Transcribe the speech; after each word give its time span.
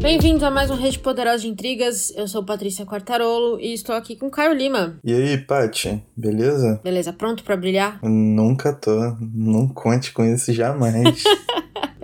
Bem-vindos 0.00 0.42
a 0.42 0.50
mais 0.50 0.70
um 0.70 0.76
Rede 0.76 0.98
Poderosa 0.98 1.40
de 1.40 1.48
Intrigas. 1.48 2.10
Eu 2.16 2.26
sou 2.26 2.42
Patrícia 2.42 2.86
Quartarolo 2.86 3.60
e 3.60 3.74
estou 3.74 3.94
aqui 3.94 4.16
com 4.16 4.30
Caio 4.30 4.54
Lima. 4.54 4.98
E 5.04 5.12
aí, 5.12 5.36
Paty, 5.36 6.02
beleza? 6.16 6.80
Beleza, 6.82 7.12
pronto 7.12 7.44
para 7.44 7.54
brilhar? 7.56 7.98
Nunca 8.02 8.72
tô. 8.72 8.96
Não 9.20 9.68
conte 9.68 10.12
com 10.12 10.24
isso 10.24 10.50
jamais. 10.54 11.22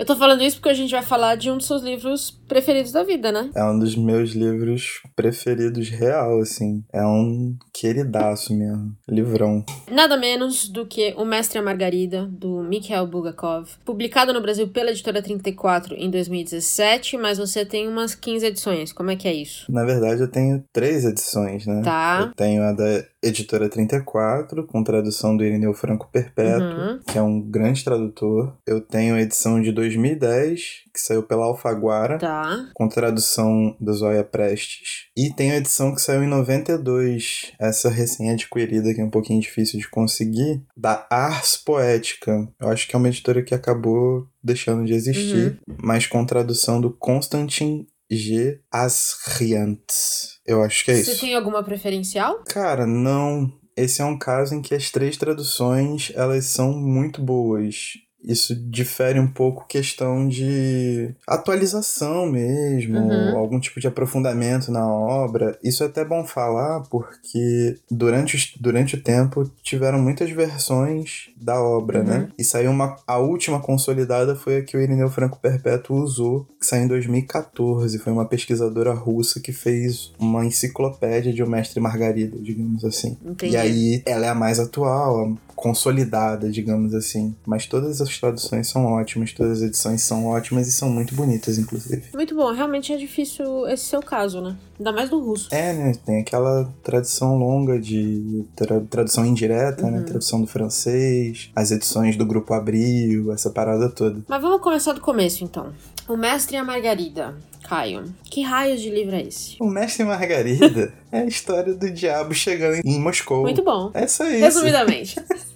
Eu 0.02 0.06
tô 0.06 0.16
falando 0.16 0.42
isso 0.42 0.56
porque 0.56 0.70
a 0.70 0.74
gente 0.74 0.90
vai 0.90 1.02
falar 1.04 1.36
de 1.36 1.48
um 1.48 1.56
dos 1.56 1.68
seus 1.68 1.80
livros 1.80 2.32
preferidos 2.48 2.90
da 2.90 3.04
vida, 3.04 3.30
né? 3.30 3.50
É 3.54 3.62
um 3.62 3.78
dos 3.78 3.94
meus 3.94 4.32
livros 4.32 5.00
preferidos 5.14 5.88
real, 5.90 6.40
assim. 6.40 6.82
É 6.92 7.06
um 7.06 7.56
queridaço 7.72 8.52
mesmo. 8.52 8.96
Livrão. 9.08 9.64
Nada 9.88 10.16
menos 10.16 10.68
do 10.68 10.84
que 10.84 11.14
O 11.16 11.24
Mestre 11.24 11.56
e 11.56 11.60
a 11.60 11.62
Margarida, 11.62 12.26
do 12.26 12.64
Mikhail 12.64 13.06
Bulgakov. 13.06 13.68
Publicado 13.84 14.32
no 14.32 14.40
Brasil 14.40 14.66
pela 14.66 14.90
editora 14.90 15.22
34 15.22 15.94
em 15.94 16.10
2017, 16.10 17.16
mas 17.16 17.38
você 17.38 17.64
tem 17.64 17.86
umas 17.86 18.12
15 18.16 18.44
edições. 18.44 18.92
Como 18.92 19.12
é 19.12 19.14
que 19.14 19.28
é 19.28 19.32
isso? 19.32 19.70
Na 19.70 19.84
verdade, 19.84 20.20
eu 20.20 20.28
tenho 20.28 20.64
três 20.72 21.04
edições, 21.04 21.64
né? 21.64 21.80
Tá. 21.84 22.26
Eu 22.26 22.34
tenho 22.34 22.64
a 22.64 22.72
da 22.72 23.04
Editora 23.22 23.68
34, 23.68 24.66
com 24.66 24.82
tradução 24.82 25.36
do 25.36 25.44
Irineu 25.44 25.72
Franco 25.72 26.08
Perpétuo, 26.10 26.66
Uhum. 26.66 27.00
que 27.06 27.16
é 27.16 27.22
um 27.22 27.40
grande 27.40 27.84
tradutor. 27.84 28.56
Eu 28.66 28.80
tenho 28.80 29.14
a 29.14 29.20
edição 29.22 29.60
de 29.60 29.70
2010, 29.70 30.82
que 30.92 31.00
saiu 31.00 31.22
pela 31.22 31.44
Alfaguara, 31.44 32.18
Tá. 32.18 32.68
com 32.74 32.88
tradução 32.88 33.76
do 33.80 33.92
Zóia 33.94 34.24
Prestes. 34.24 35.06
E 35.16 35.32
tem 35.32 35.52
a 35.52 35.56
edição 35.56 35.94
que 35.94 36.00
saiu 36.02 36.22
em 36.24 36.28
92, 36.28 37.52
essa 37.60 37.88
recém-adquirida, 37.88 38.92
que 38.92 39.00
é 39.00 39.04
um 39.04 39.10
pouquinho 39.10 39.40
difícil 39.40 39.78
de 39.78 39.88
conseguir, 39.88 40.62
da 40.76 41.06
Ars 41.10 41.56
Poética. 41.56 42.48
Eu 42.60 42.68
acho 42.68 42.88
que 42.88 42.96
é 42.96 42.98
uma 42.98 43.08
editora 43.08 43.42
que 43.42 43.54
acabou 43.54 44.26
deixando 44.42 44.84
de 44.84 44.92
existir, 44.94 45.60
mas 45.80 46.06
com 46.06 46.24
tradução 46.26 46.80
do 46.80 46.90
Constantin 46.90 47.86
G. 48.16 48.60
Asriantes. 48.70 50.40
Eu 50.46 50.62
acho 50.62 50.84
que 50.84 50.90
é 50.90 50.94
Você 50.96 51.12
isso. 51.12 51.20
tem 51.20 51.34
alguma 51.34 51.62
preferencial? 51.62 52.42
Cara, 52.44 52.86
não. 52.86 53.50
Esse 53.76 54.02
é 54.02 54.04
um 54.04 54.18
caso 54.18 54.54
em 54.54 54.60
que 54.62 54.74
as 54.74 54.90
três 54.90 55.16
traduções 55.16 56.12
elas 56.14 56.44
são 56.46 56.72
muito 56.72 57.22
boas. 57.22 57.92
Isso 58.24 58.54
difere 58.54 59.18
um 59.18 59.26
pouco 59.26 59.66
questão 59.66 60.28
de 60.28 61.14
atualização 61.26 62.26
mesmo, 62.26 62.98
Uhum. 62.98 63.36
algum 63.36 63.58
tipo 63.60 63.80
de 63.80 63.86
aprofundamento 63.88 64.70
na 64.70 64.86
obra. 64.86 65.58
Isso 65.62 65.82
é 65.82 65.86
até 65.86 66.04
bom 66.04 66.24
falar 66.24 66.80
porque 66.90 67.76
durante, 67.90 68.36
os- 68.36 68.52
durante 68.60 68.94
o 68.94 69.02
tempo 69.02 69.50
tiveram 69.62 69.98
muitas 70.00 70.30
versões 70.30 71.30
da 71.36 71.60
obra, 71.60 71.98
Uhum. 72.00 72.04
né? 72.04 72.28
E 72.38 72.44
saiu 72.44 72.70
uma. 72.70 72.96
A 73.06 73.18
última 73.18 73.60
consolidada 73.60 74.34
foi 74.36 74.58
a 74.58 74.62
que 74.62 74.76
o 74.76 74.80
Irineu 74.80 75.10
Franco 75.10 75.38
Perpétuo 75.40 75.96
usou, 76.02 76.46
que 76.60 76.66
saiu 76.66 76.84
em 76.84 76.88
2014. 76.88 77.98
Foi 77.98 78.12
uma 78.12 78.24
pesquisadora 78.26 78.92
russa 78.92 79.40
que 79.40 79.52
fez 79.52 80.12
uma 80.18 80.44
enciclopédia 80.44 81.32
de 81.32 81.42
O 81.42 81.46
Mestre 81.48 81.80
Margarida, 81.80 82.38
digamos 82.40 82.84
assim. 82.84 83.16
Entendi. 83.24 83.54
E 83.54 83.56
aí 83.56 84.02
ela 84.06 84.26
é 84.26 84.28
a 84.28 84.34
mais 84.34 84.58
atual, 84.60 85.32
consolidada, 85.62 86.50
digamos 86.50 86.92
assim. 86.92 87.34
Mas 87.46 87.66
todas 87.66 88.00
as 88.00 88.18
traduções 88.18 88.66
são 88.68 88.84
ótimas, 88.86 89.32
todas 89.32 89.58
as 89.58 89.68
edições 89.68 90.02
são 90.02 90.26
ótimas 90.26 90.66
e 90.66 90.72
são 90.72 90.90
muito 90.90 91.14
bonitas, 91.14 91.56
inclusive. 91.56 92.02
Muito 92.12 92.34
bom, 92.34 92.52
realmente 92.52 92.92
é 92.92 92.96
difícil 92.96 93.66
esse 93.68 93.84
seu 93.84 94.02
caso, 94.02 94.40
né? 94.40 94.56
Ainda 94.78 94.92
mais 94.92 95.08
do 95.08 95.20
russo. 95.20 95.48
É, 95.54 95.72
né? 95.72 95.92
Tem 96.04 96.20
aquela 96.20 96.68
tradição 96.82 97.36
longa 97.38 97.78
de 97.78 98.44
tra- 98.56 98.80
tradução 98.90 99.24
indireta, 99.24 99.88
né? 99.88 99.98
Uhum. 99.98 100.04
Tradução 100.04 100.40
do 100.40 100.46
francês, 100.48 101.50
as 101.54 101.70
edições 101.70 102.16
do 102.16 102.26
Grupo 102.26 102.52
Abril, 102.52 103.32
essa 103.32 103.48
parada 103.50 103.88
toda. 103.88 104.20
Mas 104.28 104.42
vamos 104.42 104.60
começar 104.60 104.92
do 104.92 105.00
começo, 105.00 105.44
então. 105.44 105.72
O 106.08 106.16
Mestre 106.16 106.56
e 106.56 106.58
a 106.58 106.64
Margarida. 106.64 107.34
Caio, 107.68 108.12
que 108.24 108.42
raios 108.42 108.80
de 108.82 108.90
livro 108.90 109.14
é 109.14 109.22
esse? 109.22 109.56
O 109.60 109.66
Mestre 109.66 110.02
e 110.02 110.06
Margarida 110.06 110.92
é 111.12 111.20
a 111.20 111.24
história 111.24 111.72
do 111.72 111.88
diabo 111.90 112.34
chegando 112.34 112.80
em 112.84 112.98
Moscou. 113.00 113.42
Muito 113.42 113.62
bom. 113.62 113.90
É 113.94 114.06
só 114.08 114.24
isso. 114.28 114.40
Resumidamente. 114.40 115.14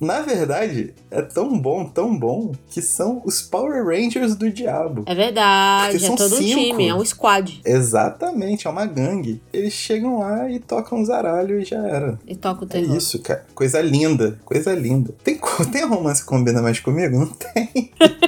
Na 0.00 0.20
verdade, 0.22 0.92
é 1.10 1.22
tão 1.22 1.56
bom, 1.58 1.84
tão 1.84 2.16
bom, 2.18 2.52
que 2.68 2.82
são 2.82 3.22
os 3.24 3.40
Power 3.40 3.84
Rangers 3.86 4.34
do 4.34 4.50
diabo. 4.50 5.04
É 5.06 5.14
verdade, 5.14 5.92
Porque 5.92 6.04
é 6.04 6.08
são 6.08 6.16
todo 6.16 6.34
um 6.34 6.38
cinco. 6.38 6.60
time, 6.60 6.88
é 6.88 6.94
um 6.94 7.04
squad. 7.04 7.60
Exatamente, 7.64 8.66
é 8.66 8.70
uma 8.70 8.86
gangue. 8.86 9.40
Eles 9.52 9.72
chegam 9.72 10.18
lá 10.18 10.50
e 10.50 10.58
tocam 10.58 11.04
zaralho 11.04 11.60
e 11.60 11.64
já 11.64 11.78
era. 11.86 12.18
E 12.26 12.34
toca 12.34 12.62
o 12.64 12.64
É 12.64 12.70
terror. 12.80 12.96
isso, 12.96 13.18
cara. 13.20 13.46
Coisa 13.54 13.80
linda, 13.80 14.38
coisa 14.44 14.74
linda. 14.74 15.14
Tem, 15.22 15.38
tem 15.72 15.84
romance 15.86 16.22
que 16.22 16.28
combina 16.28 16.60
mais 16.60 16.80
comigo? 16.80 17.18
Não 17.20 17.26
tem. 17.28 17.90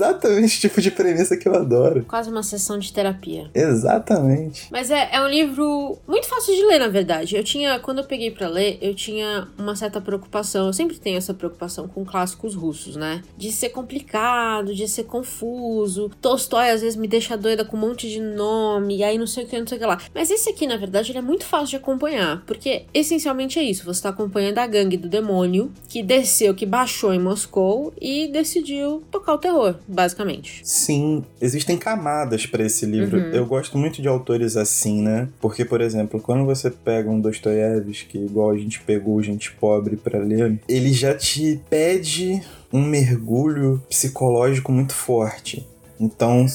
Exatamente 0.00 0.56
o 0.56 0.60
tipo 0.60 0.80
de 0.80 0.90
premissa 0.90 1.36
que 1.36 1.46
eu 1.46 1.54
adoro. 1.54 2.06
Quase 2.08 2.30
uma 2.30 2.42
sessão 2.42 2.78
de 2.78 2.90
terapia. 2.90 3.50
Exatamente. 3.54 4.66
Mas 4.70 4.90
é, 4.90 5.10
é 5.12 5.20
um 5.20 5.28
livro 5.28 5.98
muito 6.08 6.26
fácil 6.26 6.54
de 6.54 6.64
ler, 6.64 6.78
na 6.78 6.88
verdade. 6.88 7.36
Eu 7.36 7.44
tinha, 7.44 7.78
quando 7.80 7.98
eu 7.98 8.04
peguei 8.04 8.30
pra 8.30 8.48
ler, 8.48 8.78
eu 8.80 8.94
tinha 8.94 9.46
uma 9.58 9.76
certa 9.76 10.00
preocupação. 10.00 10.68
Eu 10.68 10.72
sempre 10.72 10.98
tenho 10.98 11.18
essa 11.18 11.34
preocupação 11.34 11.86
com 11.86 12.02
clássicos 12.04 12.54
russos, 12.54 12.96
né? 12.96 13.22
De 13.36 13.52
ser 13.52 13.68
complicado, 13.68 14.74
de 14.74 14.88
ser 14.88 15.04
confuso. 15.04 16.10
Tolstói 16.20 16.70
às 16.70 16.80
vezes 16.80 16.96
me 16.96 17.06
deixa 17.06 17.36
doida 17.36 17.64
com 17.64 17.76
um 17.76 17.80
monte 17.80 18.08
de 18.08 18.20
nome, 18.20 18.98
e 18.98 19.04
aí 19.04 19.18
não 19.18 19.26
sei 19.26 19.44
o 19.44 19.46
que, 19.46 19.58
não 19.58 19.66
sei 19.66 19.76
o 19.76 19.80
que 19.80 19.86
lá. 19.86 19.98
Mas 20.14 20.30
esse 20.30 20.48
aqui, 20.48 20.66
na 20.66 20.76
verdade, 20.78 21.12
ele 21.12 21.18
é 21.18 21.22
muito 21.22 21.44
fácil 21.44 21.68
de 21.68 21.76
acompanhar, 21.76 22.42
porque 22.46 22.84
essencialmente 22.94 23.58
é 23.58 23.62
isso. 23.62 23.84
Você 23.84 24.02
tá 24.02 24.08
acompanhando 24.08 24.58
a 24.58 24.66
gangue 24.66 24.96
do 24.96 25.08
demônio 25.08 25.70
que 25.88 26.02
desceu, 26.02 26.54
que 26.54 26.64
baixou 26.64 27.12
em 27.12 27.20
Moscou 27.20 27.92
e 28.00 28.28
decidiu 28.28 29.02
tocar 29.10 29.34
o 29.34 29.38
terror, 29.38 29.74
basicamente. 29.90 30.60
Sim, 30.64 31.24
existem 31.40 31.76
camadas 31.76 32.46
pra 32.46 32.64
esse 32.64 32.86
livro. 32.86 33.18
Uhum. 33.18 33.30
Eu 33.30 33.46
gosto 33.46 33.76
muito 33.76 34.00
de 34.00 34.08
autores 34.08 34.56
assim, 34.56 35.02
né? 35.02 35.28
Porque, 35.40 35.64
por 35.64 35.80
exemplo, 35.80 36.20
quando 36.20 36.44
você 36.44 36.70
pega 36.70 37.10
um 37.10 37.20
Dostoiévski, 37.20 38.18
igual 38.18 38.50
a 38.50 38.56
gente 38.56 38.80
pegou 38.80 39.22
Gente 39.22 39.52
Pobre 39.52 39.96
pra 39.96 40.18
ler, 40.18 40.58
ele 40.68 40.92
já 40.92 41.14
te 41.14 41.60
pede 41.68 42.40
um 42.72 42.82
mergulho 42.82 43.82
psicológico 43.88 44.70
muito 44.70 44.94
forte. 44.94 45.66
Então, 45.98 46.46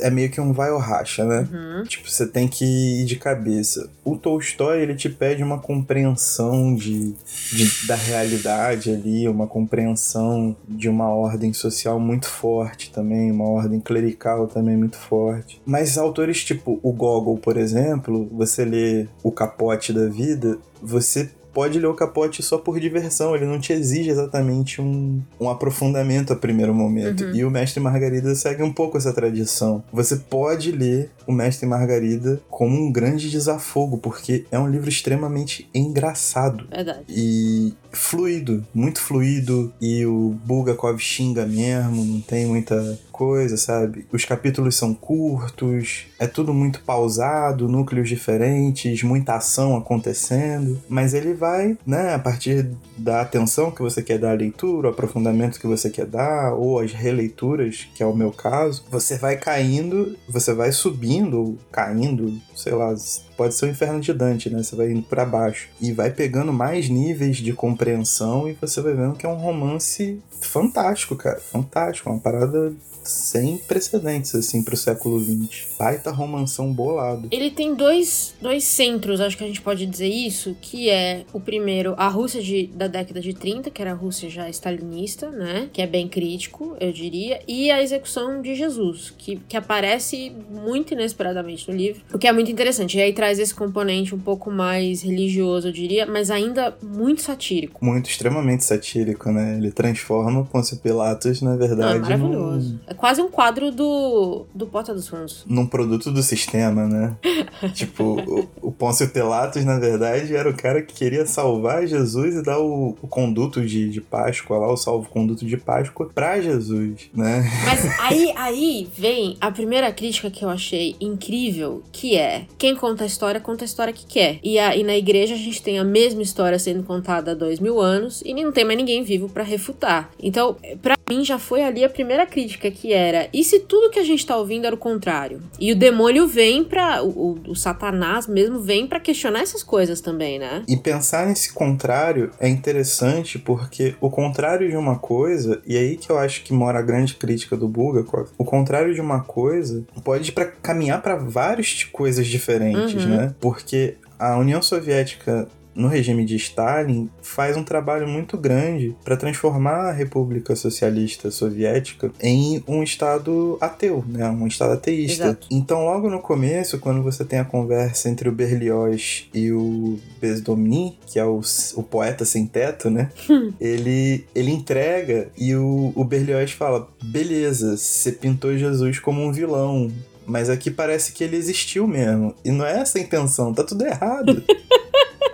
é 0.00 0.10
meio 0.10 0.30
que 0.30 0.40
um 0.40 0.52
vai 0.52 0.70
ou 0.70 0.78
racha, 0.78 1.24
né? 1.24 1.48
Uhum. 1.52 1.84
Tipo, 1.84 2.08
você 2.10 2.26
tem 2.26 2.48
que 2.48 2.64
ir 2.64 3.04
de 3.04 3.16
cabeça. 3.16 3.88
O 4.04 4.16
Tolstói, 4.16 4.80
ele 4.82 4.94
te 4.94 5.08
pede 5.08 5.42
uma 5.42 5.58
compreensão 5.58 6.74
de, 6.74 7.14
de- 7.52 7.86
da 7.86 7.94
realidade 7.94 8.90
ali, 8.90 9.28
uma 9.28 9.46
compreensão 9.46 10.56
de 10.68 10.88
uma 10.88 11.08
ordem 11.08 11.52
social 11.52 11.98
muito 12.00 12.26
forte 12.26 12.90
também, 12.90 13.30
uma 13.30 13.44
ordem 13.48 13.80
clerical 13.80 14.46
também 14.46 14.76
muito 14.76 14.96
forte. 14.96 15.60
Mas 15.64 15.96
autores 15.98 16.42
tipo 16.44 16.78
o 16.82 16.92
Gogol, 16.92 17.38
por 17.38 17.56
exemplo, 17.56 18.28
você 18.32 18.64
lê 18.64 19.06
O 19.22 19.30
Capote 19.30 19.92
da 19.92 20.06
Vida, 20.08 20.58
você 20.82 21.30
pode 21.54 21.78
ler 21.78 21.86
o 21.86 21.94
capote 21.94 22.42
só 22.42 22.58
por 22.58 22.80
diversão, 22.80 23.34
ele 23.34 23.46
não 23.46 23.60
te 23.60 23.72
exige 23.72 24.10
exatamente 24.10 24.82
um, 24.82 25.22
um 25.40 25.48
aprofundamento 25.48 26.32
a 26.32 26.36
primeiro 26.36 26.74
momento. 26.74 27.24
Uhum. 27.24 27.34
E 27.34 27.44
o 27.44 27.50
Mestre 27.50 27.80
Margarida 27.80 28.34
segue 28.34 28.62
um 28.62 28.72
pouco 28.72 28.98
essa 28.98 29.12
tradição. 29.12 29.82
Você 29.92 30.16
pode 30.16 30.72
ler 30.72 31.10
o 31.26 31.32
Mestre 31.32 31.66
e 31.66 31.68
Margarida 31.68 32.40
como 32.50 32.74
um 32.76 32.90
grande 32.90 33.30
desafogo, 33.30 33.98
porque 33.98 34.44
é 34.50 34.58
um 34.58 34.68
livro 34.68 34.88
extremamente 34.88 35.68
engraçado 35.74 36.66
Verdade. 36.70 37.04
e 37.08 37.72
fluido, 37.94 38.64
muito 38.74 39.00
fluido, 39.00 39.72
e 39.80 40.04
o 40.04 40.34
Bulgakov 40.44 40.98
xinga 40.98 41.46
mesmo, 41.46 42.04
não 42.04 42.20
tem 42.20 42.46
muita 42.46 42.98
coisa, 43.12 43.56
sabe? 43.56 44.04
Os 44.12 44.24
capítulos 44.24 44.74
são 44.74 44.92
curtos, 44.92 46.06
é 46.18 46.26
tudo 46.26 46.52
muito 46.52 46.82
pausado, 46.82 47.68
núcleos 47.68 48.08
diferentes, 48.08 49.04
muita 49.04 49.36
ação 49.36 49.76
acontecendo, 49.76 50.82
mas 50.88 51.14
ele 51.14 51.32
vai, 51.32 51.78
né, 51.86 52.14
a 52.14 52.18
partir 52.18 52.68
da 52.98 53.20
atenção 53.20 53.70
que 53.70 53.82
você 53.82 54.02
quer 54.02 54.18
dar 54.18 54.32
à 54.32 54.34
leitura, 54.34 54.88
o 54.88 54.90
aprofundamento 54.90 55.60
que 55.60 55.66
você 55.66 55.88
quer 55.88 56.06
dar, 56.06 56.54
ou 56.54 56.80
as 56.80 56.92
releituras, 56.92 57.86
que 57.94 58.02
é 58.02 58.06
o 58.06 58.16
meu 58.16 58.32
caso, 58.32 58.84
você 58.90 59.16
vai 59.16 59.36
caindo, 59.36 60.16
você 60.28 60.52
vai 60.52 60.72
subindo, 60.72 61.13
ou 61.22 61.58
caindo, 61.70 62.40
sei 62.54 62.72
lá, 62.72 62.94
pode 63.36 63.54
ser 63.54 63.66
o 63.66 63.68
inferno 63.68 64.00
de 64.00 64.12
Dante, 64.12 64.50
né? 64.50 64.62
Você 64.62 64.76
vai 64.76 64.90
indo 64.90 65.02
pra 65.02 65.24
baixo 65.24 65.68
e 65.80 65.92
vai 65.92 66.10
pegando 66.10 66.52
mais 66.52 66.88
níveis 66.88 67.36
de 67.36 67.52
compreensão 67.52 68.48
e 68.48 68.52
você 68.52 68.80
vai 68.80 68.94
vendo 68.94 69.16
que 69.16 69.26
é 69.26 69.28
um 69.28 69.36
romance 69.36 70.20
fantástico, 70.40 71.16
cara, 71.16 71.40
fantástico, 71.40 72.10
uma 72.10 72.18
parada 72.18 72.72
sem 73.04 73.58
precedentes, 73.58 74.34
assim, 74.34 74.62
pro 74.62 74.76
século 74.76 75.20
XX. 75.20 75.76
Baita 75.78 76.10
romanção 76.10 76.72
bolado. 76.72 77.28
Ele 77.30 77.50
tem 77.50 77.74
dois, 77.74 78.34
dois 78.40 78.64
centros, 78.64 79.20
acho 79.20 79.36
que 79.36 79.44
a 79.44 79.46
gente 79.46 79.60
pode 79.60 79.86
dizer 79.86 80.08
isso, 80.08 80.56
que 80.60 80.88
é 80.88 81.24
o 81.32 81.40
primeiro, 81.40 81.94
a 81.96 82.08
Rússia 82.08 82.42
de, 82.42 82.66
da 82.68 82.86
década 82.86 83.20
de 83.20 83.34
30, 83.34 83.70
que 83.70 83.82
era 83.82 83.92
a 83.92 83.94
Rússia 83.94 84.28
já 84.30 84.48
stalinista, 84.48 85.30
né? 85.30 85.68
Que 85.72 85.82
é 85.82 85.86
bem 85.86 86.08
crítico, 86.08 86.76
eu 86.80 86.92
diria, 86.92 87.40
e 87.46 87.70
a 87.70 87.82
execução 87.82 88.40
de 88.40 88.54
Jesus, 88.54 89.12
que, 89.16 89.36
que 89.48 89.56
aparece 89.56 90.32
muito 90.50 90.94
inesperadamente 90.94 91.70
no 91.70 91.76
livro, 91.76 92.02
o 92.12 92.18
que 92.18 92.26
é 92.26 92.32
muito 92.32 92.50
interessante. 92.50 92.96
E 92.96 93.02
aí 93.02 93.12
traz 93.24 93.38
esse 93.38 93.54
componente 93.54 94.14
um 94.14 94.18
pouco 94.18 94.50
mais 94.50 95.00
religioso, 95.00 95.68
eu 95.68 95.72
diria, 95.72 96.04
mas 96.04 96.30
ainda 96.30 96.76
muito 96.82 97.22
satírico. 97.22 97.82
Muito, 97.82 98.10
extremamente 98.10 98.64
satírico, 98.64 99.32
né? 99.32 99.56
Ele 99.56 99.72
transforma 99.72 100.40
o 100.40 100.44
Pôncio 100.44 100.76
Pilatos, 100.76 101.40
na 101.40 101.56
verdade. 101.56 101.96
Ah, 101.96 102.00
maravilhoso. 102.00 102.74
Num... 102.74 102.80
É 102.86 102.92
quase 102.92 103.22
um 103.22 103.30
quadro 103.30 103.72
do, 103.72 104.44
do 104.54 104.66
Porta 104.66 104.92
dos 104.92 105.08
Fundos. 105.08 105.42
Num 105.48 105.66
produto 105.66 106.10
do 106.10 106.22
sistema, 106.22 106.86
né? 106.86 107.16
tipo, 107.72 108.20
o, 108.20 108.68
o 108.68 108.70
Pôncio 108.70 109.08
Pilatos, 109.08 109.64
na 109.64 109.78
verdade, 109.78 110.36
era 110.36 110.50
o 110.50 110.54
cara 110.54 110.82
que 110.82 110.92
queria 110.92 111.24
salvar 111.24 111.86
Jesus 111.86 112.34
e 112.34 112.42
dar 112.42 112.58
o, 112.58 112.94
o 113.00 113.08
conduto 113.08 113.64
de, 113.64 113.88
de 113.88 114.02
Páscoa 114.02 114.58
lá, 114.58 114.70
o 114.70 114.76
salvo-conduto 114.76 115.46
de 115.46 115.56
Páscoa, 115.56 116.10
pra 116.14 116.42
Jesus, 116.42 117.08
né? 117.14 117.50
Mas 117.64 117.86
aí, 118.00 118.34
aí 118.36 118.88
vem 118.94 119.38
a 119.40 119.50
primeira 119.50 119.90
crítica 119.90 120.30
que 120.30 120.44
eu 120.44 120.50
achei 120.50 120.94
incrível, 121.00 121.82
que 121.90 122.18
é 122.18 122.44
quem 122.58 122.76
conta 122.76 123.04
a 123.04 123.06
história, 123.14 123.40
conta 123.40 123.64
a 123.64 123.66
história 123.66 123.92
que 123.92 124.04
quer. 124.06 124.38
E, 124.42 124.58
a, 124.58 124.76
e 124.76 124.82
na 124.82 124.96
igreja 124.96 125.34
a 125.34 125.38
gente 125.38 125.62
tem 125.62 125.78
a 125.78 125.84
mesma 125.84 126.22
história 126.22 126.58
sendo 126.58 126.82
contada 126.82 127.30
há 127.30 127.34
dois 127.34 127.60
mil 127.60 127.80
anos 127.80 128.22
e 128.24 128.34
não 128.34 128.52
tem 128.52 128.64
mais 128.64 128.76
ninguém 128.76 129.02
vivo 129.02 129.28
para 129.28 129.42
refutar. 129.42 130.10
Então, 130.20 130.56
para 130.82 130.96
mim 131.08 131.24
já 131.24 131.38
foi 131.38 131.62
ali 131.62 131.84
a 131.84 131.88
primeira 131.88 132.26
crítica 132.26 132.70
que 132.70 132.92
era: 132.92 133.28
e 133.32 133.44
se 133.44 133.60
tudo 133.60 133.90
que 133.90 133.98
a 133.98 134.04
gente 134.04 134.24
tá 134.24 134.36
ouvindo 134.36 134.66
era 134.66 134.74
o 134.74 134.78
contrário? 134.78 135.40
E 135.58 135.72
o 135.72 135.76
demônio 135.76 136.26
vem 136.26 136.64
pra. 136.64 137.02
O, 137.02 137.08
o, 137.08 137.50
o 137.50 137.56
Satanás 137.56 138.26
mesmo 138.26 138.60
vem 138.60 138.86
para 138.86 139.00
questionar 139.00 139.40
essas 139.40 139.62
coisas 139.62 140.00
também, 140.00 140.38
né? 140.38 140.62
E 140.68 140.76
pensar 140.76 141.26
nesse 141.26 141.52
contrário 141.52 142.30
é 142.40 142.48
interessante 142.48 143.38
porque 143.38 143.94
o 144.00 144.10
contrário 144.10 144.68
de 144.68 144.76
uma 144.76 144.98
coisa, 144.98 145.60
e 145.66 145.76
aí 145.76 145.96
que 145.96 146.10
eu 146.10 146.18
acho 146.18 146.42
que 146.42 146.52
mora 146.52 146.78
a 146.78 146.82
grande 146.82 147.14
crítica 147.14 147.56
do 147.56 147.68
Bulgakov, 147.68 148.30
o 148.38 148.44
contrário 148.44 148.94
de 148.94 149.00
uma 149.00 149.22
coisa 149.22 149.84
pode 150.02 150.32
pra, 150.32 150.46
caminhar 150.46 151.02
para 151.02 151.16
várias 151.16 151.84
coisas 151.84 152.26
diferentes, 152.26 153.04
uhum. 153.04 153.10
né? 153.10 153.34
Porque 153.40 153.96
a 154.18 154.36
União 154.36 154.62
Soviética 154.62 155.48
no 155.74 155.88
regime 155.88 156.24
de 156.24 156.36
Stalin, 156.36 157.10
faz 157.22 157.56
um 157.56 157.64
trabalho 157.64 158.06
muito 158.08 158.36
grande 158.36 158.96
para 159.04 159.16
transformar 159.16 159.88
a 159.88 159.92
República 159.92 160.54
Socialista 160.54 161.30
Soviética 161.30 162.12
em 162.20 162.62
um 162.66 162.82
Estado 162.82 163.58
ateu, 163.60 164.04
né? 164.06 164.28
um 164.28 164.46
Estado 164.46 164.74
ateísta. 164.74 165.24
Exato. 165.24 165.46
Então, 165.50 165.84
logo 165.84 166.08
no 166.08 166.20
começo, 166.20 166.78
quando 166.78 167.02
você 167.02 167.24
tem 167.24 167.38
a 167.38 167.44
conversa 167.44 168.08
entre 168.08 168.28
o 168.28 168.32
Berlioz 168.32 169.28
e 169.34 169.52
o 169.52 169.98
Bezdomny, 170.20 170.98
que 171.06 171.18
é 171.18 171.24
o, 171.24 171.40
o 171.76 171.82
poeta 171.82 172.24
sem 172.24 172.46
teto, 172.46 172.90
né? 172.90 173.10
Hum. 173.28 173.52
ele, 173.60 174.24
ele 174.34 174.50
entrega 174.50 175.28
e 175.36 175.54
o, 175.54 175.92
o 175.94 176.04
Berlioz 176.04 176.52
fala: 176.52 176.88
beleza, 177.02 177.76
você 177.76 178.12
pintou 178.12 178.56
Jesus 178.56 178.98
como 178.98 179.22
um 179.22 179.32
vilão, 179.32 179.90
mas 180.26 180.48
aqui 180.48 180.70
parece 180.70 181.12
que 181.12 181.24
ele 181.24 181.36
existiu 181.36 181.86
mesmo. 181.86 182.34
E 182.44 182.50
não 182.50 182.64
é 182.64 182.80
essa 182.80 182.98
a 182.98 183.00
intenção, 183.00 183.52
tá 183.52 183.62
tudo 183.62 183.84
errado. 183.84 184.42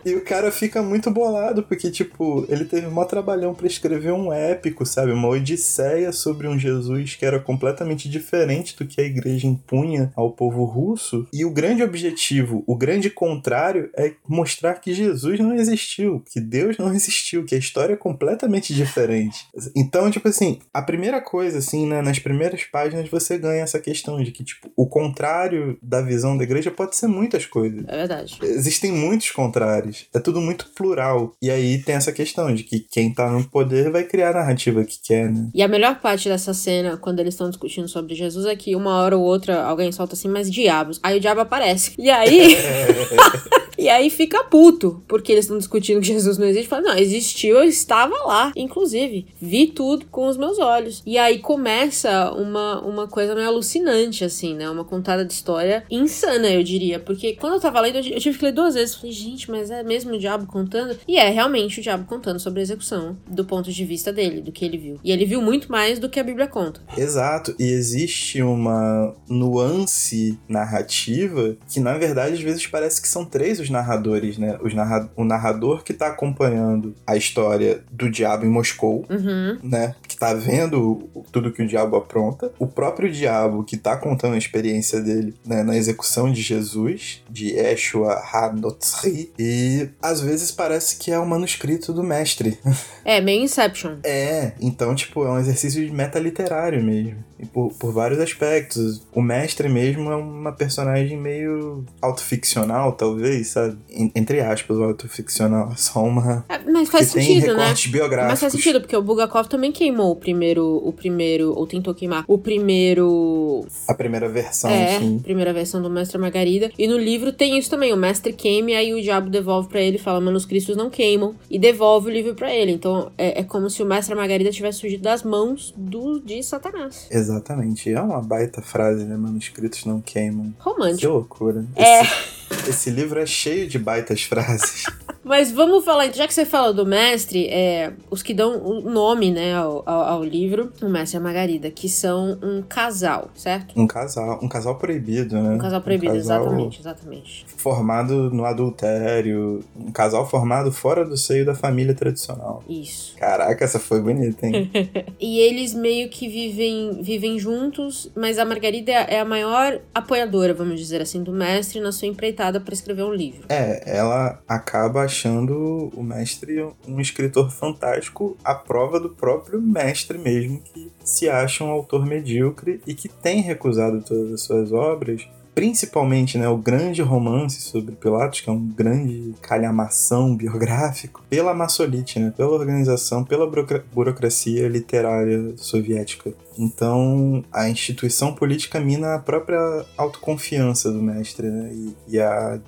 E 0.04 0.14
o 0.14 0.24
cara 0.24 0.50
fica 0.50 0.82
muito 0.82 1.10
bolado, 1.10 1.62
porque, 1.62 1.90
tipo, 1.90 2.46
ele 2.48 2.64
teve 2.64 2.86
um 2.86 3.04
trabalhão 3.04 3.54
para 3.54 3.66
escrever 3.66 4.12
um 4.12 4.32
épico, 4.32 4.86
sabe? 4.86 5.12
Uma 5.12 5.28
odisseia 5.28 6.12
sobre 6.12 6.46
um 6.46 6.58
Jesus 6.58 7.16
que 7.16 7.26
era 7.26 7.40
completamente 7.40 8.08
diferente 8.08 8.76
do 8.76 8.86
que 8.86 9.00
a 9.00 9.04
igreja 9.04 9.46
impunha 9.46 10.12
ao 10.14 10.30
povo 10.30 10.64
russo. 10.64 11.26
E 11.32 11.44
o 11.44 11.50
grande 11.50 11.82
objetivo, 11.82 12.62
o 12.66 12.76
grande 12.76 13.10
contrário, 13.10 13.90
é 13.96 14.12
mostrar 14.28 14.74
que 14.74 14.94
Jesus 14.94 15.40
não 15.40 15.54
existiu, 15.54 16.22
que 16.30 16.40
Deus 16.40 16.78
não 16.78 16.92
existiu, 16.94 17.44
que 17.44 17.54
a 17.54 17.58
história 17.58 17.94
é 17.94 17.96
completamente 17.96 18.74
diferente. 18.74 19.46
Então, 19.74 20.10
tipo 20.10 20.28
assim, 20.28 20.60
a 20.72 20.82
primeira 20.82 21.20
coisa, 21.20 21.58
assim, 21.58 21.86
né, 21.86 22.00
nas 22.00 22.18
primeiras 22.18 22.64
páginas 22.64 23.08
você 23.08 23.38
ganha 23.38 23.62
essa 23.62 23.80
questão 23.80 24.22
de 24.22 24.30
que, 24.30 24.44
tipo, 24.44 24.70
o 24.76 24.86
contrário 24.86 25.78
da 25.82 26.00
visão 26.00 26.36
da 26.36 26.44
igreja 26.44 26.70
pode 26.70 26.96
ser 26.96 27.06
muitas 27.06 27.46
coisas. 27.46 27.84
É 27.88 27.96
verdade. 27.96 28.38
Existem 28.42 28.92
muitos 28.92 29.30
contrários. 29.30 29.79
É 30.14 30.18
tudo 30.18 30.40
muito 30.40 30.66
plural. 30.74 31.34
E 31.42 31.50
aí 31.50 31.82
tem 31.82 31.94
essa 31.94 32.12
questão 32.12 32.54
de 32.54 32.64
que 32.64 32.80
quem 32.80 33.12
tá 33.12 33.30
no 33.30 33.44
poder 33.44 33.90
vai 33.90 34.04
criar 34.04 34.30
a 34.30 34.40
narrativa 34.40 34.84
que 34.84 34.98
quer, 35.02 35.30
né? 35.30 35.48
E 35.54 35.62
a 35.62 35.68
melhor 35.68 36.00
parte 36.00 36.28
dessa 36.28 36.54
cena, 36.54 36.96
quando 36.96 37.20
eles 37.20 37.34
estão 37.34 37.48
discutindo 37.48 37.88
sobre 37.88 38.14
Jesus, 38.14 38.46
é 38.46 38.56
que 38.56 38.76
uma 38.76 38.96
hora 38.98 39.16
ou 39.16 39.24
outra 39.24 39.62
alguém 39.62 39.90
solta 39.92 40.14
assim, 40.14 40.28
mas 40.28 40.50
diabos. 40.50 41.00
Aí 41.02 41.18
o 41.18 41.20
diabo 41.20 41.40
aparece. 41.40 41.94
E 41.98 42.10
aí. 42.10 42.56
E 43.80 43.88
aí 43.88 44.10
fica 44.10 44.44
puto, 44.44 45.02
porque 45.08 45.32
eles 45.32 45.46
estão 45.46 45.56
discutindo 45.56 46.02
que 46.02 46.06
Jesus 46.08 46.36
não 46.36 46.46
existe. 46.46 46.68
Fala, 46.68 46.82
não, 46.82 46.98
existiu, 46.98 47.56
eu 47.56 47.64
estava 47.64 48.14
lá. 48.26 48.52
Inclusive, 48.54 49.28
vi 49.40 49.68
tudo 49.68 50.04
com 50.04 50.28
os 50.28 50.36
meus 50.36 50.58
olhos. 50.58 51.02
E 51.06 51.16
aí 51.16 51.38
começa 51.38 52.30
uma, 52.32 52.82
uma 52.82 53.08
coisa 53.08 53.34
meio 53.34 53.48
alucinante, 53.48 54.22
assim, 54.22 54.54
né? 54.54 54.68
Uma 54.68 54.84
contada 54.84 55.24
de 55.24 55.32
história 55.32 55.82
insana, 55.90 56.50
eu 56.50 56.62
diria. 56.62 57.00
Porque 57.00 57.32
quando 57.32 57.54
eu 57.54 57.60
tava 57.60 57.80
lendo, 57.80 57.96
eu 57.96 58.20
tive 58.20 58.36
que 58.36 58.44
ler 58.44 58.52
duas 58.52 58.74
vezes. 58.74 58.96
Falei, 58.96 59.12
gente, 59.12 59.50
mas 59.50 59.69
é 59.70 59.82
mesmo 59.82 60.14
o 60.14 60.18
diabo 60.18 60.46
contando? 60.46 60.96
E 61.06 61.16
é 61.16 61.28
realmente 61.30 61.80
o 61.80 61.82
diabo 61.82 62.04
contando 62.04 62.40
sobre 62.40 62.60
a 62.60 62.62
execução, 62.62 63.16
do 63.26 63.44
ponto 63.44 63.70
de 63.72 63.84
vista 63.84 64.12
dele, 64.12 64.40
do 64.40 64.52
que 64.52 64.64
ele 64.64 64.78
viu. 64.78 65.00
E 65.02 65.12
ele 65.12 65.24
viu 65.24 65.40
muito 65.40 65.70
mais 65.70 65.98
do 65.98 66.08
que 66.08 66.20
a 66.20 66.24
Bíblia 66.24 66.46
conta. 66.46 66.80
Exato. 66.96 67.54
E 67.58 67.64
existe 67.64 68.42
uma 68.42 69.14
nuance 69.28 70.38
narrativa 70.48 71.56
que, 71.68 71.80
na 71.80 71.96
verdade, 71.96 72.34
às 72.34 72.40
vezes 72.40 72.66
parece 72.66 73.00
que 73.00 73.08
são 73.08 73.24
três 73.24 73.60
os 73.60 73.70
narradores, 73.70 74.38
né? 74.38 74.58
Os 74.62 74.74
narra 74.74 75.10
o 75.16 75.24
narrador 75.24 75.82
que 75.82 75.92
tá 75.92 76.08
acompanhando 76.08 76.94
a 77.06 77.16
história 77.16 77.82
do 77.90 78.10
diabo 78.10 78.44
em 78.44 78.48
Moscou, 78.48 79.04
uhum. 79.08 79.58
né? 79.62 79.94
Que 80.20 80.26
tá 80.26 80.34
vendo 80.34 81.08
tudo 81.32 81.50
que 81.50 81.62
o 81.62 81.66
diabo 81.66 81.96
apronta. 81.96 82.52
O 82.58 82.66
próprio 82.66 83.10
diabo 83.10 83.64
que 83.64 83.78
tá 83.78 83.96
contando 83.96 84.34
a 84.34 84.38
experiência 84.38 85.00
dele 85.00 85.34
né, 85.46 85.62
na 85.62 85.74
execução 85.74 86.30
de 86.30 86.42
Jesus, 86.42 87.24
de 87.30 87.54
Yeshua 87.54 88.22
HaNotzri. 88.30 89.32
E 89.38 89.88
às 90.02 90.20
vezes 90.20 90.50
parece 90.50 90.96
que 90.96 91.10
é 91.10 91.18
o 91.18 91.22
um 91.22 91.26
manuscrito 91.26 91.92
do 91.92 92.02
mestre. 92.02 92.58
É, 93.02 93.18
meio 93.20 93.42
Inception. 93.42 93.96
é, 94.04 94.52
então, 94.60 94.94
tipo, 94.94 95.24
é 95.24 95.30
um 95.30 95.38
exercício 95.38 95.84
de 95.84 95.90
metaliterário 95.90 96.82
mesmo. 96.82 97.24
Por, 97.52 97.72
por 97.74 97.92
vários 97.92 98.18
aspectos. 98.20 99.02
O 99.12 99.22
mestre 99.22 99.68
mesmo 99.68 100.10
é 100.10 100.16
uma 100.16 100.52
personagem 100.52 101.16
meio 101.16 101.84
autoficcional, 102.00 102.92
talvez, 102.92 103.48
sabe? 103.48 103.78
Entre 104.14 104.40
aspas, 104.40 104.76
o 104.76 104.82
autoficcional. 104.82 105.72
Só 105.76 106.02
uma. 106.02 106.44
É, 106.48 106.58
mas 106.70 106.88
faz 106.88 107.12
que 107.12 107.20
sentido, 107.20 107.46
tem 107.46 107.56
recortes 107.56 107.86
né? 107.86 107.92
biográficos. 107.92 108.30
Mas 108.32 108.40
faz 108.40 108.52
sentido, 108.52 108.80
porque 108.80 108.96
o 108.96 109.02
Bulgakov 109.02 109.48
também 109.48 109.72
queimou 109.72 110.12
o 110.12 110.16
primeiro. 110.16 110.80
O 110.84 110.92
primeiro. 110.92 111.52
Ou 111.54 111.66
tentou 111.66 111.94
queimar 111.94 112.24
o 112.26 112.38
primeiro. 112.38 113.66
A 113.88 113.94
primeira 113.94 114.28
versão, 114.28 114.70
é, 114.70 114.98
sim. 114.98 115.18
primeira 115.18 115.52
versão 115.52 115.80
do 115.82 115.90
Mestre 115.90 116.18
Margarida. 116.18 116.70
E 116.78 116.86
no 116.86 116.96
livro 116.96 117.32
tem 117.32 117.58
isso 117.58 117.70
também. 117.70 117.92
O 117.92 117.96
mestre 117.96 118.32
queima 118.32 118.72
e 118.72 118.74
aí 118.74 118.94
o 118.94 119.02
diabo 119.02 119.30
devolve 119.30 119.68
para 119.68 119.80
ele 119.80 119.98
fala: 119.98 120.20
manuscritos 120.20 120.76
não 120.76 120.90
queimam. 120.90 121.34
E 121.50 121.58
devolve 121.58 122.08
o 122.08 122.12
livro 122.12 122.34
para 122.34 122.54
ele. 122.54 122.72
Então 122.72 123.10
é, 123.16 123.40
é, 123.40 123.44
como 123.44 123.68
se 123.68 123.82
o 123.82 123.86
Mestre 123.86 124.14
Margarida 124.14 124.50
tivesse 124.50 124.80
surgido 124.80 125.02
das 125.02 125.22
mãos 125.22 125.74
do 125.76 126.20
de 126.20 126.42
Satanás. 126.42 127.06
Exatamente. 127.30 127.92
É 127.92 128.00
uma 128.00 128.20
baita 128.20 128.60
frase, 128.60 129.04
né? 129.04 129.16
Manuscritos 129.16 129.84
não 129.84 130.00
queimam. 130.00 130.54
Romântico. 130.58 131.00
Que 131.00 131.06
loucura. 131.06 131.64
É. 131.76 132.02
Esse, 132.02 132.70
esse 132.70 132.90
livro 132.90 133.20
é 133.20 133.26
cheio 133.26 133.68
de 133.68 133.78
baitas 133.78 134.22
frases. 134.22 134.84
Mas 135.22 135.52
vamos 135.52 135.84
falar, 135.84 136.12
já 136.12 136.26
que 136.26 136.32
você 136.32 136.46
fala 136.46 136.72
do 136.72 136.86
mestre, 136.86 137.46
é, 137.48 137.92
os 138.10 138.22
que 138.22 138.32
dão 138.32 138.56
o 138.56 138.80
nome 138.90 139.30
né, 139.30 139.54
ao, 139.54 139.82
ao, 139.84 140.00
ao, 140.02 140.24
livro, 140.24 140.72
o 140.82 140.88
mestre 140.88 141.16
e 141.16 141.18
a 141.18 141.22
Margarida, 141.22 141.70
que 141.70 141.88
são 141.88 142.38
um 142.42 142.62
casal, 142.62 143.30
certo? 143.34 143.78
Um 143.78 143.86
casal, 143.86 144.40
um 144.42 144.48
casal 144.48 144.76
proibido, 144.76 145.36
né? 145.36 145.54
Um 145.54 145.58
casal 145.58 145.82
proibido, 145.82 146.14
um 146.14 146.16
casal 146.16 146.42
exatamente, 146.42 146.80
exatamente. 146.80 147.46
Formado 147.56 148.30
no 148.30 148.44
adultério, 148.46 149.62
um 149.76 149.92
casal 149.92 150.26
formado 150.26 150.72
fora 150.72 151.04
do 151.04 151.16
seio 151.16 151.44
da 151.44 151.54
família 151.54 151.94
tradicional. 151.94 152.62
Isso. 152.68 153.14
Caraca, 153.16 153.62
essa 153.62 153.78
foi 153.78 154.00
bonita, 154.00 154.46
hein? 154.46 154.70
e 155.20 155.38
eles 155.38 155.74
meio 155.74 156.08
que 156.08 156.28
vivem, 156.28 157.02
vivem 157.02 157.38
juntos, 157.38 158.10
mas 158.16 158.38
a 158.38 158.44
Margarida 158.44 158.92
é 158.92 159.20
a 159.20 159.24
maior 159.24 159.80
apoiadora, 159.94 160.54
vamos 160.54 160.80
dizer 160.80 161.02
assim, 161.02 161.22
do 161.22 161.32
mestre 161.32 161.78
na 161.78 161.92
sua 161.92 162.08
empreitada 162.08 162.58
para 162.58 162.72
escrever 162.72 163.02
um 163.02 163.12
livro. 163.12 163.42
É, 163.50 163.98
ela 163.98 164.40
acaba 164.48 165.09
achando 165.10 165.90
o 165.94 166.02
mestre 166.02 166.64
um 166.86 167.00
escritor 167.00 167.50
fantástico 167.50 168.36
à 168.44 168.54
prova 168.54 169.00
do 169.00 169.10
próprio 169.10 169.60
mestre 169.60 170.16
mesmo, 170.16 170.60
que 170.60 170.90
se 171.04 171.28
acha 171.28 171.64
um 171.64 171.70
autor 171.70 172.06
medíocre 172.06 172.80
e 172.86 172.94
que 172.94 173.08
tem 173.08 173.42
recusado 173.42 174.00
todas 174.00 174.32
as 174.32 174.42
suas 174.42 174.72
obras 174.72 175.28
principalmente 175.52 176.38
né, 176.38 176.48
o 176.48 176.56
grande 176.56 177.02
romance 177.02 177.60
sobre 177.60 177.94
Pilatos, 177.94 178.40
que 178.40 178.48
é 178.48 178.52
um 178.52 178.66
grande 178.66 179.34
calhamação 179.42 180.34
biográfico, 180.34 181.22
pela 181.28 181.52
maçolite, 181.52 182.18
né, 182.18 182.32
pela 182.34 182.52
organização, 182.52 183.24
pela 183.24 183.50
burocracia 183.92 184.68
literária 184.68 185.52
soviética. 185.56 186.32
Então, 186.56 187.44
a 187.52 187.68
instituição 187.68 188.32
política 188.32 188.80
mina 188.80 189.16
a 189.16 189.18
própria 189.18 189.84
autoconfiança 189.98 190.90
do 190.90 191.02
mestre 191.02 191.48
né, 191.48 191.70
e, 191.74 191.96
e 192.08 192.20
a 192.20 192.58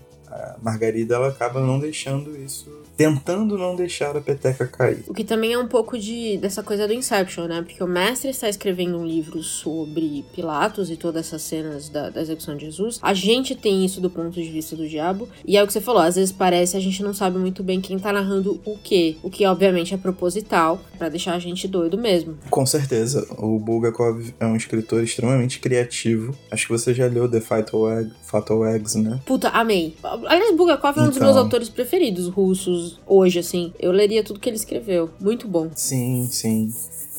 Margarida 0.60 1.16
ela 1.16 1.28
acaba 1.28 1.60
não 1.60 1.78
deixando 1.78 2.36
isso 2.36 2.81
tentando 2.96 3.56
não 3.56 3.74
deixar 3.74 4.16
a 4.16 4.20
peteca 4.20 4.66
cair. 4.66 5.04
O 5.08 5.14
que 5.14 5.24
também 5.24 5.52
é 5.52 5.58
um 5.58 5.68
pouco 5.68 5.98
de 5.98 6.36
dessa 6.38 6.62
coisa 6.62 6.86
do 6.86 6.92
Inception, 6.92 7.46
né? 7.46 7.62
Porque 7.62 7.82
o 7.82 7.86
mestre 7.86 8.30
está 8.30 8.48
escrevendo 8.48 8.98
um 8.98 9.06
livro 9.06 9.42
sobre 9.42 10.24
Pilatos 10.34 10.90
e 10.90 10.96
todas 10.96 11.26
essas 11.26 11.42
cenas 11.42 11.88
da, 11.88 12.10
da 12.10 12.20
execução 12.20 12.56
de 12.56 12.66
Jesus. 12.66 12.98
A 13.02 13.14
gente 13.14 13.54
tem 13.54 13.84
isso 13.84 14.00
do 14.00 14.10
ponto 14.10 14.30
de 14.30 14.48
vista 14.48 14.76
do 14.76 14.88
diabo. 14.88 15.28
E 15.46 15.56
é 15.56 15.62
o 15.62 15.66
que 15.66 15.72
você 15.72 15.80
falou, 15.80 16.02
às 16.02 16.16
vezes 16.16 16.32
parece 16.32 16.76
a 16.76 16.80
gente 16.80 17.02
não 17.02 17.14
sabe 17.14 17.38
muito 17.38 17.62
bem 17.62 17.80
quem 17.80 17.98
tá 17.98 18.12
narrando 18.12 18.60
o 18.64 18.76
quê. 18.78 19.16
O 19.22 19.30
que 19.30 19.46
obviamente 19.46 19.94
é 19.94 19.96
proposital 19.96 20.80
para 20.98 21.08
deixar 21.08 21.34
a 21.34 21.38
gente 21.38 21.66
doido 21.66 21.96
mesmo. 21.96 22.36
Com 22.50 22.66
certeza. 22.66 23.26
O 23.38 23.58
Bulgakov 23.58 24.32
é 24.38 24.46
um 24.46 24.56
escritor 24.56 25.02
extremamente 25.02 25.60
criativo. 25.60 26.34
Acho 26.50 26.66
que 26.66 26.72
você 26.72 26.92
já 26.94 27.06
leu 27.06 27.28
The 27.28 27.40
Fatal, 27.40 27.90
Egg, 27.90 28.10
Fatal 28.22 28.66
Eggs, 28.66 28.98
né? 28.98 29.20
Puta, 29.24 29.48
amei. 29.48 29.94
Aliás, 30.02 30.54
Bulgakov 30.56 30.98
é 30.98 31.02
um 31.02 31.08
dos 31.08 31.18
meus 31.18 31.30
então. 31.32 31.42
autores 31.42 31.68
preferidos 31.68 32.28
russos 32.28 32.81
hoje, 33.06 33.38
assim. 33.38 33.72
Eu 33.78 33.92
leria 33.92 34.24
tudo 34.24 34.40
que 34.40 34.48
ele 34.48 34.56
escreveu. 34.56 35.10
Muito 35.20 35.48
bom. 35.48 35.70
Sim, 35.74 36.28
sim. 36.30 36.72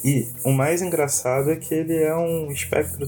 E 0.03 0.27
o 0.43 0.51
mais 0.51 0.81
engraçado 0.81 1.49
é 1.49 1.55
que 1.55 1.73
ele 1.73 1.95
é 1.95 2.15
um 2.15 2.51
espectro. 2.51 3.03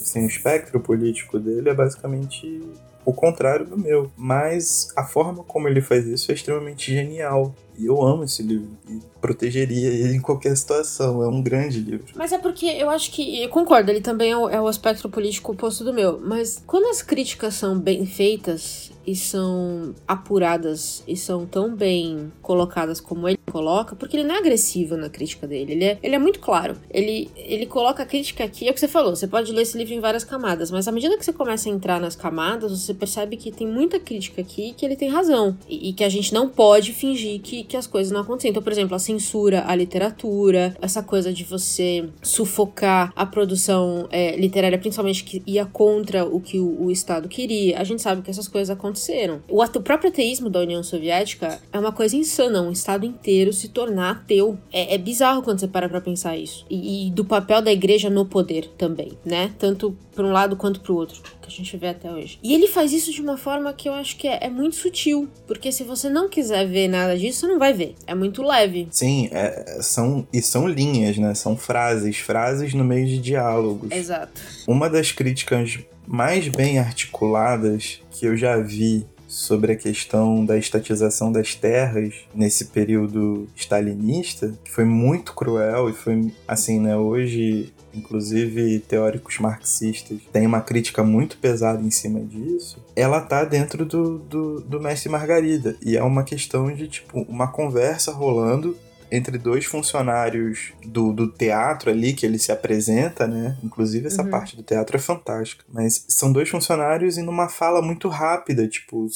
Assim, 0.00 0.24
o 0.24 0.26
espectro 0.26 0.80
político 0.80 1.38
dele 1.38 1.70
é 1.70 1.74
basicamente 1.74 2.60
o 3.04 3.12
contrário 3.12 3.64
do 3.64 3.78
meu. 3.78 4.10
Mas 4.16 4.88
a 4.96 5.04
forma 5.04 5.44
como 5.44 5.68
ele 5.68 5.80
faz 5.80 6.06
isso 6.06 6.30
é 6.30 6.34
extremamente 6.34 6.92
genial. 6.92 7.54
E 7.78 7.86
eu 7.86 8.02
amo 8.02 8.24
esse 8.24 8.42
livro. 8.42 8.68
E 8.88 9.00
protegeria 9.20 9.88
ele 9.88 10.16
em 10.16 10.20
qualquer 10.20 10.56
situação. 10.56 11.22
É 11.22 11.28
um 11.28 11.42
grande 11.42 11.80
livro. 11.80 12.06
Mas 12.14 12.32
é 12.32 12.38
porque 12.38 12.66
eu 12.66 12.90
acho 12.90 13.10
que. 13.10 13.42
Eu 13.42 13.48
concordo, 13.48 13.90
ele 13.90 14.00
também 14.00 14.32
é 14.32 14.36
o, 14.36 14.48
é 14.48 14.60
o 14.60 14.66
aspecto 14.66 15.08
político 15.08 15.52
oposto 15.52 15.84
do 15.84 15.92
meu. 15.92 16.20
Mas 16.20 16.62
quando 16.66 16.86
as 16.86 17.02
críticas 17.02 17.54
são 17.54 17.78
bem 17.78 18.04
feitas, 18.06 18.92
e 19.06 19.14
são 19.14 19.94
apuradas 20.06 21.02
e 21.06 21.16
são 21.16 21.46
tão 21.46 21.74
bem 21.74 22.32
colocadas 22.40 23.00
como 23.00 23.28
ele 23.28 23.38
coloca, 23.50 23.96
porque 23.96 24.16
ele 24.16 24.26
não 24.26 24.34
é 24.34 24.38
agressivo 24.38 24.96
na 24.96 25.08
crítica 25.08 25.46
dele, 25.46 25.72
ele 25.72 25.84
é, 25.84 25.98
ele 26.02 26.14
é 26.14 26.18
muito 26.18 26.40
claro. 26.40 26.76
Ele, 26.90 27.30
ele 27.36 27.66
coloca 27.66 28.02
a 28.02 28.06
crítica 28.06 28.44
aqui, 28.44 28.68
é 28.68 28.70
o 28.70 28.74
que 28.74 28.80
você 28.80 28.88
falou, 28.88 29.14
você 29.14 29.26
pode 29.26 29.52
ler 29.52 29.62
esse 29.62 29.76
livro 29.76 29.94
em 29.94 30.00
várias 30.00 30.24
camadas, 30.24 30.70
mas 30.70 30.86
à 30.86 30.92
medida 30.92 31.16
que 31.18 31.24
você 31.24 31.32
começa 31.32 31.68
a 31.68 31.72
entrar 31.72 32.00
nas 32.00 32.16
camadas, 32.16 32.70
você 32.70 32.94
percebe 32.94 33.36
que 33.36 33.50
tem 33.50 33.66
muita 33.66 33.98
crítica 33.98 34.40
aqui 34.40 34.72
que 34.76 34.84
ele 34.84 34.96
tem 34.96 35.08
razão. 35.08 35.56
E, 35.68 35.90
e 35.90 35.92
que 35.92 36.04
a 36.04 36.08
gente 36.08 36.32
não 36.32 36.48
pode 36.48 36.92
fingir 36.92 37.40
que, 37.40 37.61
que 37.62 37.76
as 37.76 37.86
coisas 37.86 38.12
não 38.12 38.20
acontecem. 38.20 38.50
Então, 38.50 38.62
por 38.62 38.72
exemplo, 38.72 38.94
a 38.94 38.98
censura 38.98 39.64
à 39.66 39.74
literatura, 39.74 40.76
essa 40.80 41.02
coisa 41.02 41.32
de 41.32 41.44
você 41.44 42.08
sufocar 42.22 43.12
a 43.14 43.26
produção 43.26 44.08
é, 44.10 44.36
literária, 44.36 44.78
principalmente 44.78 45.24
que 45.24 45.42
ia 45.46 45.64
contra 45.64 46.24
o 46.24 46.40
que 46.40 46.58
o, 46.58 46.84
o 46.84 46.90
Estado 46.90 47.28
queria. 47.28 47.78
A 47.78 47.84
gente 47.84 48.02
sabe 48.02 48.22
que 48.22 48.30
essas 48.30 48.48
coisas 48.48 48.70
aconteceram. 48.70 49.40
O, 49.48 49.62
o 49.62 49.82
próprio 49.82 50.10
ateísmo 50.10 50.50
da 50.50 50.60
União 50.60 50.82
Soviética 50.82 51.60
é 51.72 51.78
uma 51.78 51.92
coisa 51.92 52.16
insana, 52.16 52.62
um 52.62 52.72
Estado 52.72 53.06
inteiro 53.06 53.52
se 53.52 53.68
tornar 53.68 54.10
ateu. 54.12 54.58
É, 54.72 54.94
é 54.94 54.98
bizarro 54.98 55.42
quando 55.42 55.60
você 55.60 55.68
para 55.68 55.88
pra 55.88 56.00
pensar 56.00 56.36
isso. 56.36 56.64
E, 56.68 57.08
e, 57.08 57.10
do 57.10 57.24
papel 57.24 57.62
da 57.62 57.72
igreja 57.72 58.10
no 58.10 58.26
poder 58.26 58.68
também, 58.76 59.12
né? 59.24 59.52
Tanto 59.58 59.96
para 60.14 60.26
um 60.26 60.32
lado 60.32 60.56
quanto 60.56 60.80
para 60.80 60.92
o 60.92 60.96
outro, 60.96 61.20
que 61.42 61.48
a 61.48 61.50
gente 61.50 61.76
vê 61.76 61.88
até 61.88 62.10
hoje. 62.10 62.38
E 62.42 62.54
ele 62.54 62.68
faz 62.68 62.92
isso 62.92 63.12
de 63.12 63.20
uma 63.20 63.36
forma 63.36 63.72
que 63.72 63.88
eu 63.88 63.92
acho 63.92 64.16
que 64.16 64.26
é, 64.28 64.38
é 64.42 64.48
muito 64.48 64.76
sutil, 64.76 65.28
porque 65.46 65.70
se 65.70 65.84
você 65.84 66.08
não 66.08 66.28
quiser 66.28 66.66
ver 66.66 66.88
nada 66.88 67.18
disso, 67.18 67.40
você 67.40 67.46
não 67.46 67.58
vai 67.58 67.72
ver. 67.72 67.94
É 68.06 68.14
muito 68.14 68.42
leve. 68.42 68.88
Sim, 68.90 69.28
é, 69.32 69.78
são 69.82 70.26
e 70.32 70.40
são 70.40 70.66
linhas, 70.66 71.18
né? 71.18 71.34
São 71.34 71.56
frases, 71.56 72.18
frases 72.18 72.72
no 72.72 72.84
meio 72.84 73.06
de 73.06 73.18
diálogos. 73.18 73.90
Exato. 73.90 74.40
Uma 74.66 74.88
das 74.88 75.12
críticas 75.12 75.78
mais 76.06 76.48
bem 76.48 76.78
articuladas 76.78 78.00
que 78.10 78.26
eu 78.26 78.36
já 78.36 78.56
vi 78.58 79.06
sobre 79.32 79.72
a 79.72 79.76
questão 79.76 80.44
da 80.44 80.58
estatização 80.58 81.32
das 81.32 81.54
terras 81.54 82.14
nesse 82.34 82.66
período 82.66 83.48
stalinista, 83.56 84.52
que 84.62 84.70
foi 84.70 84.84
muito 84.84 85.32
cruel 85.34 85.88
e 85.88 85.94
foi 85.94 86.30
assim, 86.46 86.78
né, 86.78 86.94
hoje 86.94 87.72
inclusive 87.94 88.78
teóricos 88.80 89.38
marxistas 89.38 90.18
têm 90.32 90.46
uma 90.46 90.60
crítica 90.60 91.02
muito 91.02 91.36
pesada 91.38 91.82
em 91.82 91.90
cima 91.90 92.20
disso, 92.20 92.82
ela 92.94 93.20
tá 93.20 93.44
dentro 93.44 93.84
do, 93.84 94.18
do, 94.18 94.60
do 94.60 94.80
Mestre 94.80 95.10
Margarida. 95.10 95.76
E 95.82 95.96
é 95.96 96.02
uma 96.02 96.24
questão 96.24 96.72
de, 96.72 96.88
tipo, 96.88 97.20
uma 97.22 97.48
conversa 97.48 98.12
rolando 98.12 98.76
entre 99.10 99.36
dois 99.36 99.66
funcionários 99.66 100.72
do, 100.86 101.12
do 101.12 101.28
teatro 101.28 101.90
ali, 101.90 102.14
que 102.14 102.24
ele 102.24 102.38
se 102.38 102.50
apresenta, 102.50 103.26
né? 103.26 103.58
Inclusive, 103.62 104.06
essa 104.06 104.22
uhum. 104.22 104.30
parte 104.30 104.56
do 104.56 104.62
teatro 104.62 104.96
é 104.96 104.98
fantástica. 104.98 105.64
Mas 105.68 106.06
são 106.08 106.32
dois 106.32 106.48
funcionários 106.48 107.18
e 107.18 107.22
numa 107.22 107.46
fala 107.46 107.82
muito 107.82 108.08
rápida, 108.08 108.66
tipo, 108.66 109.06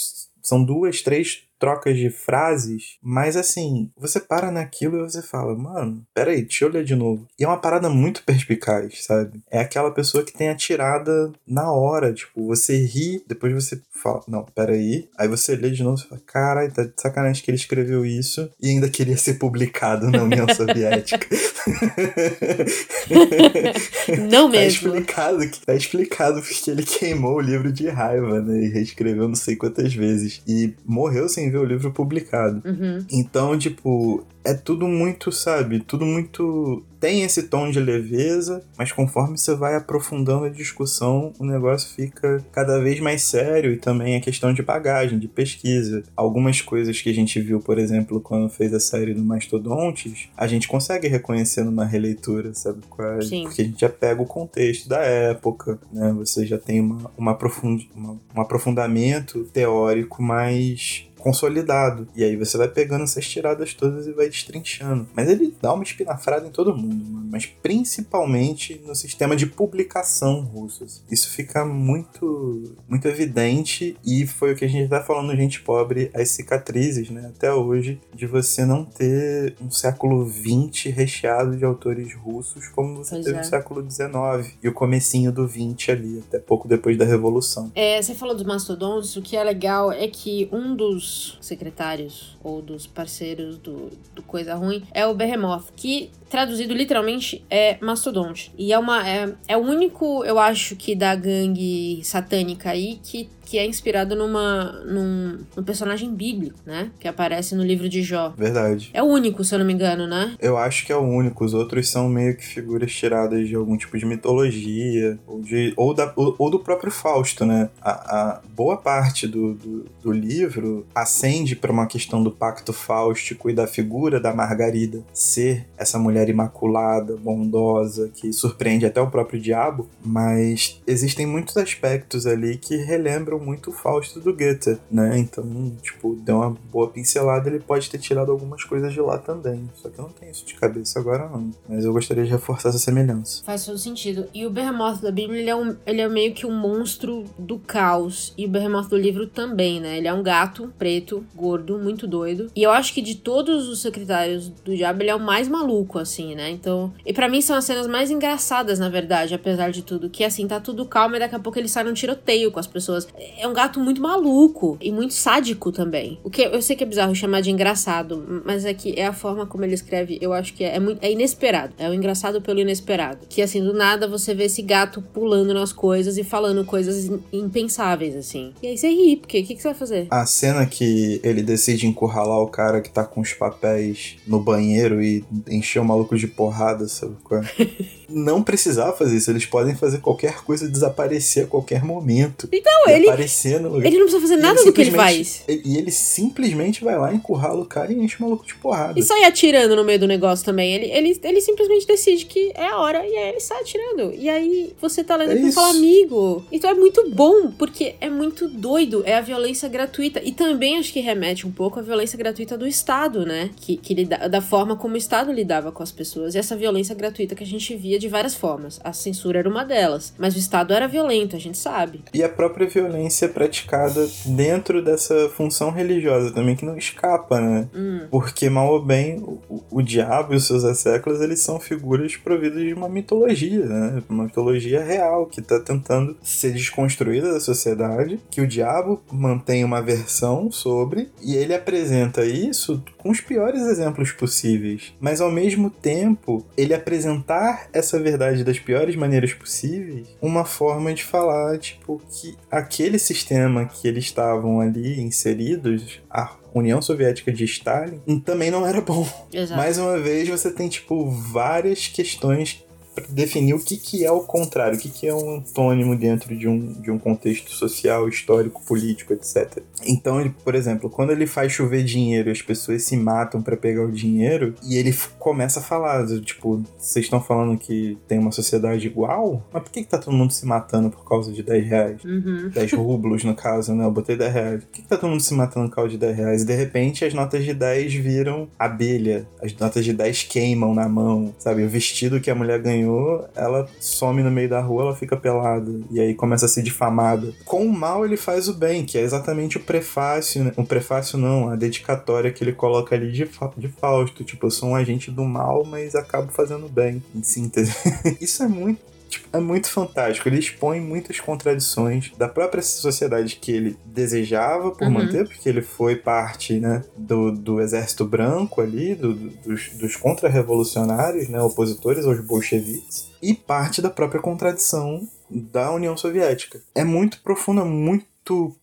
são 0.43 0.63
duas, 0.63 1.01
três 1.01 1.45
trocas 1.67 1.97
de 1.97 2.11
frases, 2.11 2.97
mas 3.03 3.37
assim, 3.37 3.91
você 3.99 4.21
para 4.21 4.53
naquilo 4.53 4.99
e 4.99 5.11
você 5.11 5.21
fala, 5.21 5.59
mano, 5.59 6.07
peraí, 6.15 6.43
deixa 6.43 6.65
eu 6.65 6.69
ler 6.69 6.85
de 6.85 6.95
novo. 6.95 7.27
E 7.37 7.43
é 7.43 7.49
uma 7.49 7.61
parada 7.61 7.91
muito 7.91 8.23
perspicaz, 8.23 9.05
sabe? 9.05 9.43
É 9.51 9.59
aquela 9.59 9.91
pessoa 9.91 10.23
que 10.23 10.33
tem 10.33 10.49
a 10.49 10.55
tirada 10.55 11.33
na 11.45 11.73
hora, 11.73 12.15
tipo, 12.15 12.47
você 12.47 12.77
ri, 12.85 13.21
depois 13.27 13.53
você 13.53 13.83
fala, 13.91 14.23
não, 14.29 14.47
peraí. 14.55 15.09
Aí 15.19 15.27
você 15.27 15.57
lê 15.57 15.71
de 15.71 15.83
novo 15.83 16.01
e 16.01 16.09
fala, 16.09 16.21
caralho, 16.25 16.73
tá 16.73 16.85
de 16.85 16.93
sacanagem 16.97 17.43
que 17.43 17.51
ele 17.51 17.57
escreveu 17.57 18.07
isso 18.07 18.49
e 18.63 18.69
ainda 18.69 18.89
queria 18.89 19.17
ser 19.17 19.35
publicado 19.35 20.09
na 20.09 20.23
União 20.23 20.47
Soviética. 20.55 21.27
não 24.31 24.47
tá 24.47 24.53
mesmo. 24.53 24.93
Tá 24.93 24.99
explicado, 24.99 25.51
tá 25.67 25.75
explicado 25.75 26.43
porque 26.43 26.71
ele 26.71 26.85
queimou 26.85 27.37
o 27.37 27.41
livro 27.41 27.73
de 27.73 27.89
raiva, 27.89 28.41
né? 28.41 28.65
E 28.65 28.69
reescreveu 28.69 29.27
não 29.27 29.35
sei 29.35 29.57
quantas 29.57 29.93
vezes. 29.93 30.41
E 30.47 30.77
morreu 30.85 31.29
sem 31.29 31.51
ver 31.51 31.56
o 31.59 31.65
livro 31.65 31.91
publicado. 31.93 32.63
Uhum. 32.65 33.05
Então, 33.11 33.59
tipo, 33.59 34.25
é 34.45 34.55
tudo 34.55 34.87
muito, 34.87 35.33
sabe? 35.33 35.81
Tudo 35.81 36.07
muito. 36.07 36.85
Tem 37.01 37.23
esse 37.23 37.45
tom 37.45 37.71
de 37.71 37.79
leveza, 37.79 38.65
mas 38.79 38.91
conforme 38.91 39.37
você 39.37 39.55
vai 39.55 39.75
aprofundando 39.75 40.45
a 40.45 40.49
discussão, 40.49 41.33
o 41.39 41.45
negócio 41.45 41.95
fica 41.95 42.45
cada 42.53 42.81
vez 42.81 43.01
mais 43.01 43.23
sério 43.23 43.73
e 43.73 43.77
também 43.77 44.15
é 44.15 44.21
questão 44.21 44.53
de 44.53 44.63
bagagem, 44.63 45.19
de 45.19 45.29
pesquisa. 45.29 46.03
Algumas 46.17 46.61
coisas 46.61 47.01
que 47.01 47.11
a 47.11 47.15
gente 47.15 47.41
viu, 47.41 47.61
por 47.61 47.79
exemplo, 47.79 48.21
quando 48.21 48.49
fez 48.49 48.73
a 48.73 48.81
série 48.81 49.13
do 49.13 49.23
Mastodontes, 49.23 50.29
a 50.37 50.47
gente 50.47 50.69
consegue 50.69 51.07
reconhecer 51.07 51.65
numa 51.65 51.85
releitura, 51.85 52.55
sabe? 52.55 52.81
É? 53.19 53.21
Sim. 53.23 53.43
Porque 53.43 53.63
a 53.63 53.65
gente 53.65 53.81
já 53.81 53.89
pega 53.89 54.23
o 54.23 54.27
contexto 54.27 54.89
da 54.89 55.01
época, 55.01 55.79
né? 55.93 56.15
Você 56.19 56.47
já 56.47 56.59
tem 56.59 56.81
uma, 56.81 57.11
uma, 57.17 57.33
aprofund... 57.33 57.89
uma 57.95 58.17
um 58.35 58.41
aprofundamento 58.41 59.45
teórico 59.53 60.23
mais 60.23 61.07
consolidado. 61.27 62.07
E 62.15 62.23
aí 62.23 62.37
você 62.37 62.57
vai 62.57 62.69
pegando 62.69 63.03
essas 63.03 63.27
tiradas 63.29 63.75
todas 63.75 64.07
e 64.07 64.13
vai 64.13 64.29
destrinchando. 64.29 65.09
Mas 65.13 65.29
ele 65.29 65.53
dá 65.61 65.75
uma 65.75 65.83
espinafrada 65.83 66.47
em 66.47 66.53
todo 66.53 66.77
mundo, 66.77 67.05
mano. 67.05 67.27
Mas 67.33 67.47
principalmente 67.47 68.81
no 68.87 68.95
sistema 68.95 69.35
de 69.35 69.45
publicação 69.45 70.43
russo. 70.43 70.85
Assim. 70.85 71.03
Isso 71.11 71.29
fica 71.31 71.65
muito, 71.65 72.77
muito 72.89 73.09
evidente 73.09 73.97
e 74.07 74.25
foi 74.25 74.53
o 74.53 74.57
que 74.57 74.65
a 74.65 74.69
gente 74.69 74.89
tá 74.89 75.03
falando, 75.03 75.35
gente 75.35 75.63
pobre, 75.63 76.13
as 76.15 76.29
cicatrizes, 76.31 77.11
né? 77.11 77.33
Até 77.35 77.53
hoje, 77.53 78.01
de 78.15 78.25
você 78.25 78.65
não 78.65 78.85
ter 78.85 79.57
um 79.61 79.71
século 79.71 80.25
XX 80.31 80.95
recheado 80.95 81.57
de 81.57 81.65
autores 81.65 82.15
russos 82.15 82.69
como 82.69 82.99
você 82.99 83.17
pois 83.17 83.25
teve 83.25 83.37
é. 83.37 83.41
no 83.41 83.45
século 83.45 83.91
XIX 83.91 84.57
e 84.63 84.69
o 84.69 84.73
comecinho 84.73 85.33
do 85.33 85.49
XX 85.49 85.89
ali, 85.89 86.23
até 86.25 86.39
pouco 86.39 86.69
depois 86.69 86.97
da 86.97 87.05
Revolução. 87.05 87.73
É, 87.75 88.01
você 88.01 88.15
falou 88.15 88.35
dos 88.35 88.45
mastodontes, 88.45 89.17
o 89.17 89.23
que 89.23 89.37
é 89.37 89.43
legal 89.43 89.91
é 89.91 90.07
que 90.07 90.49
um 90.53 90.77
dos 90.77 91.16
secretários 91.41 92.37
ou 92.43 92.63
dos 92.63 92.87
parceiros 92.87 93.59
do, 93.59 93.91
do 94.15 94.23
Coisa 94.23 94.55
Ruim 94.55 94.83
é 94.93 95.07
o 95.07 95.15
Behemoth, 95.15 95.71
que 95.75 96.11
traduzido 96.29 96.75
literalmente 96.75 97.45
é 97.51 97.79
mastodonte. 97.81 98.53
E 98.59 98.73
é 98.73 98.79
uma 98.79 99.07
é, 99.07 99.33
é 99.49 99.57
o 99.57 99.61
único, 99.61 100.25
eu 100.25 100.39
acho 100.39 100.77
que 100.77 100.95
da 100.95 101.15
gangue 101.15 102.01
satânica 102.05 102.71
aí 102.71 102.99
que 103.03 103.29
que 103.47 103.59
é 103.59 103.65
inspirado 103.65 104.17
numa 104.17 104.73
num, 104.85 105.39
num, 105.57 105.63
personagem 105.63 106.13
bíblico, 106.13 106.59
né? 106.67 106.91
Que 106.99 107.07
aparece 107.07 107.55
no 107.55 107.63
livro 107.63 107.89
de 107.89 108.03
Jó. 108.03 108.35
Verdade. 108.37 108.91
É 108.93 109.03
o 109.03 109.07
único, 109.07 109.45
se 109.45 109.55
eu 109.55 109.61
não 109.61 109.67
me 109.67 109.73
engano, 109.73 110.07
né? 110.07 110.35
Eu 110.41 110.59
acho 110.59 110.85
que 110.85 110.93
é 110.93 110.97
o 110.97 111.03
único. 111.03 111.45
Os 111.45 111.55
outros 111.55 111.89
são 111.89 112.09
meio 112.09 112.37
que 112.37 112.45
figuras 112.45 112.93
tiradas 112.93 113.47
de 113.47 113.55
algum 113.55 113.77
tipo 113.77 113.97
de 113.97 114.05
mitologia 114.05 115.19
ou, 115.27 115.41
de, 115.41 115.73
ou, 115.77 115.95
da, 115.95 116.13
ou, 116.17 116.35
ou 116.37 116.51
do 116.51 116.59
próprio 116.59 116.91
Fausto, 116.91 117.47
né? 117.47 117.71
A, 117.81 117.91
a 117.91 118.41
boa 118.53 118.77
parte 118.77 119.29
do, 119.29 119.55
do, 119.55 119.87
do 120.03 120.13
livro 120.13 120.85
ascende 120.93 121.55
para 121.55 121.71
uma 121.71 121.87
questão 121.87 122.23
do 122.23 122.33
pacto 122.33 122.73
fáustico 122.73 123.49
e 123.49 123.55
da 123.55 123.67
figura 123.67 124.19
da 124.19 124.35
Margarida 124.35 125.05
ser 125.13 125.67
essa 125.79 125.99
mulher 125.99 126.16
mulher 126.17 126.29
imaculada, 126.31 127.17
bondosa, 127.17 128.11
que 128.15 128.33
surpreende 128.33 128.87
até 128.87 129.01
o 129.01 129.11
próprio 129.11 129.41
diabo, 129.41 129.87
mas 130.05 130.81
existem 130.87 131.27
muitos 131.27 131.57
aspectos 131.57 132.27
ali 132.27 132.57
que 132.57 132.77
relembram 132.77 133.39
muito 133.39 133.71
o 133.71 133.73
Fausto 133.73 134.19
do 134.19 134.33
Goethe, 134.35 134.79
né? 134.91 135.19
Então, 135.19 135.45
tipo, 135.83 136.15
deu 136.15 136.37
uma 136.37 136.57
boa 136.73 136.89
pincelada, 136.89 137.49
ele 137.49 137.61
pode 137.61 137.91
ter 137.91 137.99
tirado 137.99 138.33
algumas 138.33 138.65
coisas 138.65 138.93
de 138.93 139.01
lá 139.01 139.19
também. 139.19 139.69
Só 139.75 139.91
que 139.91 139.99
eu 139.99 140.05
não 140.05 140.11
tenho 140.11 140.33
isso 140.33 140.47
de 140.47 140.55
cabeça 140.55 140.99
agora, 140.99 141.29
não. 141.29 141.51
Mas 141.69 141.85
eu 141.85 141.93
gostaria 141.93 142.25
de 142.25 142.31
reforçar 142.31 142.71
essa 142.71 142.79
semelhança. 142.79 143.43
Faz 143.45 143.67
todo 143.67 143.79
sentido. 143.79 144.27
E 144.33 144.47
o 144.47 144.51
Behemoth 144.51 145.01
da 145.03 145.11
Bíblia, 145.11 145.41
ele 145.41 145.51
é, 145.51 145.57
um, 145.57 145.77
ele 145.87 146.01
é 146.01 146.09
meio 146.09 146.33
que 146.33 146.47
um 146.47 146.59
monstro 146.59 147.25
do 147.39 147.59
caos. 147.59 148.33
E 148.39 148.47
o 148.47 148.49
Behemoth 148.49 148.89
do 148.89 148.97
livro 148.97 149.27
também, 149.27 149.81
né? 149.81 149.99
Ele 149.99 150.09
é 150.09 150.15
um 150.15 150.23
gato 150.23 150.73
preto, 150.79 151.25
gordo, 151.35 151.79
muito 151.79 152.07
doido. 152.07 152.51
E 152.55 152.63
eu 152.63 152.71
acho 152.71 152.95
que 152.95 153.03
de 153.03 153.17
todos 153.17 153.69
os 153.69 153.83
secretários 153.83 154.49
do 154.49 154.75
diabo, 154.75 155.03
ele 155.03 155.11
é 155.11 155.15
o 155.15 155.21
mais 155.21 155.49
maluco, 155.49 155.99
assim, 156.07 156.35
né? 156.35 156.51
Então. 156.51 156.93
E 157.05 157.13
para 157.13 157.29
mim 157.29 157.41
são 157.41 157.57
as 157.57 157.65
cenas 157.65 157.87
mais 157.87 158.11
engraçadas, 158.11 158.79
na 158.79 158.89
verdade, 158.89 159.35
apesar 159.35 159.71
de 159.71 159.83
tudo. 159.83 160.09
Que 160.09 160.25
assim, 160.25 160.47
tá 160.47 160.61
tudo 160.61 160.87
calmo 160.87 161.17
e 161.17 161.19
daqui 161.19 161.35
a 161.35 161.39
pouco 161.39 161.59
ele 161.59 161.69
sai 161.69 161.85
num 161.85 161.93
tiroteio 161.93 162.51
com 162.51 162.61
as 162.61 162.67
pessoas. 162.67 163.07
É 163.39 163.47
um 163.47 163.53
gato 163.53 163.81
muito 163.81 164.01
maluco 164.01 164.79
e 164.81 164.91
muito 164.93 165.15
sádico 165.15 165.73
também. 165.73 166.19
O 166.23 166.31
que 166.31 166.43
eu 166.43 166.63
sei 166.63 166.77
que 166.77 166.85
é 166.85 166.87
bizarro 166.87 167.15
chamar 167.15 167.41
de 167.41 167.51
engraçado, 167.51 168.43
mas 168.45 168.65
é 168.65 168.73
que 168.73 168.99
é 168.99 169.07
a 169.07 169.13
forma 169.13 169.47
como 169.47 169.65
ele 169.65 169.75
escreve, 169.75 170.19
eu 170.21 170.33
acho 170.33 170.55
que 170.55 170.65
é, 170.65 170.77
é, 170.77 170.81
muito, 170.81 171.03
é 171.03 171.11
inesperado. 171.11 171.75
É 171.79 171.89
o 171.89 171.95
engraçado 171.95 172.41
pelo 172.41 172.61
inesperado. 172.61 173.27
Que 173.29 173.43
assim, 173.43 173.63
do 173.63 173.73
nada 173.73 174.07
você 174.07 174.35
vê 174.35 174.45
esse 174.45 174.63
gato 174.63 175.03
pulando 175.03 175.53
nas 175.53 175.73
coisas 175.73 176.17
e 176.17 176.25
falando 176.25 176.65
coisas 176.65 177.11
impensáveis, 177.33 178.15
assim. 178.15 178.53
E 178.63 178.69
aí 178.69 178.79
você 178.79 178.89
ri, 178.89 179.17
porque 179.17 179.41
o 179.41 179.45
que, 179.45 179.55
que 179.55 179.63
você 179.63 179.69
vai 179.69 179.77
fazer? 179.77 180.07
A 180.11 180.27
cena 180.27 180.67
que 180.67 181.21
ele 181.23 181.43
decide 181.43 181.87
encurralar 181.87 182.39
o 182.39 182.49
cara 182.49 182.81
que 182.81 182.91
tá 182.91 183.05
com 183.05 183.21
os 183.21 183.33
papéis 183.33 184.17
no 184.27 184.41
banheiro 184.41 185.03
e 185.03 185.25
encher 185.49 185.81
o 185.81 185.85
maluco 185.97 186.17
de 186.17 186.27
porrada, 186.27 186.87
sabe 186.89 187.17
qual 187.25 187.41
é? 187.41 187.47
não 188.09 188.43
precisava 188.43 188.97
fazer 188.97 189.17
isso. 189.17 189.31
Eles 189.31 189.47
podem 189.47 189.75
fazer 189.75 189.99
qualquer 189.99 190.43
coisa 190.45 190.69
desaparecer 190.69 191.45
a 191.45 191.47
qualquer 191.47 191.85
momento. 191.85 192.49
Então, 192.53 192.89
ele. 192.89 193.09
Aparecer 193.09 193.61
no 193.61 193.71
lugar. 193.71 193.87
Ele 193.87 193.99
não 193.99 194.05
precisa 194.05 194.23
fazer 194.23 194.37
nada 194.37 194.65
do 194.65 194.73
que 194.73 194.81
ele 194.81 194.91
faz. 194.93 195.43
E 195.49 195.77
ele 195.77 195.91
simplesmente 195.91 196.85
vai 196.85 196.97
lá, 196.99 197.13
encurrala 197.13 197.61
o 197.61 197.67
cara 197.67 197.93
e 197.93 197.97
enche 197.97 198.17
o 198.19 198.23
maluco 198.23 198.47
de 198.47 198.55
porrada. 198.55 198.99
E 198.99 199.03
sai 199.03 199.25
atirando 199.25 199.75
no 199.77 199.85
meio 199.85 199.99
do 199.99 200.07
negócio 200.07 200.45
também. 200.45 200.75
Ele, 200.75 200.87
ele, 200.87 201.21
ele 201.23 201.41
simplesmente 201.41 201.87
decide 201.87 202.27
que 202.27 202.53
é 202.55 202.69
a 202.69 202.79
hora 202.79 203.07
e 203.07 203.17
aí 203.17 203.29
ele 203.31 203.41
sai 203.41 203.61
atirando. 203.61 204.13
E 204.15 204.29
aí 204.29 204.73
você 204.81 205.03
tá 205.03 205.17
lendo 205.17 205.33
é 205.33 205.49
e 205.49 205.53
fala, 205.53 205.71
amigo. 205.71 206.45
Então 206.51 206.71
é 206.71 206.75
muito 206.75 207.11
bom, 207.11 207.51
porque 207.53 207.95
é 208.01 208.09
muito 208.09 208.49
doido. 208.49 209.03
É 209.05 209.17
a 209.17 209.21
violência 209.21 209.69
gratuita. 209.69 210.21
E 210.23 210.33
também 210.33 210.79
acho 210.79 210.93
que 210.93 211.01
remete 211.01 211.47
um 211.47 211.53
pouco 211.53 211.79
à 211.79 211.83
violência 211.83 212.17
gratuita 212.17 212.57
do 212.57 212.67
Estado, 212.67 213.25
né? 213.25 213.51
Que, 213.57 213.77
que 213.77 213.95
lida, 213.95 214.29
da 214.29 214.41
forma 214.41 214.77
como 214.77 214.95
o 214.95 214.97
Estado 214.97 215.33
lidava 215.33 215.73
com 215.73 215.83
as 215.87 215.93
pessoas. 215.93 216.35
E 216.35 216.39
essa 216.39 216.57
violência 216.57 216.95
gratuita 216.95 217.35
que 217.35 217.45
a 217.45 217.47
gente 217.47 217.75
via 217.77 217.99
de 217.99 218.09
várias 218.09 218.35
formas. 218.35 218.81
A 218.83 218.93
censura 218.93 219.39
era 219.39 219.49
uma 219.49 219.65
delas. 219.65 220.13
Mas 220.19 220.35
o 220.35 220.39
Estado 220.39 220.75
era 220.75 220.89
violento, 220.89 221.37
a 221.37 221.39
gente 221.39 221.57
sabe. 221.57 222.03
E 222.13 222.23
a 222.23 222.29
própria 222.29 222.67
violência 222.67 223.29
praticada 223.29 224.07
dentro 224.25 224.83
dessa 224.83 225.29
função 225.31 225.71
religiosa 225.71 226.33
também, 226.33 226.57
que 226.57 226.65
não 226.65 226.77
escapa, 226.77 227.41
né? 227.41 227.69
Hum. 227.75 228.07
Porque, 228.11 228.51
mal 228.51 228.73
ou 228.73 228.83
bem, 228.83 229.19
o, 229.19 229.63
o 229.71 229.83
diabo 229.83 230.35
e 230.35 230.37
os 230.37 230.47
seus 230.47 230.65
asseclas, 230.65 231.21
eles 231.21 231.41
são 231.41 231.61
figuras 231.61 232.17
providas 232.17 232.63
de 232.63 232.75
uma 232.75 232.89
mitologia, 232.89 233.65
né? 233.65 234.03
Uma 234.09 234.25
mitologia 234.25 234.83
real, 234.83 235.27
que 235.27 235.41
está 235.41 235.61
tentando 235.61 236.17
ser 236.23 236.53
desconstruída 236.53 237.33
da 237.33 237.41
sociedade, 237.41 238.19
que 238.31 238.41
o 238.41 238.47
diabo 238.47 239.03
mantém 239.11 239.65
uma 239.65 239.81
versão 239.81 240.51
sobre, 240.51 241.11
e 241.23 241.35
ele 241.37 241.55
apresenta 241.55 242.25
isso 242.25 242.83
com 242.99 243.11
os 243.11 243.21
piores 243.21 243.63
exemplos 243.63 244.13
possíveis. 244.13 244.95
Mas, 245.01 245.21
ao 245.21 245.31
mesmo 245.31 245.71
tempo, 245.81 246.45
ele 246.57 246.75
apresentar 246.75 247.69
essa 247.73 247.99
verdade 247.99 248.45
das 248.45 248.59
piores 248.59 248.97
maneiras 248.97 249.33
possíveis, 249.33 250.09
uma 250.21 250.45
forma 250.45 250.93
de 250.93 251.05
falar, 251.05 251.59
tipo, 251.59 252.01
que 252.11 252.37
aquele 252.51 252.99
sistema 252.99 253.67
que 253.67 253.87
eles 253.87 254.05
estavam 254.05 254.61
ali 254.61 255.01
inseridos, 255.01 256.01
a 256.11 256.37
União 256.55 256.81
Soviética 256.81 257.33
de 257.33 257.45
Stalin, 257.45 258.01
também 258.25 258.51
não 258.51 258.67
era 258.67 258.81
bom. 258.81 259.07
Exato. 259.33 259.61
Mais 259.61 259.79
uma 259.79 259.99
vez, 259.99 260.29
você 260.29 260.51
tem, 260.51 260.69
tipo, 260.69 261.11
várias 261.11 261.87
questões 261.89 262.65
definir 263.09 263.55
o 263.55 263.59
que, 263.59 263.77
que 263.77 264.05
é 264.05 264.11
o 264.11 264.21
contrário, 264.21 264.79
o 264.79 264.81
que, 264.81 264.89
que 264.89 265.07
é 265.07 265.15
um 265.15 265.37
antônimo 265.37 265.97
dentro 265.97 266.37
de 266.37 266.49
um, 266.49 266.73
de 266.81 266.91
um 266.91 266.99
contexto 266.99 267.51
social, 267.51 268.09
histórico, 268.09 268.63
político, 268.65 269.13
etc. 269.13 269.63
Então, 269.85 270.21
ele, 270.21 270.35
por 270.45 270.55
exemplo, 270.55 270.89
quando 270.89 271.11
ele 271.11 271.27
faz 271.27 271.53
chover 271.53 271.85
dinheiro 271.85 272.29
e 272.29 272.33
as 272.33 272.43
pessoas 272.43 272.83
se 272.83 272.97
matam 272.97 273.43
para 273.43 273.57
pegar 273.57 273.85
o 273.85 273.93
dinheiro, 273.93 274.55
e 274.63 274.77
ele 274.77 274.95
começa 275.19 275.61
a 275.61 275.63
falar, 275.63 276.07
tipo, 276.21 276.63
vocês 276.79 277.05
estão 277.05 277.21
falando 277.21 277.59
que 277.59 277.99
tem 278.09 278.19
uma 278.19 278.33
sociedade 278.33 278.87
igual? 278.87 279.47
Mas 279.53 279.63
por 279.63 279.71
que, 279.71 279.83
que 279.83 279.89
tá 279.89 279.99
todo 279.99 280.15
mundo 280.15 280.33
se 280.33 280.47
matando 280.47 280.91
por 280.91 281.07
causa 281.07 281.33
de 281.33 281.43
10 281.43 281.67
reais? 281.67 282.05
Uhum. 282.05 282.51
10 282.55 282.73
rublos, 282.73 283.25
no 283.25 283.35
caso, 283.35 283.75
né? 283.75 283.85
Eu 283.85 283.91
botei 283.91 284.17
10 284.17 284.33
reais. 284.33 284.65
Por 284.65 284.71
que, 284.71 284.83
que 284.83 284.89
tá 284.89 284.97
todo 284.97 285.11
mundo 285.11 285.23
se 285.23 285.35
matando 285.35 285.69
por 285.69 285.77
causa 285.77 285.91
de 285.91 285.99
10 285.99 286.17
reais? 286.17 286.43
E 286.43 286.47
de 286.47 286.55
repente 286.55 287.05
as 287.05 287.13
notas 287.13 287.45
de 287.45 287.53
10 287.53 287.95
viram 287.95 288.49
abelha, 288.59 289.29
as 289.43 289.55
notas 289.57 289.85
de 289.85 289.93
10 289.93 290.25
queimam 290.25 290.75
na 290.75 290.89
mão, 290.89 291.35
sabe? 291.39 291.63
O 291.63 291.69
vestido 291.69 292.21
que 292.21 292.31
a 292.31 292.35
mulher 292.35 292.61
ganhou 292.61 292.77
ganhou, 292.77 293.29
ela 293.35 293.67
some 293.81 294.23
no 294.23 294.31
meio 294.31 294.49
da 294.49 294.61
rua, 294.61 294.85
ela 294.85 294.97
fica 294.97 295.17
pelada. 295.17 295.71
E 295.91 296.01
aí 296.01 296.15
começa 296.15 296.47
a 296.47 296.49
ser 296.49 296.63
difamada. 296.63 297.33
Com 297.45 297.67
o 297.67 297.73
mal, 297.73 298.05
ele 298.05 298.17
faz 298.17 298.49
o 298.49 298.55
bem, 298.55 298.85
que 298.85 298.99
é 298.99 299.03
exatamente 299.03 299.57
o 299.57 299.61
prefácio, 299.67 300.45
né? 300.45 300.53
O 300.57 300.65
prefácio 300.65 301.19
não, 301.19 301.51
a 301.51 301.57
dedicatória 301.57 302.33
que 302.33 302.43
ele 302.43 302.53
coloca 302.53 302.95
ali 302.95 303.13
de, 303.13 303.29
de 303.57 303.69
Fausto. 303.69 304.25
Tipo, 304.25 304.47
eu 304.47 304.51
sou 304.51 304.71
um 304.71 304.75
agente 304.75 305.11
do 305.11 305.25
mal, 305.25 305.65
mas 305.65 305.95
acabo 305.95 306.33
fazendo 306.33 306.69
bem, 306.69 307.03
em 307.15 307.23
síntese. 307.23 307.75
Isso 308.21 308.43
é 308.43 308.49
muito 308.49 308.97
Tipo, 309.09 309.29
é 309.37 309.41
muito 309.41 309.71
fantástico. 309.71 310.29
Ele 310.29 310.39
expõe 310.39 310.81
muitas 310.81 311.21
contradições 311.21 312.13
da 312.19 312.29
própria 312.29 312.63
sociedade 312.63 313.37
que 313.37 313.53
ele 313.53 313.79
desejava 313.85 314.71
por 314.73 314.87
uhum. 314.87 314.95
manter, 314.95 315.27
porque 315.27 315.49
ele 315.49 315.63
foi 315.63 315.97
parte 315.97 316.59
né, 316.59 316.83
do, 316.97 317.31
do 317.31 317.61
exército 317.61 318.05
branco 318.05 318.61
ali, 318.61 318.95
do, 318.95 319.15
dos, 319.15 319.71
dos 319.75 319.97
contra-revolucionários, 319.97 321.29
né, 321.29 321.41
opositores 321.41 322.05
aos 322.05 322.21
bolcheviques, 322.21 323.13
e 323.23 323.33
parte 323.33 323.81
da 323.81 323.91
própria 323.91 324.21
contradição 324.21 325.07
da 325.31 325.73
União 325.73 325.97
Soviética. 325.97 326.61
É 326.75 326.85
muito 326.85 327.21
profunda, 327.23 327.65
muito 327.65 328.07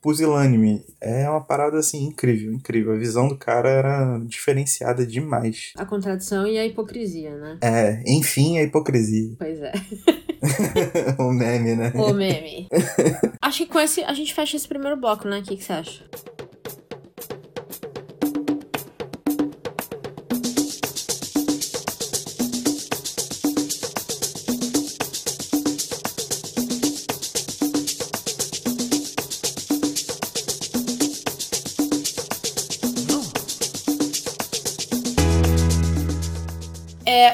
pusilânime. 0.01 0.83
É 0.99 1.29
uma 1.29 1.41
parada 1.41 1.77
assim 1.77 2.05
incrível, 2.05 2.51
incrível. 2.51 2.93
A 2.93 2.97
visão 2.97 3.27
do 3.27 3.37
cara 3.37 3.69
era 3.69 4.19
diferenciada 4.25 5.05
demais. 5.05 5.73
A 5.77 5.85
contradição 5.85 6.45
e 6.47 6.57
a 6.57 6.65
hipocrisia, 6.65 7.35
né? 7.37 7.57
É, 7.61 8.03
enfim, 8.05 8.57
a 8.57 8.63
hipocrisia. 8.63 9.35
Pois 9.37 9.61
é. 9.61 9.71
o 11.17 11.31
meme, 11.31 11.75
né? 11.75 11.91
O 11.95 12.13
meme. 12.13 12.67
Acho 13.41 13.59
que 13.59 13.71
com 13.71 13.79
esse 13.79 14.03
a 14.03 14.13
gente 14.13 14.33
fecha 14.33 14.57
esse 14.57 14.67
primeiro 14.67 14.97
bloco, 14.97 15.27
né? 15.27 15.39
O 15.39 15.43
que, 15.43 15.55
que 15.55 15.63
você 15.63 15.73
acha? 15.73 16.03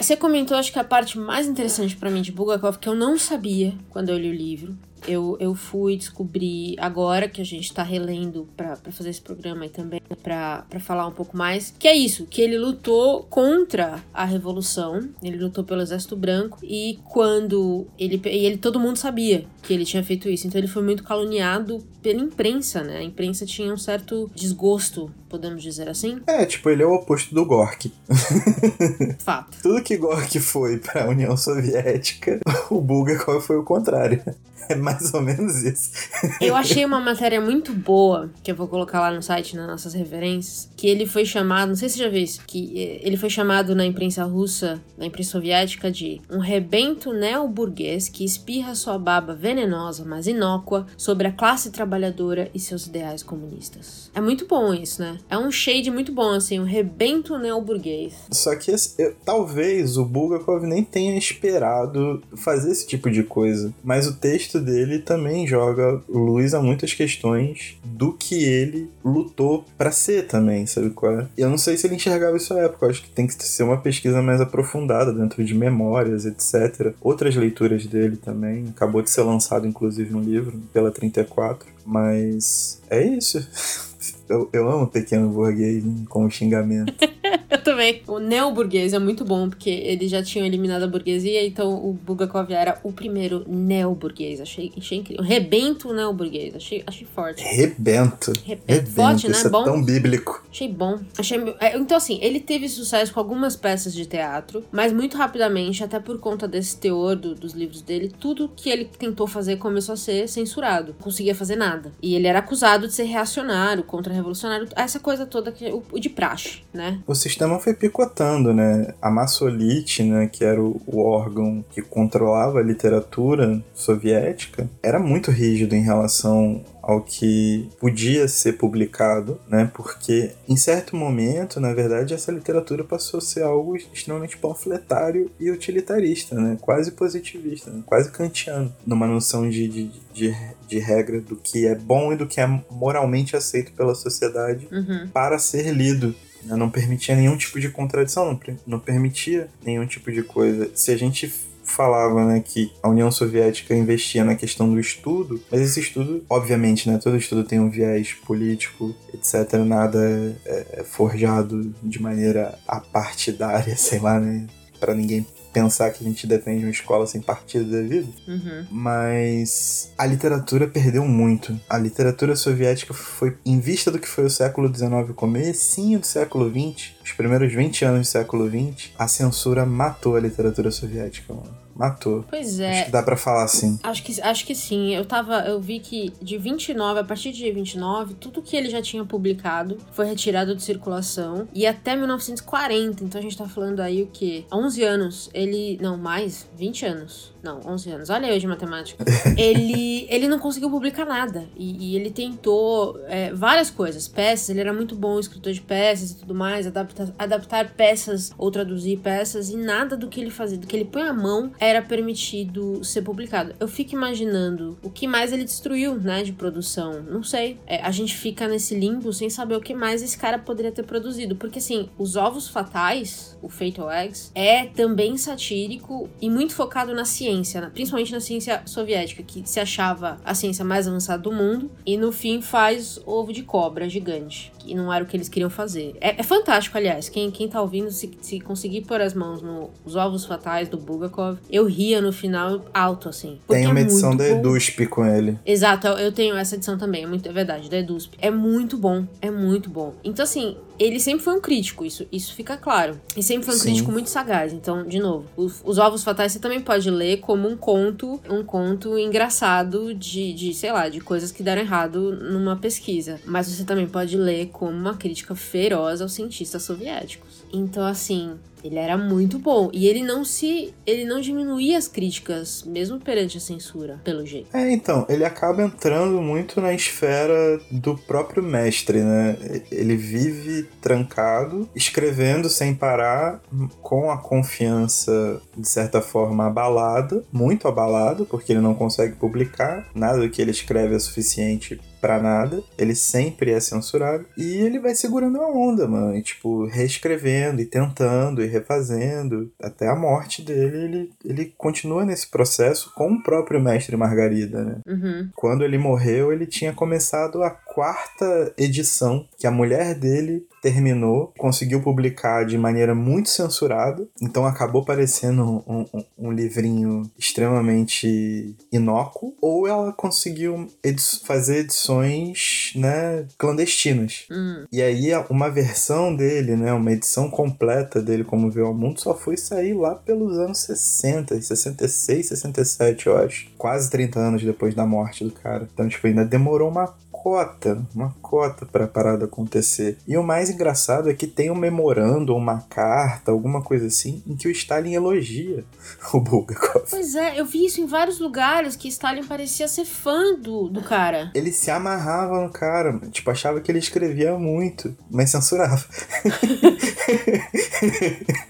Você 0.02 0.16
comentou, 0.16 0.58
acho 0.58 0.72
que 0.72 0.80
a 0.80 0.84
parte 0.84 1.18
mais 1.18 1.48
interessante 1.48 1.96
para 1.96 2.10
mim 2.10 2.22
de 2.22 2.32
Bulgakov, 2.32 2.78
que 2.78 2.88
eu 2.88 2.96
não 2.96 3.18
sabia 3.18 3.74
quando 3.90 4.10
eu 4.10 4.18
li 4.18 4.30
o 4.30 4.34
livro, 4.34 4.78
eu, 5.08 5.38
eu 5.40 5.56
fui 5.56 5.96
descobrir 5.96 6.76
agora 6.78 7.28
que 7.28 7.42
a 7.42 7.46
gente 7.46 7.74
tá 7.74 7.84
relendo 7.84 8.48
para 8.56 8.76
fazer 8.92 9.10
esse 9.10 9.22
programa 9.22 9.66
e 9.66 9.70
também 9.70 10.02
para 10.22 10.66
falar 10.80 11.08
um 11.08 11.12
pouco 11.12 11.38
mais, 11.38 11.74
que 11.78 11.88
é 11.88 11.96
isso, 11.96 12.26
que 12.26 12.42
ele 12.42 12.58
lutou 12.58 13.24
contra 13.24 14.04
a 14.14 14.26
revolução, 14.26 15.10
ele 15.24 15.38
lutou 15.38 15.64
pelo 15.64 15.82
exército 15.82 16.16
branco 16.16 16.60
e 16.64 17.00
quando 17.06 17.88
ele 17.98 18.22
e 18.26 18.46
ele 18.46 18.58
todo 18.58 18.80
mundo 18.80 18.98
sabia 18.98 19.46
que 19.64 19.74
ele 19.74 19.86
tinha 19.86 20.04
feito 20.04 20.30
isso, 20.30 20.48
então 20.48 20.60
ele 20.60 20.68
foi 20.68 20.84
muito 20.84 21.04
caluniado 21.04 21.84
pela 22.02 22.22
imprensa, 22.22 22.84
né? 22.84 22.98
A 22.98 23.04
imprensa 23.04 23.46
tinha 23.46 23.74
um 23.74 23.78
certo 23.78 24.30
desgosto, 24.36 25.12
podemos 25.30 25.62
dizer 25.62 25.88
assim. 25.88 26.22
É, 26.28 26.46
tipo, 26.46 26.70
ele 26.70 26.84
é 26.84 26.86
o 26.86 26.94
oposto 26.94 27.34
do 27.34 27.46
Gork. 27.46 27.92
Fato. 29.20 29.58
Tudo 29.62 29.84
que 29.84 29.98
Gork 29.98 30.39
foi 30.39 30.78
para 30.78 31.06
a 31.06 31.08
União 31.08 31.38
Soviética, 31.38 32.39
o 32.70 32.82
Bulgakov 32.82 33.42
foi 33.42 33.58
o 33.58 33.63
contrário. 33.63 34.24
É 34.68 34.76
mais 34.76 35.13
ou 35.13 35.22
menos 35.22 35.63
isso. 35.63 35.92
Eu 36.39 36.56
achei 36.56 36.86
uma 36.86 37.00
matéria 37.00 37.42
muito 37.42 37.74
boa, 37.74 38.30
que 38.44 38.52
eu 38.52 38.56
vou 38.56 38.68
colocar 38.68 39.00
lá 39.00 39.10
no 39.10 39.22
site, 39.22 39.56
nas 39.56 39.65
nossas 39.65 39.94
referências, 39.94 40.70
que 40.78 40.88
ele 40.88 41.08
foi 41.08 41.26
chamado, 41.26 41.70
não 41.70 41.76
sei 41.76 41.89
se 41.89 41.96
você 41.96 42.04
já 42.04 42.10
viu 42.10 42.22
isso, 42.22 42.42
que 42.46 42.78
ele 43.02 43.18
foi 43.18 43.30
chamado 43.30 43.74
na 43.74 43.84
imprensa 43.84 44.24
russa, 44.26 44.80
na 44.98 45.08
imprensa 45.08 45.32
soviética, 45.32 45.89
de 45.89 46.22
um 46.30 46.39
rebento 46.39 47.12
neoburguês 47.13 48.10
que 48.10 48.24
espirra 48.24 48.76
sua 48.76 49.00
baba 49.00 49.34
venenosa 49.34 49.60
venenosa, 49.70 50.06
mas 50.06 50.28
inócua, 50.28 50.86
sobre 50.98 51.28
a 51.28 51.32
classe 51.32 51.72
trabalhadora 51.72 52.50
e 52.54 52.60
seus 52.60 52.88
ideais 52.88 53.22
comunistas. 53.24 54.10
É 54.13 54.22
muito 54.22 54.48
bom 54.48 54.74
isso, 54.74 55.02
né? 55.02 55.18
É 55.30 55.38
um 55.38 55.52
shade 55.52 55.90
muito 55.92 56.12
bom, 56.12 56.32
assim, 56.32 56.60
um 56.60 56.64
rebento 56.64 57.38
neoburguês. 57.38 58.14
Só 58.32 58.56
que 58.56 58.72
eu, 58.72 59.16
talvez 59.26 59.98
o 59.98 60.06
Bulgakov 60.06 60.66
nem 60.66 60.84
tenha 60.84 61.18
esperado 61.18 62.22
fazer 62.36 62.72
esse 62.72 62.88
tipo 62.88 63.10
de 63.10 63.24
coisa, 63.24 63.74
mas 63.84 64.08
o 64.08 64.16
texto 64.16 64.60
dele 64.60 65.00
também 65.00 65.48
joga 65.48 66.02
luz 66.08 66.54
a 66.54 66.62
muitas 66.62 66.94
questões 66.94 67.78
do 67.84 68.14
que 68.14 68.44
ele 68.44 68.90
lutou 69.04 69.66
para 69.78 69.92
ser 69.92 70.28
também, 70.28 70.66
sabe 70.66 70.90
qual 70.92 71.20
é? 71.20 71.28
Eu 71.38 71.50
não 71.50 71.58
sei 71.58 71.78
se 71.78 71.88
ele 71.88 71.96
enxergava 71.96 72.38
isso 72.38 72.54
à 72.54 72.60
época, 72.60 72.86
eu 72.86 72.90
acho 72.90 73.04
que 73.04 73.10
tem 73.10 73.28
que 73.28 73.34
ser 73.34 73.64
uma 73.64 73.78
pesquisa 73.78 74.22
mais 74.22 74.42
aprofundada 74.42 75.14
dentro 75.14 75.44
de 75.44 75.54
memórias, 75.54 76.26
etc. 76.26 76.94
Outras 77.02 77.36
leituras 77.36 77.86
dele 77.86 78.18
também, 78.18 78.66
acabou 78.70 79.02
de 79.02 79.10
ser 79.10 79.22
lançado 79.22 79.68
inclusive 79.68 80.12
no 80.12 80.22
livro 80.22 80.60
pela 80.74 80.92
34, 80.92 81.68
mas 81.86 82.82
é 82.90 83.06
isso. 83.06 83.48
Eu, 84.30 84.48
eu 84.54 84.70
amo 84.70 84.86
pequeno 84.86 85.28
burguês 85.30 85.84
com 86.08 86.30
xingamento. 86.30 86.94
eu 87.50 87.63
também. 87.63 88.04
O 88.08 88.20
neo-burguês 88.20 88.94
é 88.94 89.00
muito 89.00 89.26
bom, 89.26 89.50
porque 89.50 89.72
eles 89.72 90.12
já 90.12 90.22
tinham 90.22 90.46
eliminado 90.46 90.84
a 90.84 90.88
burguesia, 90.88 91.44
então 91.46 91.74
o 91.74 91.94
Bulgakov 91.94 92.52
era 92.52 92.80
o 92.84 92.92
primeiro 92.92 93.44
neo-burguês. 93.48 94.39
Achei, 94.39 94.72
achei 94.78 95.00
incrível. 95.00 95.24
Rebento 95.24 95.92
neo-burguês. 95.92 96.56
Achei, 96.56 96.84
achei 96.86 97.08
forte. 97.08 97.44
Rebento. 97.44 98.32
Rebento. 98.46 98.63
Rebento. 98.68 98.92
Forte, 98.92 99.28
né? 99.28 99.32
Isso 99.32 99.48
é 99.48 99.50
bom. 99.50 99.63
tão 99.63 99.84
bíblico. 99.84 100.44
Achei 100.52 100.68
bom. 100.68 101.00
Achei... 101.18 101.56
É, 101.60 101.76
então, 101.76 101.98
assim, 101.98 102.20
ele 102.22 102.39
teve 102.39 102.70
sucesso 102.70 103.12
com 103.12 103.20
algumas 103.20 103.56
peças 103.56 103.96
de 103.96 104.06
teatro, 104.06 104.63
mas 104.72 104.94
muito 104.94 105.18
rapidamente, 105.18 105.84
até 105.84 106.00
por 106.00 106.20
conta 106.20 106.48
desse 106.48 106.78
teor 106.78 107.15
do, 107.15 107.34
dos 107.34 107.54
livros 107.54 107.82
dele, 107.82 108.13
tudo 108.20 108.52
que 108.56 108.70
ele 108.70 108.86
tentou 108.86 109.26
fazer 109.26 109.58
começou 109.58 109.94
a 109.94 109.98
ser 109.98 110.30
censurado. 110.30 110.94
Não 110.94 111.04
conseguia 111.04 111.34
fazer 111.34 111.56
nada. 111.56 111.92
E 112.00 112.13
ele 112.13 112.28
era 112.28 112.39
acusado 112.39 112.88
de 112.88 112.94
ser 112.94 113.06
reacionário 113.06 113.84
contra 113.84 114.19
revolucionário, 114.20 114.68
essa 114.76 115.00
coisa 115.00 115.26
toda 115.26 115.52
que 115.52 115.70
o, 115.72 115.84
o 115.92 116.00
de 116.00 116.10
praxe, 116.10 116.62
né? 116.74 117.00
O 117.06 117.16
sistema 117.16 117.60
foi 117.60 117.74
picotando, 117.74 118.54
né? 118.54 118.94
A 119.02 119.10
Massolite, 119.10 120.04
né, 120.04 120.28
que 120.28 120.44
era 120.44 120.62
o, 120.62 120.82
o 120.86 121.02
órgão 121.02 121.64
que 121.72 121.82
controlava 121.82 122.60
a 122.60 122.64
literatura 122.64 123.62
soviética, 123.74 124.70
era 124.82 125.00
muito 125.00 125.32
rígido 125.32 125.76
em 125.76 125.82
relação 125.82 126.64
ao 126.82 127.02
que 127.02 127.70
podia 127.80 128.28
ser 128.28 128.54
publicado, 128.54 129.39
né? 129.48 129.70
Porque 129.74 130.32
em 130.48 130.56
certo 130.56 130.96
momento, 130.96 131.60
na 131.60 131.74
verdade, 131.74 132.13
essa 132.13 132.32
literatura 132.32 132.84
passou 132.84 133.20
a 133.20 133.22
ser 133.22 133.44
algo 133.44 133.76
extremamente 133.76 134.38
panfletário 134.38 135.30
e 135.39 135.52
utilitarista, 135.52 136.36
né? 136.36 136.58
Quase 136.60 136.92
positivista, 136.92 137.70
né? 137.70 137.84
quase 137.86 138.12
kantiano, 138.12 138.74
numa 138.86 139.08
noção 139.08 139.50
de, 139.50 139.68
de, 139.68 139.92
de, 140.13 140.36
de, 140.68 140.80
regra 140.80 141.20
do 141.20 141.36
que 141.36 141.68
é 141.68 141.76
bom 141.76 142.13
e 142.13 142.15
do 142.15 142.28
que 142.28 142.39
é 142.39 142.48
moralmente 142.72 143.36
aceito 143.36 143.72
pela 143.74 143.94
sociedade 143.96 144.68
uhum. 144.72 145.08
para 145.13 145.38
ser 145.38 145.72
lido. 145.74 146.15
Não 146.44 146.70
permitia 146.70 147.15
nenhum 147.15 147.36
tipo 147.36 147.60
de 147.60 147.70
contradição, 147.70 148.26
não, 148.26 148.39
não 148.65 148.80
permitia 148.80 149.50
nenhum 149.63 149.86
tipo 149.86 150.10
de 150.10 150.24
coisa. 150.24 150.72
Se 150.74 150.89
a 150.92 150.98
gente 150.98 151.32
falava 151.70 152.26
né, 152.26 152.42
que 152.44 152.72
a 152.82 152.90
União 152.90 153.12
Soviética 153.12 153.76
investia 153.76 154.24
na 154.24 154.36
questão 154.36 154.70
do 154.70 154.80
estudo, 154.80 155.42
mas 155.52 155.62
esse 155.62 155.80
estudo, 155.80 156.24
obviamente, 156.30 156.90
né, 156.90 157.00
todo 157.02 157.18
estudo 157.18 157.44
tem 157.44 157.60
um 157.60 157.70
viés 157.70 158.14
político, 158.26 158.96
etc. 159.14 159.54
Nada 159.66 160.00
é, 160.46 160.80
é 160.80 160.84
forjado 160.84 161.74
de 161.82 162.02
maneira 162.02 162.58
apartidária, 162.68 163.76
sei 163.78 164.00
lá, 164.00 164.20
né, 164.20 164.48
para 164.80 164.94
ninguém 164.94 165.26
pensar 165.52 165.92
que 165.92 166.04
a 166.04 166.08
gente 166.08 166.28
depende 166.28 166.60
de 166.60 166.66
uma 166.66 166.72
escola 166.72 167.06
sem 167.08 167.22
partido 167.22 167.70
devido. 167.70 168.14
Uhum. 168.28 168.66
Mas 168.72 169.92
a 169.98 170.06
literatura 170.06 170.68
perdeu 170.68 171.06
muito. 171.06 171.60
A 171.70 171.78
literatura 171.78 172.36
soviética 172.36 172.94
foi, 172.94 173.38
em 173.46 173.60
vista 173.60 173.92
do 173.92 174.00
que 174.00 174.08
foi 174.08 174.26
o 174.26 174.30
século 174.30 174.74
XIX, 174.74 175.10
o 175.10 175.14
comecinho 175.14 176.00
do 176.00 176.06
século 176.06 176.50
XX, 176.50 176.92
os 177.04 177.12
primeiros 177.14 177.54
20 177.54 177.86
anos 177.86 178.08
do 178.08 178.12
século 178.12 178.50
XX, 178.50 178.92
a 178.98 179.08
censura 179.08 179.66
matou 179.66 180.16
a 180.16 180.20
literatura 180.20 180.72
soviética, 180.72 181.34
mano 181.34 181.69
matou. 181.80 182.26
Pois 182.30 182.60
é. 182.60 182.72
Acho 182.72 182.86
que 182.86 182.92
dá 182.92 183.02
pra 183.02 183.15
falar 183.15 183.44
assim. 183.44 183.80
Acho 183.82 184.04
que, 184.04 184.22
acho 184.22 184.46
que 184.46 184.54
sim. 184.54 184.94
Eu 184.94 185.06
tava. 185.06 185.39
Eu 185.48 185.62
vi 185.62 185.80
que 185.80 186.12
de 186.22 186.38
29, 186.38 187.00
a 187.00 187.04
partir 187.06 187.32
de 187.32 187.50
29, 187.50 188.15
tudo 188.15 188.42
que 188.42 188.58
ele 188.58 188.70
já 188.70 188.82
tinha 188.82 189.06
publicado 189.06 189.78
foi 189.94 190.06
retirado 190.06 190.54
de 190.54 190.62
circulação. 190.62 191.48
E 191.54 191.65
até 191.65 191.96
1940. 191.96 193.04
Então 193.04 193.18
a 193.18 193.22
gente 193.22 193.38
tá 193.38 193.48
falando 193.48 193.80
aí 193.80 194.04
o 194.04 194.08
quê? 194.08 194.44
11 194.52 194.84
anos. 194.84 195.30
Ele. 195.34 195.80
Não, 195.82 195.98
mais? 195.98 196.46
20 196.58 196.86
anos. 196.86 197.34
Não, 197.41 197.60
11 197.65 197.91
anos. 197.91 198.10
Olha 198.10 198.28
eu 198.28 198.39
de 198.39 198.47
matemática. 198.47 199.04
ele, 199.38 200.06
ele 200.10 200.28
não 200.28 200.39
conseguiu 200.39 200.69
publicar 200.69 201.06
nada. 201.06 201.47
E, 201.56 201.91
e 201.91 201.95
ele 201.95 202.10
tentou 202.10 202.99
é, 203.08 203.34
várias 203.34 203.69
coisas. 203.69 204.08
Peças, 204.08 204.49
ele 204.49 204.60
era 204.60 204.73
muito 204.73 204.95
bom 204.95 205.19
escritor 205.19 205.54
de 205.54 205.62
peças 205.62 206.12
e 206.12 206.15
tudo 206.17 206.36
mais. 206.36 206.67
Adapta, 206.67 207.13
adaptar 207.17 207.71
peças 207.73 208.32
ou 208.38 208.52
traduzir 208.52 208.99
peças. 208.99 209.49
E 209.49 209.58
nada 209.58 209.95
do 209.95 210.08
que 210.08 210.19
ele 210.19 210.30
fazia, 210.30 210.58
do 210.58 210.67
que 210.67 210.75
ele 210.75 210.86
põe 210.86 211.04
a 211.04 211.13
mão, 211.13 211.52
era 211.60 211.82
permitido 211.82 212.84
ser 212.84 213.02
publicado. 213.02 213.54
Eu 213.60 213.67
fico 213.67 213.93
imaginando 213.93 214.78
o 214.82 214.89
que 214.89 215.08
mais 215.08 215.32
ele 215.32 215.43
destruiu, 215.43 215.95
né, 215.95 216.23
de 216.23 216.34
produção. 216.34 217.02
Não 217.04 217.23
sei. 217.23 217.60
É, 217.65 217.82
a 217.82 217.91
gente 217.91 218.15
fica 218.15 218.47
nesse 218.47 218.75
limbo 218.75 219.12
sem 219.13 219.30
saber 219.30 219.56
o 219.56 219.62
que 219.62 219.73
mais 219.73 220.02
esse 220.02 220.17
cara 220.17 220.38
poderia 220.38 220.71
ter 220.71 220.84
produzido. 220.84 221.36
Porque, 221.36 221.60
assim, 221.60 221.89
Os 221.97 222.15
Ovos 222.15 222.47
Fatais, 222.47 223.38
o 223.41 223.49
Fatal 223.49 223.91
Eggs, 223.91 224.32
é 224.36 224.65
também 224.65 225.17
satírico 225.17 226.10
e 226.21 226.30
muito 226.30 226.54
focado 226.54 226.93
na 226.93 227.06
ciência, 227.06 227.29
né? 227.36 227.72
principalmente 227.74 228.12
na 228.12 228.20
ciência 228.20 228.62
soviética, 228.65 229.24
que 229.24 229.48
se 229.48 229.60
achava 229.60 230.18
a 230.24 230.34
ciência 230.34 230.65
mais 230.65 230.88
avançada 230.88 231.22
do 231.22 231.32
mundo. 231.32 231.72
E 231.86 231.98
no 231.98 232.12
fim 232.12 232.42
faz 232.42 233.00
ovo 233.06 233.32
de 233.32 233.44
cobra 233.44 233.89
gigante, 233.89 234.52
que 234.70 234.76
não 234.76 234.94
era 234.94 235.04
o 235.04 235.08
que 235.08 235.18
eles 235.18 235.28
queriam 235.28 235.50
fazer. 235.50 235.96
É, 236.00 236.20
é 236.20 236.24
fantástico, 236.24 236.78
aliás. 236.78 237.10
Quem, 237.10 237.32
quem 237.32 237.48
tá 237.48 237.60
ouvindo, 237.60 237.90
se, 237.90 238.12
se 238.22 238.40
conseguir 238.40 238.82
pôr 238.82 239.02
as 239.02 239.14
mãos 239.14 239.42
nos 239.42 239.96
Ovos 239.96 240.26
Fatais 240.26 240.70
do 240.70 240.78
Bulgakov, 240.78 241.40
eu 241.50 241.66
ria 241.66 242.02
no 242.02 242.14
final 242.14 242.66
alto, 242.72 243.10
assim. 243.10 243.40
Tem 243.48 243.66
uma 243.66 243.80
é 243.80 243.82
edição 243.82 244.16
da 244.16 244.28
EDUSP 244.28 244.86
com 244.86 245.06
ele. 245.06 245.40
Exato, 245.46 245.88
eu 245.88 246.12
tenho 246.12 246.36
essa 246.36 246.56
edição 246.56 246.78
também, 246.78 247.04
é, 247.04 247.08
muito, 247.08 247.28
é 247.28 247.32
verdade, 247.32 247.70
da 247.70 247.78
EDUSP. 247.78 248.18
É 248.22 248.30
muito 248.30 248.78
bom, 248.78 249.06
é 249.22 249.32
muito 249.32 249.70
bom. 249.70 249.94
Então, 250.04 250.24
assim, 250.24 250.56
ele 250.80 251.00
sempre 251.00 251.24
foi 251.24 251.36
um 251.36 251.42
crítico, 251.42 251.86
isso, 251.86 252.08
isso 252.10 252.34
fica 252.34 252.56
claro. 252.56 253.00
E 253.16 253.22
sempre 253.22 253.46
foi 253.46 253.56
um 253.56 253.58
Sim. 253.58 253.64
crítico 253.66 253.92
muito 253.92 254.10
sagaz. 254.10 254.54
Então, 254.54 254.88
de 254.88 254.98
novo, 254.98 255.26
os, 255.36 255.62
os, 255.66 255.78
Ovos 255.78 256.04
Fatais 256.04 256.32
você 256.32 256.40
também 256.40 256.62
pode 256.62 256.90
ler 256.90 257.18
como 257.18 257.50
um 257.50 257.58
conto, 257.58 258.20
um 258.30 258.44
conto 258.44 258.98
engraçado 258.98 259.94
de, 259.94 260.32
de, 260.32 260.54
sei 260.54 260.72
lá, 260.72 260.88
de 260.88 261.02
coisas 261.02 261.34
que 261.34 261.44
deram 261.44 261.62
errado 261.62 262.14
numa 262.14 262.56
pesquisa. 262.56 263.20
Mas 263.26 263.50
você 263.50 263.66
também 263.66 263.88
pode 263.88 264.16
ler 264.16 264.48
como 264.60 264.72
uma 264.72 264.98
crítica 264.98 265.34
feroz 265.34 266.02
aos 266.02 266.12
cientistas 266.12 266.63
soviéticos. 266.63 267.45
Então, 267.54 267.86
assim, 267.86 268.38
ele 268.63 268.78
era 268.78 268.98
muito 268.98 269.39
bom. 269.39 269.69
E 269.74 269.88
ele 269.88 270.04
não 270.04 270.24
se. 270.24 270.74
Ele 270.86 271.06
não 271.06 271.19
diminuía 271.19 271.78
as 271.78 271.88
críticas, 271.88 272.63
mesmo 272.63 273.00
perante 273.00 273.38
a 273.38 273.41
censura, 273.41 274.00
pelo 274.04 274.26
jeito. 274.26 274.56
É, 274.56 274.72
então, 274.72 275.06
ele 275.10 275.26
acaba 275.26 275.63
entrando 275.63 276.22
muito 276.22 276.60
na 276.62 276.74
esfera 276.74 277.60
do 277.72 277.95
próprio 277.95 278.43
mestre, 278.43 279.02
né? 279.02 279.38
Ele 279.72 279.95
vive 279.95 280.63
trancado, 280.82 281.69
escrevendo 281.76 282.50
sem 282.50 282.74
parar, 282.74 283.41
com 283.82 284.12
a 284.12 284.17
confiança, 284.17 285.41
de 285.56 285.67
certa 285.67 286.02
forma, 286.02 286.48
abalada, 286.48 287.24
muito 287.32 287.67
abalado, 287.67 288.26
porque 288.26 288.54
ele 288.54 288.62
não 288.62 288.74
consegue 288.74 289.15
publicar. 289.15 289.88
Nada 289.93 290.19
do 290.19 290.30
que 290.30 290.41
ele 290.41 290.52
escreve 290.52 290.95
é 290.95 291.00
suficiente 291.00 291.80
para 292.00 292.22
nada, 292.22 292.63
ele 292.78 292.95
sempre 292.95 293.52
é 293.52 293.60
censurado 293.60 294.26
e 294.38 294.58
ele 294.58 294.80
vai 294.80 294.95
segurando 294.95 295.41
a 295.41 295.48
onda, 295.50 295.88
mano, 295.88 296.15
e, 296.15 296.22
tipo, 296.22 296.65
reescrevendo 296.65 297.62
e 297.62 297.65
tentando 297.65 298.43
e 298.43 298.48
refazendo 298.50 299.52
até 299.62 299.88
a 299.88 299.96
morte 299.96 300.42
dele, 300.42 300.78
ele, 300.78 301.12
ele 301.24 301.54
continua 301.58 302.06
nesse 302.06 302.28
processo 302.28 302.92
com 302.96 303.12
o 303.14 303.24
próprio 303.24 303.62
mestre 303.62 303.96
Margarida, 303.96 304.64
né? 304.64 304.78
Uhum. 304.86 305.30
Quando 305.36 305.64
ele 305.64 305.78
morreu, 305.78 306.32
ele 306.32 306.46
tinha 306.46 306.74
começado 306.74 307.44
a 307.44 307.50
quarta 307.50 308.54
edição 308.58 309.28
que 309.38 309.48
a 309.48 309.52
mulher 309.52 309.96
dele 309.96 310.46
terminou, 310.62 311.34
conseguiu 311.38 311.82
publicar 311.82 312.45
de 312.45 312.58
maneira 312.58 312.93
muito 312.93 313.30
censurada, 313.30 314.08
então 314.22 314.45
acabou 314.45 314.84
parecendo 314.84 315.63
um, 315.67 315.86
um, 315.93 316.04
um 316.17 316.32
livrinho 316.32 317.10
extremamente 317.17 318.56
inócuo, 318.72 319.34
ou 319.41 319.67
ela 319.67 319.91
conseguiu 319.93 320.67
edi 320.84 321.00
fazer 321.24 321.60
edições 321.60 322.74
né, 322.76 323.26
clandestinas. 323.38 324.26
Hum. 324.32 324.65
E 324.72 324.82
aí 324.82 325.10
uma 325.30 325.50
versão 325.50 326.15
dele, 326.15 326.56
né, 326.56 326.74
uma 326.74 326.91
edição 326.91 327.30
completa 327.30 328.02
dele 328.02 328.24
como 328.24 328.52
Veio 328.52 328.67
ao 328.67 328.74
Mundo 328.74 329.00
só 329.00 329.15
foi 329.15 329.38
sair 329.38 329.74
lá 329.74 329.95
pelos 329.95 330.38
anos 330.38 330.60
60, 330.60 331.41
66, 331.41 332.28
67, 332.28 333.08
eu 333.08 333.17
acho. 333.17 333.50
Quase 333.58 333.89
30 333.89 334.19
anos 334.19 334.43
depois 334.43 334.76
da 334.76 334.86
morte 334.86 335.24
do 335.24 335.32
cara. 335.32 335.67
Então, 335.74 335.88
tipo, 335.88 336.06
ainda 336.08 336.26
demorou 336.26 336.69
uma 336.69 336.93
cota, 337.22 337.86
uma 337.94 338.16
cota 338.22 338.66
pra 338.66 338.88
parada 338.88 339.26
acontecer. 339.26 339.98
E 340.08 340.18
o 340.18 340.24
mais 340.24 340.50
engraçado 340.50 341.10
é 341.10 341.14
que 341.14 341.28
tem 341.28 341.52
um 341.52 341.56
memorando, 341.56 342.34
uma 342.34 342.62
carta, 342.62 343.32
alguma 343.32 343.62
coisa 343.62 343.88
assim, 343.88 344.24
em 344.26 344.38
que 344.38 344.48
o 344.48 344.52
Stalin 344.52 344.94
elogia 344.94 345.66
o 346.14 346.22
Bulgakov. 346.22 346.86
Pois 346.90 347.16
é, 347.16 347.38
eu 347.40 347.46
vi 347.46 347.66
isso 347.66 347.82
em 347.82 347.86
vários 347.86 348.20
lugares 348.20 348.78
que 348.78 348.88
Stalin 348.88 349.26
parecia 349.26 349.68
ser 349.68 349.84
fã 349.84 350.34
do, 350.36 350.70
do 350.70 350.82
cara. 350.82 351.30
Ele 351.36 351.52
se 351.52 351.70
amarrava 351.70 352.42
no 352.42 352.50
cara, 352.50 352.98
tipo, 353.12 353.30
achava 353.30 353.60
que 353.60 353.70
ele 353.70 353.80
escrevia 353.80 354.38
muito, 354.38 354.96
mas 355.12 355.30
censurava. 355.30 355.84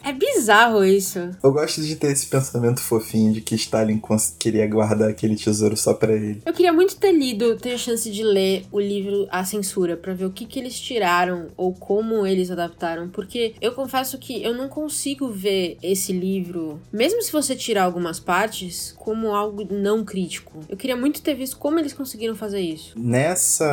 É 0.03 0.11
bizarro 0.11 0.83
isso. 0.83 1.29
Eu 1.43 1.51
gosto 1.51 1.81
de 1.81 1.95
ter 1.95 2.11
esse 2.11 2.25
pensamento 2.25 2.81
fofinho 2.81 3.31
de 3.31 3.41
que 3.41 3.55
Stalin 3.55 4.01
queria 4.37 4.67
guardar 4.67 5.09
aquele 5.09 5.35
tesouro 5.35 5.77
só 5.77 5.93
pra 5.93 6.13
ele. 6.13 6.41
Eu 6.45 6.53
queria 6.53 6.73
muito 6.73 6.95
ter 6.97 7.11
lido, 7.11 7.55
ter 7.57 7.73
a 7.73 7.77
chance 7.77 8.09
de 8.09 8.23
ler 8.23 8.58
o 8.71 8.79
livro 8.79 9.27
A 9.29 9.43
Censura, 9.43 9.95
pra 9.97 10.13
ver 10.13 10.25
o 10.25 10.31
que, 10.31 10.45
que 10.45 10.59
eles 10.59 10.79
tiraram 10.79 11.47
ou 11.55 11.73
como 11.73 12.25
eles 12.25 12.51
adaptaram, 12.51 13.09
porque 13.09 13.53
eu 13.61 13.73
confesso 13.73 14.17
que 14.17 14.43
eu 14.43 14.53
não 14.53 14.67
consigo 14.67 15.29
ver 15.29 15.77
esse 15.81 16.11
livro, 16.11 16.79
mesmo 16.91 17.21
se 17.21 17.31
você 17.31 17.55
tirar 17.55 17.83
algumas 17.83 18.19
partes, 18.19 18.93
como 18.97 19.33
algo 19.33 19.67
não 19.71 20.03
crítico. 20.03 20.59
Eu 20.67 20.77
queria 20.77 20.95
muito 20.95 21.21
ter 21.21 21.33
visto 21.33 21.57
como 21.57 21.79
eles 21.79 21.93
conseguiram 21.93 22.35
fazer 22.35 22.61
isso. 22.61 22.93
Nessa. 22.97 23.69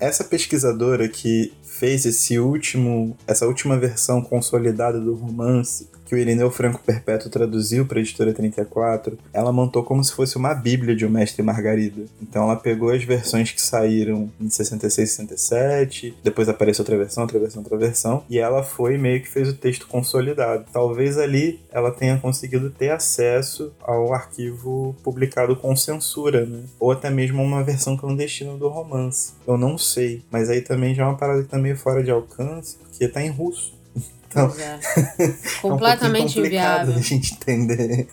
Essa 0.00 0.24
pesquisadora 0.24 1.08
que 1.08 1.52
fez 1.62 2.06
esse 2.06 2.38
último, 2.38 3.16
essa 3.26 3.46
última 3.46 3.78
versão 3.78 4.20
consolidada 4.20 5.00
do 5.00 5.14
romance, 5.14 5.88
que 6.08 6.14
o 6.14 6.18
Irineu 6.18 6.50
Franco 6.50 6.80
Perpétuo 6.82 7.30
traduziu 7.30 7.84
para 7.84 7.98
a 7.98 8.00
editora 8.00 8.32
34, 8.32 9.18
ela 9.30 9.52
montou 9.52 9.84
como 9.84 10.02
se 10.02 10.12
fosse 10.12 10.38
uma 10.38 10.54
bíblia 10.54 10.96
de 10.96 11.04
O 11.04 11.10
Mestre 11.10 11.42
e 11.42 11.44
Margarida. 11.44 12.06
Então 12.22 12.44
ela 12.44 12.56
pegou 12.56 12.88
as 12.88 13.04
versões 13.04 13.52
que 13.52 13.60
saíram 13.60 14.30
em 14.40 14.48
66 14.48 15.06
e 15.06 15.12
67, 15.12 16.14
depois 16.24 16.48
apareceu 16.48 16.82
outra 16.82 16.96
versão, 16.96 17.24
outra 17.24 17.38
versão, 17.38 17.62
outra 17.62 17.76
versão, 17.76 18.24
e 18.30 18.38
ela 18.38 18.62
foi 18.62 18.96
meio 18.96 19.20
que 19.20 19.28
fez 19.28 19.50
o 19.50 19.54
texto 19.54 19.86
consolidado. 19.86 20.64
Talvez 20.72 21.18
ali 21.18 21.60
ela 21.70 21.90
tenha 21.90 22.18
conseguido 22.18 22.70
ter 22.70 22.90
acesso 22.90 23.70
ao 23.82 24.14
arquivo 24.14 24.96
publicado 25.02 25.54
com 25.56 25.76
censura, 25.76 26.46
né? 26.46 26.62
Ou 26.80 26.90
até 26.90 27.10
mesmo 27.10 27.42
uma 27.42 27.62
versão 27.62 27.98
clandestina 27.98 28.56
do 28.56 28.68
romance. 28.68 29.34
Eu 29.46 29.58
não 29.58 29.76
sei, 29.76 30.22
mas 30.30 30.48
aí 30.48 30.62
também 30.62 30.94
já 30.94 31.02
é 31.02 31.06
uma 31.06 31.18
parada 31.18 31.42
que 31.42 31.48
tá 31.48 31.58
meio 31.58 31.76
fora 31.76 32.02
de 32.02 32.10
alcance, 32.10 32.78
porque 32.78 33.06
tá 33.08 33.22
em 33.22 33.28
russo. 33.28 33.77
Então, 34.28 34.52
é. 34.58 34.78
completamente 35.62 36.36
é 36.38 36.42
um 36.42 36.46
inviável. 36.46 36.94
a 36.94 37.00
gente 37.00 37.32
entender. 37.34 38.06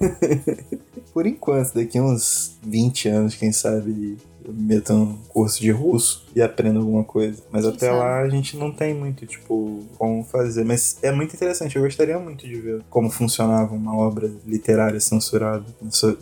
Por 1.13 1.25
enquanto, 1.25 1.73
daqui 1.75 1.99
uns 1.99 2.57
20 2.63 3.09
anos, 3.09 3.35
quem 3.35 3.51
sabe, 3.51 4.17
meta 4.53 4.93
um 4.93 5.17
curso 5.29 5.59
de 5.61 5.71
russo 5.71 6.25
e 6.35 6.41
aprenda 6.41 6.79
alguma 6.79 7.03
coisa. 7.03 7.41
Mas 7.51 7.63
Quem 7.63 7.73
até 7.73 7.87
sabe? 7.87 7.99
lá 7.99 8.21
a 8.21 8.29
gente 8.29 8.57
não 8.57 8.71
tem 8.71 8.93
muito, 8.93 9.25
tipo, 9.25 9.83
como 9.97 10.23
fazer. 10.23 10.65
Mas 10.65 10.97
é 11.01 11.11
muito 11.11 11.33
interessante, 11.33 11.75
eu 11.75 11.83
gostaria 11.83 12.19
muito 12.19 12.45
de 12.45 12.55
ver 12.55 12.83
como 12.89 13.09
funcionava 13.09 13.73
uma 13.73 13.95
obra 13.95 14.31
literária 14.45 14.99
censurada 14.99 15.65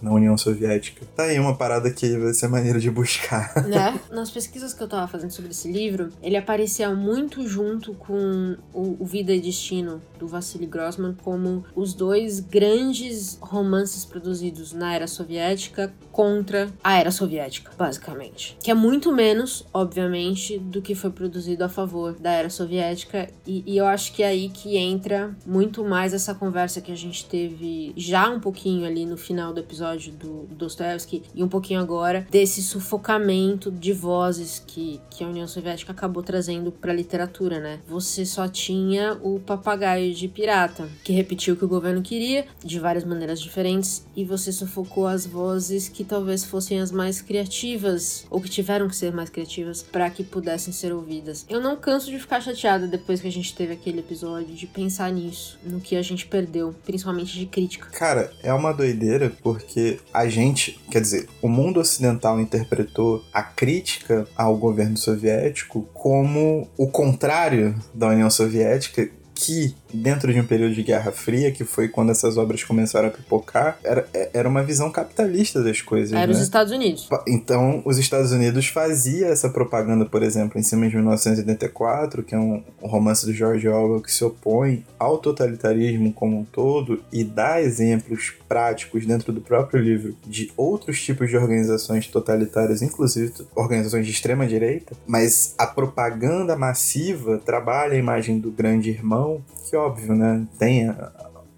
na 0.01 0.11
União 0.11 0.37
Soviética. 0.37 1.05
Tá 1.15 1.23
aí 1.23 1.39
uma 1.39 1.55
parada 1.55 1.89
que 1.91 2.17
vai 2.17 2.33
ser 2.33 2.47
maneira 2.47 2.79
de 2.79 2.91
buscar. 2.91 3.53
né? 3.67 3.99
Nas 4.11 4.29
pesquisas 4.29 4.73
que 4.73 4.83
eu 4.83 4.87
tava 4.87 5.07
fazendo 5.07 5.31
sobre 5.31 5.51
esse 5.51 5.71
livro, 5.71 6.09
ele 6.21 6.37
aparecia 6.37 6.93
muito 6.93 7.47
junto 7.47 7.93
com 7.93 8.55
o, 8.73 9.03
Vida 9.05 9.33
e 9.33 9.39
Destino, 9.39 10.01
do 10.17 10.27
Vassily 10.27 10.65
Grossman, 10.65 11.15
como 11.23 11.63
os 11.75 11.93
dois 11.93 12.39
grandes 12.39 13.37
romances 13.41 14.05
produzidos 14.05 14.73
na 14.73 14.93
era 14.95 15.07
soviética 15.07 15.93
contra 16.11 16.69
a 16.83 16.97
era 16.97 17.11
soviética, 17.11 17.71
basicamente. 17.77 18.12
Que 18.61 18.71
é 18.71 18.73
muito 18.73 19.11
menos, 19.11 19.65
obviamente, 19.73 20.57
do 20.57 20.81
que 20.81 20.95
foi 20.95 21.09
produzido 21.09 21.63
a 21.63 21.69
favor 21.69 22.13
da 22.19 22.31
era 22.31 22.49
soviética. 22.49 23.29
E, 23.45 23.63
e 23.65 23.77
eu 23.77 23.85
acho 23.85 24.13
que 24.13 24.23
é 24.23 24.27
aí 24.27 24.49
que 24.49 24.77
entra 24.77 25.35
muito 25.45 25.83
mais 25.83 26.13
essa 26.13 26.33
conversa 26.33 26.81
que 26.81 26.91
a 26.91 26.95
gente 26.95 27.25
teve 27.25 27.93
já 27.95 28.29
um 28.29 28.39
pouquinho 28.39 28.85
ali 28.85 29.05
no 29.05 29.17
final 29.17 29.53
do 29.53 29.59
episódio 29.59 30.11
do 30.13 30.47
Dostoevsky 30.55 31.23
e 31.33 31.43
um 31.43 31.47
pouquinho 31.47 31.79
agora 31.79 32.27
desse 32.29 32.61
sufocamento 32.61 33.71
de 33.71 33.93
vozes 33.93 34.63
que, 34.65 34.99
que 35.09 35.23
a 35.23 35.27
União 35.27 35.47
Soviética 35.47 35.91
acabou 35.91 36.23
trazendo 36.23 36.71
pra 36.71 36.93
literatura, 36.93 37.59
né? 37.59 37.79
Você 37.87 38.25
só 38.25 38.47
tinha 38.47 39.17
o 39.21 39.39
papagaio 39.39 40.13
de 40.13 40.27
pirata, 40.27 40.89
que 41.03 41.13
repetiu 41.13 41.53
o 41.53 41.57
que 41.57 41.65
o 41.65 41.67
governo 41.67 42.01
queria 42.01 42.45
de 42.63 42.79
várias 42.79 43.03
maneiras 43.03 43.41
diferentes, 43.41 44.05
e 44.15 44.23
você 44.23 44.51
sufocou 44.51 45.07
as 45.07 45.25
vozes 45.25 45.89
que 45.89 46.03
talvez 46.03 46.43
fossem 46.43 46.79
as 46.79 46.91
mais 46.91 47.21
criativas, 47.21 48.02
ou 48.29 48.41
que 48.41 48.49
tiveram 48.49 48.87
que 48.87 48.95
ser 48.95 49.11
mais 49.11 49.29
criativas, 49.29 49.81
para 49.81 50.09
que 50.09 50.23
pudessem 50.23 50.73
ser 50.73 50.93
ouvidas. 50.93 51.45
Eu 51.49 51.61
não 51.61 51.75
canso 51.75 52.09
de 52.09 52.19
ficar 52.19 52.41
chateada 52.41 52.87
depois 52.87 53.21
que 53.21 53.27
a 53.27 53.31
gente 53.31 53.55
teve 53.55 53.73
aquele 53.73 53.99
episódio, 53.99 54.55
de 54.55 54.67
pensar 54.67 55.11
nisso, 55.11 55.59
no 55.63 55.79
que 55.79 55.95
a 55.95 56.01
gente 56.01 56.25
perdeu, 56.25 56.73
principalmente 56.85 57.37
de 57.37 57.45
crítica. 57.45 57.87
Cara, 57.91 58.31
é 58.41 58.53
uma 58.53 58.73
doideira 58.73 59.31
porque 59.41 59.99
a 60.13 60.27
gente, 60.27 60.79
quer 60.89 61.01
dizer, 61.01 61.29
o 61.41 61.47
mundo 61.47 61.79
ocidental 61.79 62.39
interpretou 62.39 63.23
a 63.33 63.43
crítica 63.43 64.27
ao 64.35 64.57
governo 64.57 64.97
soviético 64.97 65.87
como 65.93 66.67
o 66.77 66.87
contrário 66.87 67.75
da 67.93 68.07
União 68.09 68.29
Soviética, 68.29 69.09
que 69.33 69.75
dentro 69.93 70.33
de 70.33 70.39
um 70.39 70.45
período 70.45 70.73
de 70.73 70.83
Guerra 70.83 71.11
Fria, 71.11 71.51
que 71.51 71.63
foi 71.63 71.87
quando 71.87 72.11
essas 72.11 72.37
obras 72.37 72.63
começaram 72.63 73.07
a 73.07 73.11
pipocar, 73.11 73.77
era, 73.83 74.07
era 74.33 74.49
uma 74.49 74.63
visão 74.63 74.91
capitalista 74.91 75.61
das 75.61 75.81
coisas, 75.81 76.13
Era 76.13 76.27
né? 76.27 76.33
os 76.33 76.39
Estados 76.39 76.71
Unidos. 76.71 77.07
Então, 77.27 77.81
os 77.85 77.97
Estados 77.97 78.31
Unidos 78.31 78.67
fazia 78.67 79.27
essa 79.27 79.49
propaganda, 79.49 80.05
por 80.05 80.23
exemplo, 80.23 80.59
em 80.59 80.63
cima 80.63 80.87
de 80.87 80.95
1984, 80.95 82.23
que 82.23 82.35
é 82.35 82.39
um, 82.39 82.63
romance 82.81 83.25
do 83.25 83.33
George 83.33 83.67
Orwell 83.67 84.01
que 84.01 84.11
se 84.11 84.23
opõe 84.23 84.85
ao 84.99 85.17
totalitarismo 85.17 86.11
como 86.13 86.39
um 86.39 86.43
todo 86.43 87.03
e 87.11 87.23
dá 87.23 87.61
exemplos 87.61 88.33
práticos 88.47 89.05
dentro 89.05 89.31
do 89.31 89.41
próprio 89.41 89.81
livro 89.81 90.15
de 90.25 90.51
outros 90.55 91.01
tipos 91.01 91.29
de 91.29 91.37
organizações 91.37 92.07
totalitárias, 92.07 92.81
inclusive 92.81 93.33
organizações 93.55 94.05
de 94.05 94.11
extrema 94.11 94.45
direita, 94.45 94.95
mas 95.07 95.55
a 95.57 95.65
propaganda 95.65 96.55
massiva 96.55 97.39
trabalha 97.39 97.93
a 97.93 97.97
imagem 97.97 98.39
do 98.39 98.51
grande 98.51 98.89
irmão, 98.89 99.43
que 99.69 99.75
óbvio, 99.85 100.15
né, 100.15 100.45
tem 100.57 100.87
a, 100.89 101.11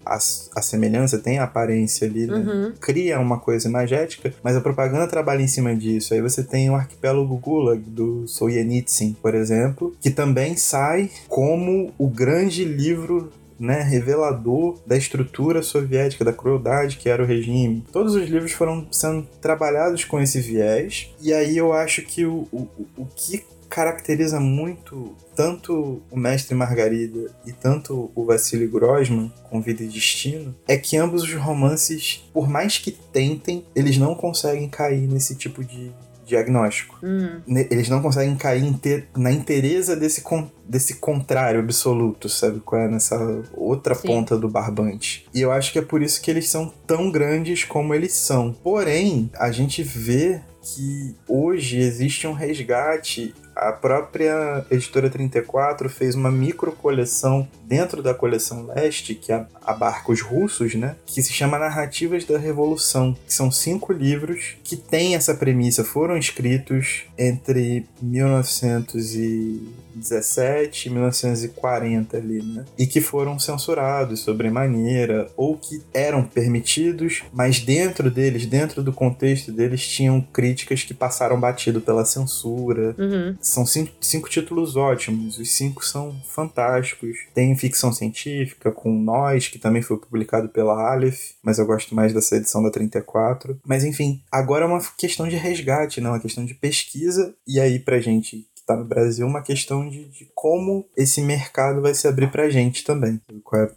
a, 0.06 0.14
a 0.14 0.62
semelhança, 0.62 1.18
tem 1.18 1.38
a 1.38 1.44
aparência 1.44 2.06
ali, 2.06 2.26
né? 2.26 2.36
Uhum. 2.36 2.72
cria 2.80 3.18
uma 3.18 3.38
coisa 3.38 3.68
imagética, 3.68 4.32
mas 4.42 4.56
a 4.56 4.60
propaganda 4.60 5.06
trabalha 5.08 5.42
em 5.42 5.48
cima 5.48 5.74
disso. 5.74 6.14
Aí 6.14 6.22
você 6.22 6.42
tem 6.42 6.70
o 6.70 6.76
arquipélago 6.76 7.36
Gulag 7.36 7.80
do 7.80 8.26
Solzhenitsyn, 8.28 9.16
por 9.20 9.34
exemplo, 9.34 9.94
que 10.00 10.10
também 10.10 10.56
sai 10.56 11.10
como 11.28 11.92
o 11.98 12.08
grande 12.08 12.64
livro 12.64 13.32
né, 13.58 13.80
revelador 13.82 14.78
da 14.86 14.96
estrutura 14.96 15.62
soviética, 15.62 16.24
da 16.24 16.32
crueldade 16.32 16.98
que 16.98 17.08
era 17.08 17.22
o 17.22 17.26
regime. 17.26 17.84
Todos 17.90 18.14
os 18.14 18.28
livros 18.28 18.52
foram 18.52 18.86
sendo 18.92 19.26
trabalhados 19.40 20.04
com 20.04 20.20
esse 20.20 20.40
viés, 20.40 21.10
e 21.20 21.32
aí 21.32 21.56
eu 21.56 21.72
acho 21.72 22.02
que 22.02 22.24
o, 22.24 22.46
o, 22.52 22.68
o 22.96 23.06
que 23.06 23.44
caracteriza 23.68 24.40
muito 24.40 25.14
tanto 25.34 26.02
o 26.10 26.16
Mestre 26.18 26.54
Margarida 26.54 27.30
e 27.44 27.52
tanto 27.52 28.10
o 28.14 28.24
Vassili 28.24 28.66
Grossman 28.66 29.32
com 29.50 29.60
Vida 29.60 29.82
e 29.82 29.88
Destino 29.88 30.54
é 30.66 30.76
que 30.76 30.96
ambos 30.96 31.22
os 31.22 31.34
romances, 31.34 32.24
por 32.32 32.48
mais 32.48 32.78
que 32.78 32.90
tentem, 32.90 33.64
eles 33.74 33.98
não 33.98 34.14
conseguem 34.14 34.68
cair 34.68 35.06
nesse 35.06 35.34
tipo 35.34 35.62
de 35.64 35.92
diagnóstico. 36.24 36.98
Uhum. 37.04 37.40
Eles 37.70 37.88
não 37.88 38.02
conseguem 38.02 38.34
cair 38.34 38.74
na 39.16 39.30
inteireza 39.30 39.94
desse, 39.94 40.22
con- 40.22 40.50
desse 40.68 40.94
contrário 40.94 41.60
absoluto, 41.60 42.28
sabe? 42.28 42.58
Qual 42.58 42.82
é 42.82 42.88
nessa 42.88 43.16
outra 43.54 43.94
Sim. 43.94 44.08
ponta 44.08 44.36
do 44.36 44.48
barbante. 44.48 45.26
E 45.32 45.40
eu 45.40 45.52
acho 45.52 45.72
que 45.72 45.78
é 45.78 45.82
por 45.82 46.02
isso 46.02 46.20
que 46.20 46.28
eles 46.28 46.48
são 46.48 46.72
tão 46.84 47.12
grandes 47.12 47.62
como 47.62 47.94
eles 47.94 48.12
são. 48.12 48.52
Porém, 48.52 49.30
a 49.38 49.52
gente 49.52 49.84
vê 49.84 50.40
que 50.62 51.14
hoje 51.28 51.78
existe 51.78 52.26
um 52.26 52.32
resgate. 52.32 53.32
A 53.56 53.72
própria 53.72 54.66
editora 54.70 55.08
34 55.08 55.88
fez 55.88 56.14
uma 56.14 56.30
micro 56.30 56.72
coleção 56.72 57.48
dentro 57.64 58.02
da 58.02 58.12
coleção 58.12 58.66
Leste, 58.66 59.14
que 59.14 59.32
a- 59.32 59.46
abarca 59.64 60.12
os 60.12 60.20
russos, 60.20 60.74
né? 60.74 60.94
Que 61.06 61.22
se 61.22 61.32
chama 61.32 61.58
Narrativas 61.58 62.26
da 62.26 62.36
Revolução, 62.38 63.16
que 63.26 63.32
são 63.32 63.50
cinco 63.50 63.94
livros 63.94 64.56
que 64.62 64.76
têm 64.76 65.14
essa 65.14 65.34
premissa, 65.34 65.82
foram 65.82 66.18
escritos 66.18 67.04
entre 67.18 67.86
1917 68.02 70.88
e 70.88 70.92
1940 70.92 72.16
ali, 72.18 72.42
né? 72.42 72.64
E 72.78 72.86
que 72.86 73.00
foram 73.00 73.38
censurados 73.38 74.20
sobremaneira, 74.20 75.28
ou 75.36 75.56
que 75.56 75.82
eram 75.94 76.22
permitidos, 76.22 77.22
mas 77.32 77.58
dentro 77.60 78.10
deles, 78.10 78.44
dentro 78.46 78.82
do 78.82 78.92
contexto 78.92 79.50
deles, 79.50 79.86
tinham 79.86 80.20
críticas 80.20 80.82
que 80.84 80.92
passaram 80.94 81.40
batido 81.40 81.80
pela 81.80 82.04
censura, 82.04 82.94
Uhum. 82.98 83.34
São 83.46 83.64
cinco, 83.64 83.92
cinco 84.00 84.28
títulos 84.28 84.76
ótimos, 84.76 85.38
os 85.38 85.52
cinco 85.52 85.84
são 85.84 86.20
fantásticos. 86.28 87.16
Tem 87.32 87.56
ficção 87.56 87.92
científica 87.92 88.72
com 88.72 88.92
Nós, 88.92 89.48
que 89.48 89.58
também 89.58 89.82
foi 89.82 89.96
publicado 89.98 90.48
pela 90.48 90.92
Aleph, 90.92 91.30
mas 91.42 91.58
eu 91.58 91.66
gosto 91.66 91.94
mais 91.94 92.12
dessa 92.12 92.36
edição 92.36 92.62
da 92.62 92.70
34. 92.70 93.58
Mas 93.64 93.84
enfim, 93.84 94.20
agora 94.30 94.64
é 94.64 94.68
uma 94.68 94.80
questão 94.98 95.28
de 95.28 95.36
resgate, 95.36 96.00
não, 96.00 96.10
é 96.10 96.12
uma 96.14 96.20
questão 96.20 96.44
de 96.44 96.54
pesquisa. 96.54 97.34
E 97.46 97.60
aí, 97.60 97.78
pra 97.78 98.00
gente 98.00 98.48
que 98.54 98.60
está 98.60 98.76
no 98.76 98.84
Brasil, 98.84 99.26
uma 99.26 99.42
questão 99.42 99.88
de, 99.88 100.06
de, 100.08 100.28
como 100.34 100.84
esse 100.96 101.20
mercado 101.22 101.80
vai 101.80 101.94
se 101.94 102.08
abrir 102.08 102.30
pra 102.32 102.50
gente 102.50 102.82
também. 102.84 103.20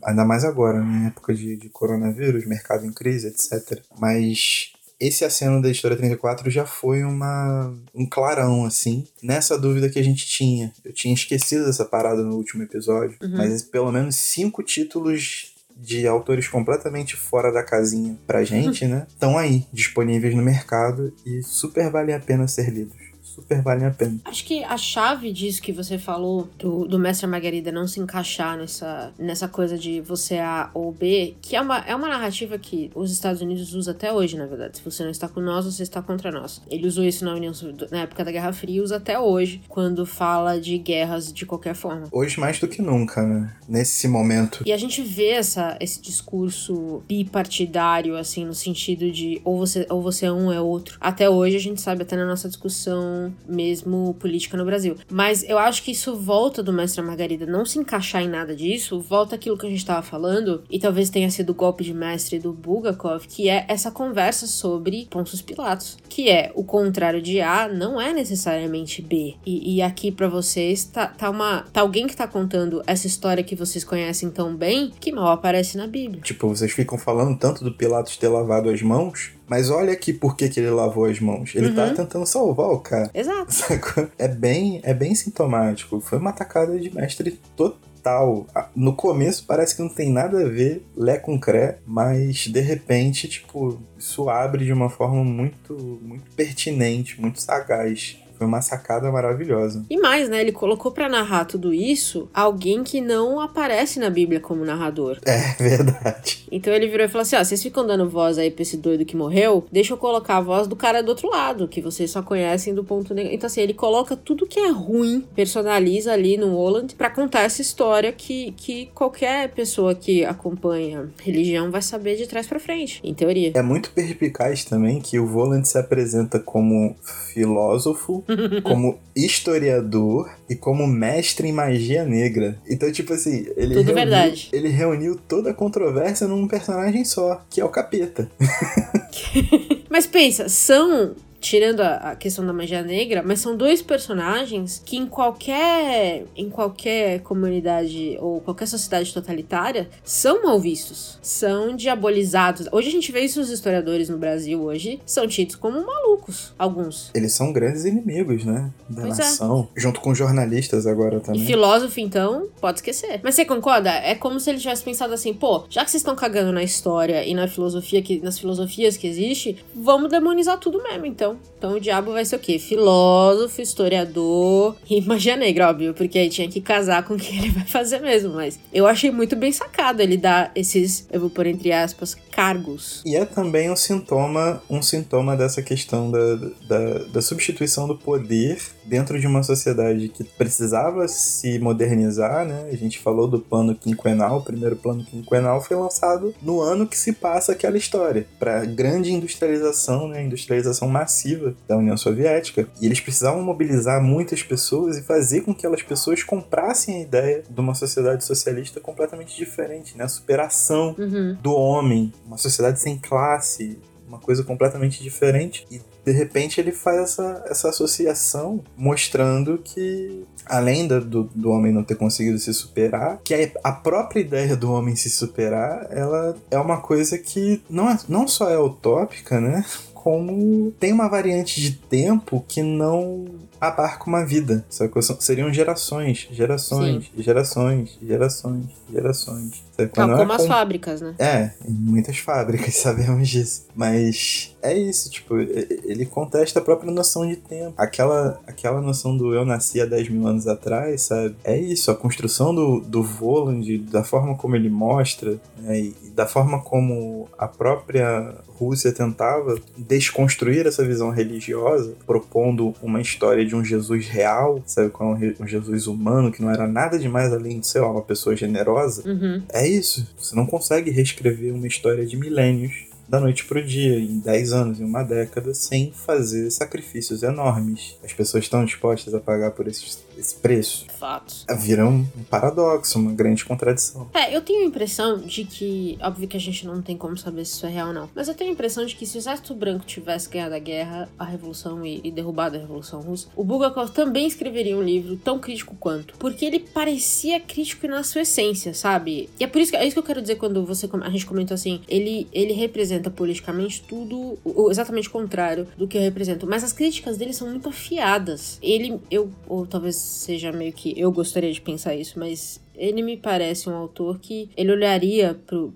Ainda 0.04 0.26
mais 0.26 0.44
agora, 0.44 0.84
né? 0.84 1.08
época 1.08 1.34
de, 1.34 1.56
de 1.56 1.70
coronavírus, 1.70 2.48
mercado 2.48 2.86
em 2.86 2.92
crise, 2.92 3.28
etc. 3.28 3.84
Mas 4.00 4.74
esse 5.00 5.24
aceno 5.24 5.62
da 5.62 5.70
história 5.70 5.96
34 5.96 6.50
já 6.52 6.66
foi 6.66 7.04
uma, 7.04 7.74
um 7.96 8.06
clarão, 8.06 8.66
assim, 8.66 9.08
nessa 9.24 9.58
dúvida 9.58 9.90
que 9.90 9.98
a 9.98 10.04
gente 10.04 10.28
tinha. 10.28 10.74
Eu 10.84 10.94
tinha 10.94 11.14
esquecido 11.14 11.70
essa 11.70 11.86
parada 11.86 12.22
no 12.22 12.36
último 12.36 12.64
episódio, 12.64 13.18
uhum. 13.22 13.38
mas 13.38 13.62
pelo 13.64 13.92
menos 13.92 14.16
cinco 14.16 14.62
títulos 14.62 15.56
de 15.76 16.06
autores 16.06 16.50
completamente 16.50 17.16
fora 17.16 17.52
da 17.52 17.64
casinha 17.64 18.20
pra 18.28 18.44
gente, 18.44 18.86
né? 18.88 19.08
Estão 19.08 19.38
aí, 19.38 19.66
disponíveis 19.72 20.36
no 20.36 20.42
mercado 20.42 21.14
e 21.26 21.42
super 21.42 21.90
valem 21.90 22.14
a 22.14 22.20
pena 22.20 22.48
ser 22.48 22.70
lidos 22.70 23.09
super 23.40 23.62
valem 23.62 23.88
a 23.88 23.92
pena. 23.92 24.20
Acho 24.26 24.46
que 24.46 24.64
a 24.64 24.78
chave 24.78 25.32
disso 25.32 25.62
que 25.62 25.72
você 25.72 25.98
falou, 25.98 26.50
do, 26.58 26.86
do 26.86 27.00
Mestre 27.00 27.28
Margarida 27.28 27.72
não 27.72 27.88
se 27.88 28.00
encaixar 28.00 28.58
nessa, 28.58 29.12
nessa 29.18 29.48
coisa 29.48 29.78
de 29.78 30.02
você 30.02 30.38
A 30.38 30.70
ou 30.74 30.92
B, 30.92 31.36
que 31.42 31.56
é 31.56 31.62
uma, 31.62 31.80
é 31.80 31.96
uma 31.96 32.08
narrativa 32.08 32.58
que 32.58 32.92
os 32.94 33.12
Estados 33.12 33.42
Unidos 33.42 33.74
usam 33.74 33.94
até 33.94 34.12
hoje, 34.12 34.38
na 34.38 34.46
verdade. 34.46 34.78
Se 34.78 34.84
você 34.84 35.04
não 35.04 35.12
está 35.12 35.28
com 35.28 35.40
nós, 35.40 35.66
você 35.66 35.84
está 35.84 36.02
contra 36.02 36.32
nós. 36.32 36.62
Ele 36.70 36.88
usou 36.88 37.04
isso 37.04 37.26
na 37.26 37.34
União 37.34 37.54
na 37.92 38.00
época 38.00 38.24
da 38.24 38.32
Guerra 38.32 38.54
Fria 38.54 38.78
e 38.78 38.82
usa 38.82 38.98
até 38.98 39.20
hoje, 39.20 39.62
quando 39.68 40.06
fala 40.06 40.60
de 40.60 40.78
guerras 40.78 41.32
de 41.32 41.46
qualquer 41.46 41.76
forma. 41.76 42.08
Hoje 42.12 42.40
mais 42.40 42.60
do 42.60 42.68
que 42.68 42.82
nunca, 42.82 43.22
né? 43.26 43.56
Nesse 43.68 44.08
momento. 44.08 44.64
E 44.66 44.72
a 44.72 44.78
gente 44.78 45.02
vê 45.02 45.30
essa, 45.30 45.78
esse 45.80 46.02
discurso 46.02 47.02
bipartidário, 47.08 48.18
assim, 48.18 48.46
no 48.46 48.54
sentido 48.54 49.12
de 49.12 49.42
ou 49.44 49.58
você, 49.58 49.86
ou 49.90 50.02
você 50.02 50.26
é 50.26 50.32
um, 50.32 50.52
é 50.52 50.62
outro. 50.62 50.98
Até 51.00 51.30
hoje 51.30 51.56
a 51.56 51.60
gente 51.60 51.82
sabe, 51.82 52.04
até 52.04 52.16
na 52.16 52.26
nossa 52.26 52.48
discussão 52.48 53.29
mesmo 53.48 54.16
política 54.20 54.58
no 54.58 54.66
Brasil. 54.66 54.96
Mas 55.12 55.44
eu 55.44 55.58
acho 55.58 55.84
que 55.84 55.92
isso 55.92 56.16
volta 56.16 56.62
do 56.62 56.74
Mestre 56.74 57.02
Margarida 57.02 57.46
não 57.46 57.66
se 57.66 57.80
encaixar 57.80 58.22
em 58.22 58.30
nada 58.30 58.56
disso, 58.56 59.00
volta 59.00 59.36
aquilo 59.36 59.58
que 59.58 59.66
a 59.66 59.70
gente 59.70 59.80
estava 59.80 60.02
falando, 60.02 60.64
e 60.70 60.80
talvez 60.80 61.10
tenha 61.10 61.30
sido 61.30 61.52
o 61.52 61.56
golpe 61.56 61.84
de 61.84 61.94
mestre 61.94 62.40
do 62.40 62.54
Bulgakov, 62.54 63.26
que 63.28 63.50
é 63.50 63.66
essa 63.68 63.92
conversa 63.92 64.48
sobre 64.48 65.08
Ponços 65.10 65.42
Pilatos, 65.42 65.98
que 66.08 66.30
é 66.30 66.52
o 66.56 66.64
contrário 66.64 67.22
de 67.22 67.42
A 67.42 67.68
não 67.68 68.00
é 68.00 68.14
necessariamente 68.14 69.02
B. 69.02 69.36
E, 69.46 69.76
e 69.76 69.82
aqui 69.82 70.12
para 70.12 70.28
vocês 70.28 70.84
tá, 70.86 71.08
tá, 71.08 71.30
uma, 71.30 71.66
tá 71.74 71.82
alguém 71.82 72.08
que 72.08 72.16
tá 72.16 72.28
contando 72.28 72.82
essa 72.86 73.08
história 73.08 73.44
que 73.44 73.56
vocês 73.56 73.84
conhecem 73.84 74.30
tão 74.30 74.56
bem 74.56 74.92
que 75.00 75.12
mal 75.12 75.32
aparece 75.32 75.78
na 75.78 75.88
Bíblia. 75.88 76.22
Tipo, 76.22 76.48
vocês 76.48 76.72
ficam 76.72 76.98
falando 76.98 77.38
tanto 77.38 77.64
do 77.64 77.72
Pilatos 77.72 78.18
ter 78.18 78.28
lavado 78.28 78.70
as 78.70 78.82
mãos, 78.82 79.32
mas 79.50 79.70
olha 79.70 79.92
aqui 79.92 80.14
por 80.14 80.36
que, 80.36 80.48
que 80.48 80.60
ele 80.60 80.70
lavou 80.70 81.06
as 81.06 81.20
mãos. 81.20 81.54
Ele 81.56 81.74
tá 81.74 81.84
uhum. 81.84 81.90
tá 81.90 82.04
tentando 82.04 82.26
salvar 82.26 82.70
o 82.70 82.80
cara. 82.80 83.10
Exato. 83.14 83.50
É 84.18 84.28
bem, 84.28 84.80
é 84.84 84.94
bem 84.94 85.16
sintomático. 85.16 86.00
Foi 86.00 86.20
uma 86.20 86.30
atacada 86.30 86.78
de 86.78 86.94
mestre 86.94 87.40
total. 87.56 88.46
No 88.76 88.94
começo 88.96 89.46
parece 89.46 89.76
que 89.76 89.82
não 89.82 89.90
tem 89.90 90.12
nada 90.12 90.40
a 90.42 90.48
ver 90.48 90.86
Lé 90.96 91.18
com 91.18 91.40
Cré, 91.40 91.80
mas 91.86 92.48
de 92.48 92.60
repente, 92.60 93.28
tipo, 93.28 93.80
isso 93.98 94.30
abre 94.30 94.66
de 94.66 94.74
uma 94.74 94.90
forma 94.90 95.24
muito, 95.24 96.00
muito 96.02 96.30
pertinente, 96.36 97.20
muito 97.20 97.42
sagaz. 97.42 98.18
Foi 98.40 98.48
uma 98.48 98.62
sacada 98.62 99.12
maravilhosa. 99.12 99.86
E 99.90 99.98
mais, 99.98 100.30
né? 100.30 100.40
Ele 100.40 100.54
colocou 100.54 100.94
para 100.94 101.10
narrar 101.10 101.44
tudo 101.44 101.74
isso 101.74 102.30
alguém 102.34 102.86
que 102.86 103.02
não 103.02 103.42
aparece 103.42 104.00
na 104.00 104.10
Bíblia 104.10 104.40
como 104.40 104.64
narrador. 104.64 105.20
É 105.26 105.56
verdade. 105.62 106.48
Então 106.50 106.74
ele 106.74 106.88
virou 106.88 107.06
e 107.06 107.10
falou 107.10 107.24
assim: 107.24 107.36
ó, 107.36 107.44
vocês 107.44 107.62
ficam 107.62 107.86
dando 107.86 108.10
voz 108.10 108.38
aí 108.38 108.50
pra 108.50 108.62
esse 108.62 108.78
doido 108.78 109.04
que 109.04 109.18
morreu, 109.18 109.66
deixa 109.70 109.94
eu 109.94 109.98
colocar 109.98 110.38
a 110.38 110.42
voz 110.42 110.68
do 110.68 110.76
cara 110.78 111.04
do 111.04 111.10
outro 111.10 111.30
lado, 111.30 111.68
que 111.68 111.82
vocês 111.82 112.10
só 112.10 112.22
conhecem 112.22 112.74
do 112.74 112.82
ponto 112.82 113.14
negativo. 113.14 113.36
Então, 113.36 113.48
assim, 113.48 113.60
ele 113.60 113.74
coloca 113.74 114.16
tudo 114.16 114.48
que 114.48 114.60
é 114.60 114.70
ruim, 114.70 115.28
personaliza 115.36 116.14
ali 116.14 116.38
no 116.38 116.56
Holland 116.56 116.96
para 116.96 117.10
contar 117.10 117.42
essa 117.42 117.62
história 117.62 118.14
que, 118.14 118.54
que 118.54 118.86
qualquer 118.96 119.50
pessoa 119.50 119.94
que 119.94 120.24
acompanha 120.24 121.10
religião 121.22 121.70
vai 121.70 121.82
saber 121.82 122.16
de 122.16 122.26
trás 122.26 122.48
para 122.48 122.60
frente, 122.60 123.02
em 123.04 123.14
teoria. 123.14 123.52
É 123.54 123.62
muito 123.62 123.92
perspicaz 123.92 124.64
também 124.64 125.02
que 125.02 125.20
o 125.20 125.28
Voland 125.28 125.68
se 125.68 125.78
apresenta 125.78 126.40
como 126.40 126.96
filósofo 127.34 128.24
como 128.64 129.00
historiador 129.16 130.30
e 130.50 130.56
como 130.56 130.88
mestre 130.88 131.48
em 131.48 131.52
magia 131.52 132.04
negra. 132.06 132.60
Então, 132.70 132.92
tipo 132.92 133.14
assim, 133.14 133.48
ele, 133.56 133.76
Tudo 133.76 133.88
reuniu, 133.88 133.96
verdade. 133.96 134.50
ele 134.52 134.70
reuniu 134.70 135.16
toda 135.16 135.52
a 135.52 135.54
controvérsia 135.54 136.28
num 136.28 136.48
personagem 136.48 137.04
só, 137.06 137.44
que 137.50 137.62
é 137.62 137.66
o 137.66 137.70
capeta. 137.70 138.30
Mas 139.90 140.06
pensa, 140.06 140.48
são 140.48 141.16
tirando 141.40 141.82
a, 141.82 142.16
questão 142.16 142.46
da 142.46 142.54
magia 142.54 142.82
negra, 142.82 143.24
mas 143.26 143.40
são 143.40 143.56
dois 143.56 143.82
personagens 143.82 144.82
que 144.86 144.98
em 144.98 145.06
qualquer 145.06 146.26
em 146.36 146.50
qualquer 146.50 147.22
comunidade 147.22 148.18
ou 148.20 148.42
qualquer 148.42 148.68
sociedade 148.68 149.14
totalitária 149.14 149.90
são 150.04 150.44
mal 150.44 150.60
vistos, 150.60 151.18
são 151.22 151.76
diabolizados. 151.76 152.68
Hoje 152.72 152.90
a 152.90 152.92
gente 152.92 153.12
vê 153.12 153.22
isso 153.22 153.40
os 153.40 153.50
historiadores 153.50 154.10
no 154.10 154.18
Brasil 154.18 154.62
hoje 154.62 155.00
são 155.06 155.28
tidos 155.28 155.56
como 155.56 155.86
malucos, 155.86 156.54
alguns. 156.58 157.12
Eles 157.14 157.34
são 157.34 157.54
grandes 157.54 157.86
inimigos, 157.86 158.44
né, 158.44 158.70
da 158.90 159.04
pois 159.04 159.20
é. 159.20 159.24
nação, 159.24 159.70
é. 159.76 159.80
junto 159.80 160.02
com 160.02 160.14
jornalistas 160.14 160.86
agora 160.86 161.20
também. 161.20 161.42
E 161.42 161.46
filósofo 161.46 162.00
então, 162.00 162.48
pode 162.60 162.80
esquecer. 162.80 163.22
Mas 163.24 163.36
você 163.36 163.46
concorda? 163.46 163.90
É 163.90 164.16
como 164.16 164.40
se 164.40 164.50
ele 164.50 164.60
tivesse 164.60 164.84
pensado 164.84 165.14
assim, 165.14 165.34
pô, 165.34 165.66
já 165.70 165.84
que 165.84 165.92
vocês 165.92 166.02
estão 166.02 166.16
cagando 166.16 166.52
na 166.52 166.64
história 166.64 167.26
e 167.26 167.34
na 167.34 167.48
filosofia 167.48 168.02
que 168.02 168.20
nas 168.20 168.38
filosofias 168.38 168.98
que 168.98 169.08
existe, 169.08 169.64
vamos 169.76 170.10
demonizar 170.10 170.58
tudo 170.58 170.82
mesmo, 170.84 171.06
então 171.06 171.29
então. 171.32 171.50
Então 171.60 171.74
o 171.74 171.80
diabo 171.80 172.14
vai 172.14 172.24
ser 172.24 172.38
o 172.38 172.40
quê? 172.40 172.58
Filósofo, 172.58 173.62
historiador 173.62 174.78
e 174.90 175.02
magia 175.06 175.36
negra, 175.36 175.70
óbvio, 175.70 175.94
porque 175.94 176.18
aí 176.18 176.30
tinha 176.30 176.48
que 176.48 176.62
casar 176.62 177.04
com 177.04 177.16
o 177.16 177.18
que 177.18 177.38
ele 177.38 177.50
vai 177.50 177.66
fazer 177.66 178.00
mesmo. 178.00 178.34
Mas 178.34 178.58
eu 178.74 178.88
achei 178.88 179.12
muito 179.12 179.36
bem 179.36 179.52
sacado 179.52 180.02
ele 180.02 180.16
dar 180.16 180.52
esses, 180.56 181.06
eu 181.12 181.20
vou 181.20 181.30
pôr 181.30 181.48
entre 181.48 181.72
aspas, 181.72 182.16
cargos. 182.32 183.02
E 183.06 183.16
é 183.16 183.26
também 183.26 183.70
um 183.70 183.76
sintoma, 183.76 184.64
um 184.70 184.82
sintoma 184.82 185.36
dessa 185.36 185.62
questão 185.62 186.10
da, 186.10 186.36
da, 186.68 186.94
da 187.12 187.22
substituição 187.22 187.88
do 187.88 187.98
poder 187.98 188.60
dentro 188.90 189.20
de 189.20 189.28
uma 189.28 189.44
sociedade 189.44 190.10
que 190.10 190.24
precisava 190.24 191.08
se 191.08 191.60
modernizar, 191.60 192.46
né? 192.46 192.68
A 192.72 192.76
gente 192.76 193.00
falou 193.00 193.28
do 193.28 193.40
plano 193.40 193.76
quinquenal, 193.76 194.40
o 194.40 194.44
primeiro 194.44 194.76
plano 194.76 195.06
quinquenal 195.06 195.62
foi 195.62 195.78
lançado 195.78 196.34
no 196.42 196.60
ano 196.60 196.88
que 196.88 196.98
se 196.98 197.14
passa 197.14 197.54
aquela 197.54 197.78
história, 197.78 198.26
para 198.40 198.66
grande 198.66 199.14
industrialização, 199.14 200.08
né? 200.08 200.24
Industrialização 200.24 200.90
massiva 200.90 201.56
da 201.68 201.78
União 201.78 201.96
Soviética. 201.96 202.68
E 202.82 202.86
eles 202.86 203.00
precisavam 203.00 203.42
mobilizar 203.42 204.02
muitas 204.02 204.44
pessoas 204.44 204.98
e 204.98 205.04
fazer 205.04 205.42
com 205.42 205.54
que 205.54 205.70
aquelas 205.70 205.84
pessoas 205.84 206.24
comprassem 206.24 206.96
a 206.96 207.02
ideia 207.02 207.44
de 207.48 207.60
uma 207.60 207.76
sociedade 207.76 208.24
socialista 208.26 208.80
completamente 208.80 209.38
diferente, 209.38 209.96
né? 209.96 210.06
A 210.06 210.10
superação 210.10 210.96
uhum. 210.98 211.38
do 211.42 211.54
homem, 211.54 212.12
uma 212.26 212.38
sociedade 212.38 212.80
sem 212.80 212.98
classe, 212.98 213.78
uma 214.10 214.18
coisa 214.20 214.44
completamente 214.44 215.02
diferente. 215.02 215.66
E 215.72 215.80
de 216.04 216.12
repente 216.12 216.60
ele 216.60 216.72
faz 216.72 216.98
essa, 216.98 217.46
essa 217.48 217.70
associação 217.70 218.62
mostrando 218.76 219.60
que 219.60 220.26
além 220.46 220.88
do, 220.88 221.24
do 221.24 221.52
homem 221.52 221.72
não 221.72 221.84
ter 221.84 221.96
conseguido 221.96 222.40
se 222.40 222.52
superar, 222.54 223.20
que 223.24 223.52
a 223.64 223.72
própria 223.72 224.20
ideia 224.20 224.56
do 224.56 224.72
homem 224.72 224.96
se 224.96 225.10
superar, 225.10 225.88
ela 225.92 226.36
é 226.50 226.58
uma 226.58 226.82
coisa 226.82 227.18
que 227.20 227.62
não, 227.70 227.90
é, 227.90 227.98
não 228.10 228.28
só 228.28 228.50
é 228.50 228.58
utópica, 228.58 229.40
né? 229.40 229.64
Como 230.10 230.72
tem 230.80 230.92
uma 230.92 231.08
variante 231.08 231.62
de 231.62 231.74
tempo 231.74 232.44
que 232.48 232.64
não 232.64 233.28
abarca 233.62 234.06
uma 234.08 234.26
vida. 234.26 234.66
Sabe? 234.68 234.92
Seriam 235.20 235.54
gerações, 235.54 236.28
gerações, 236.32 237.06
Sim. 237.06 237.22
gerações, 237.22 238.00
gerações, 238.02 238.66
gerações. 238.92 239.64
Sabe? 239.78 239.92
Não, 239.98 240.18
como 240.18 240.32
é 240.32 240.36
as 240.36 240.48
fábricas, 240.48 241.02
né? 241.02 241.14
É, 241.20 241.52
em 241.64 241.74
muitas 241.74 242.18
fábricas, 242.18 242.74
sabemos 242.82 243.30
disso. 243.30 243.68
Mas 243.76 244.56
é 244.64 244.76
isso, 244.76 245.12
tipo, 245.12 245.38
ele 245.38 246.08
contesta 246.08 246.58
a 246.58 246.62
própria 246.62 246.92
noção 246.92 247.28
de 247.28 247.36
tempo. 247.36 247.74
Aquela, 247.78 248.40
aquela 248.48 248.82
noção 248.82 249.16
do 249.16 249.34
eu 249.34 249.46
nasci 249.46 249.80
há 249.80 249.86
10 249.86 250.10
mil 250.10 250.28
anos 250.28 250.48
atrás, 250.48 251.04
sabe? 251.04 251.36
É 251.44 251.56
isso, 251.56 251.92
a 251.92 251.96
construção 251.96 252.54
do, 252.56 252.80
do 252.80 253.04
Voland, 253.04 253.78
da 253.78 254.04
forma 254.04 254.36
como 254.36 254.56
ele 254.56 254.70
mostra, 254.70 255.40
né? 255.58 255.80
e 255.80 255.96
da 256.16 256.26
forma 256.26 256.62
como 256.62 257.30
a 257.38 257.48
própria 257.48 258.34
Rússia 258.60 258.92
tentava 258.92 259.58
desconstruir 259.78 260.68
essa 260.68 260.84
visão 260.86 261.10
religiosa, 261.10 261.94
propondo 262.06 262.76
uma 262.82 263.00
história 263.00 263.46
de 263.46 263.56
um 263.56 263.64
Jesus 263.64 264.08
real, 264.08 264.62
sabe? 264.66 264.90
Com 264.90 265.14
um 265.14 265.48
Jesus 265.48 265.88
humano 265.88 266.32
que 266.32 266.42
não 266.42 266.52
era 266.52 266.68
nada 266.68 267.00
demais 267.00 267.32
além 267.32 267.62
de, 267.62 267.80
lá, 267.80 267.90
uma 267.90 268.02
pessoa 268.02 268.36
generosa. 268.36 269.10
Uhum. 269.10 269.42
É 269.54 269.66
isso. 269.66 270.06
Você 270.18 270.36
não 270.36 270.46
consegue 270.46 270.92
reescrever 270.92 271.54
uma 271.54 271.68
história 271.68 272.06
de 272.06 272.18
milênios 272.18 272.90
da 273.08 273.20
noite 273.20 273.46
pro 273.46 273.64
dia, 273.66 273.98
em 273.98 274.20
10 274.20 274.54
anos, 274.54 274.80
em 274.80 274.84
uma 274.84 275.02
década, 275.04 275.54
sem 275.54 275.92
fazer 275.92 276.52
sacrifícios 276.52 277.24
enormes. 277.24 277.98
As 278.04 278.14
pessoas 278.14 278.44
estão 278.44 278.64
dispostas 278.64 279.14
a 279.16 279.20
pagar 279.20 279.52
por 279.52 279.68
esse, 279.68 279.98
esse 280.20 280.36
preço. 280.36 280.86
Fatos. 281.00 281.46
Vira 281.58 281.88
um 281.88 282.06
paradoxo, 282.30 283.00
uma 283.00 283.14
grande 283.14 283.46
contradição. 283.46 284.10
É, 284.14 284.36
eu 284.36 284.42
tenho 284.42 284.64
a 284.64 284.66
impressão 284.66 285.18
de 285.18 285.44
que. 285.46 285.98
Óbvio 286.02 286.28
que 286.28 286.38
a 286.38 286.40
gente 286.40 286.66
não 286.66 286.82
tem 286.82 286.98
como 286.98 287.18
saber 287.18 287.46
se 287.46 287.54
isso 287.54 287.66
é 287.66 287.70
real 287.70 287.90
ou 287.90 287.94
não. 287.94 288.10
Mas 288.14 288.28
eu 288.28 288.36
tenho 288.36 288.50
a 288.50 288.54
impressão 288.54 288.86
de 288.86 288.96
que 288.96 289.06
se 289.06 289.18
o 289.18 289.20
exército 289.20 289.54
branco 289.54 289.86
tivesse 289.86 290.30
ganhado 290.30 290.56
a 290.56 290.60
guerra, 290.60 291.10
a 291.18 291.24
revolução 291.24 291.86
e, 291.86 292.02
e 292.04 292.12
derrubado 292.12 292.58
a 292.58 292.60
revolução 292.60 293.02
russa, 293.02 293.28
o 293.36 293.44
Bulgakov 293.44 293.92
também 293.92 294.28
escreveria 294.28 294.78
um 294.78 294.84
livro 294.84 295.16
tão 295.18 295.40
crítico 295.40 295.76
quanto. 295.80 296.16
Porque 296.18 296.46
ele 296.46 296.60
parecia 296.60 297.40
crítico 297.40 297.88
na 297.88 298.04
sua 298.04 298.22
essência, 298.22 298.74
sabe? 298.74 299.30
E 299.40 299.44
é 299.44 299.48
por 299.48 299.62
isso 299.62 299.72
que 299.72 299.78
é 299.78 299.86
isso 299.86 299.94
que 299.94 300.00
eu 300.00 300.04
quero 300.04 300.22
dizer 300.22 300.36
quando 300.36 300.66
você 300.66 300.90
a 301.02 301.10
gente 301.10 301.26
comentou 301.26 301.56
assim, 301.56 301.82
ele, 301.88 302.28
ele 302.34 302.54
representa 302.54 303.10
politicamente 303.10 303.84
tudo 303.88 304.38
o, 304.44 304.70
exatamente 304.72 305.08
o 305.08 305.12
contrário 305.12 305.68
do 305.78 305.88
que 305.88 305.98
eu 305.98 306.02
represento. 306.02 306.48
Mas 306.48 306.64
as 306.64 306.74
críticas 306.74 307.18
dele 307.18 307.34
são 307.34 307.50
muito 307.50 307.70
afiadas. 307.70 308.58
Ele, 308.62 309.00
eu, 309.10 309.32
ou 309.48 309.66
talvez 309.66 309.96
seja 310.10 310.52
meio 310.52 310.74
que 310.74 310.94
eu 311.00 311.12
gostaria 311.12 311.52
de 311.52 311.62
pensar 311.62 311.96
isso, 311.96 312.20
mas 312.20 312.60
ele 312.80 313.02
me 313.02 313.18
parece 313.18 313.70
um 313.70 313.76
autor 313.76 314.20
que 314.20 314.50
ele 314.56 314.72
olharia 314.72 315.40
pro, 315.46 315.74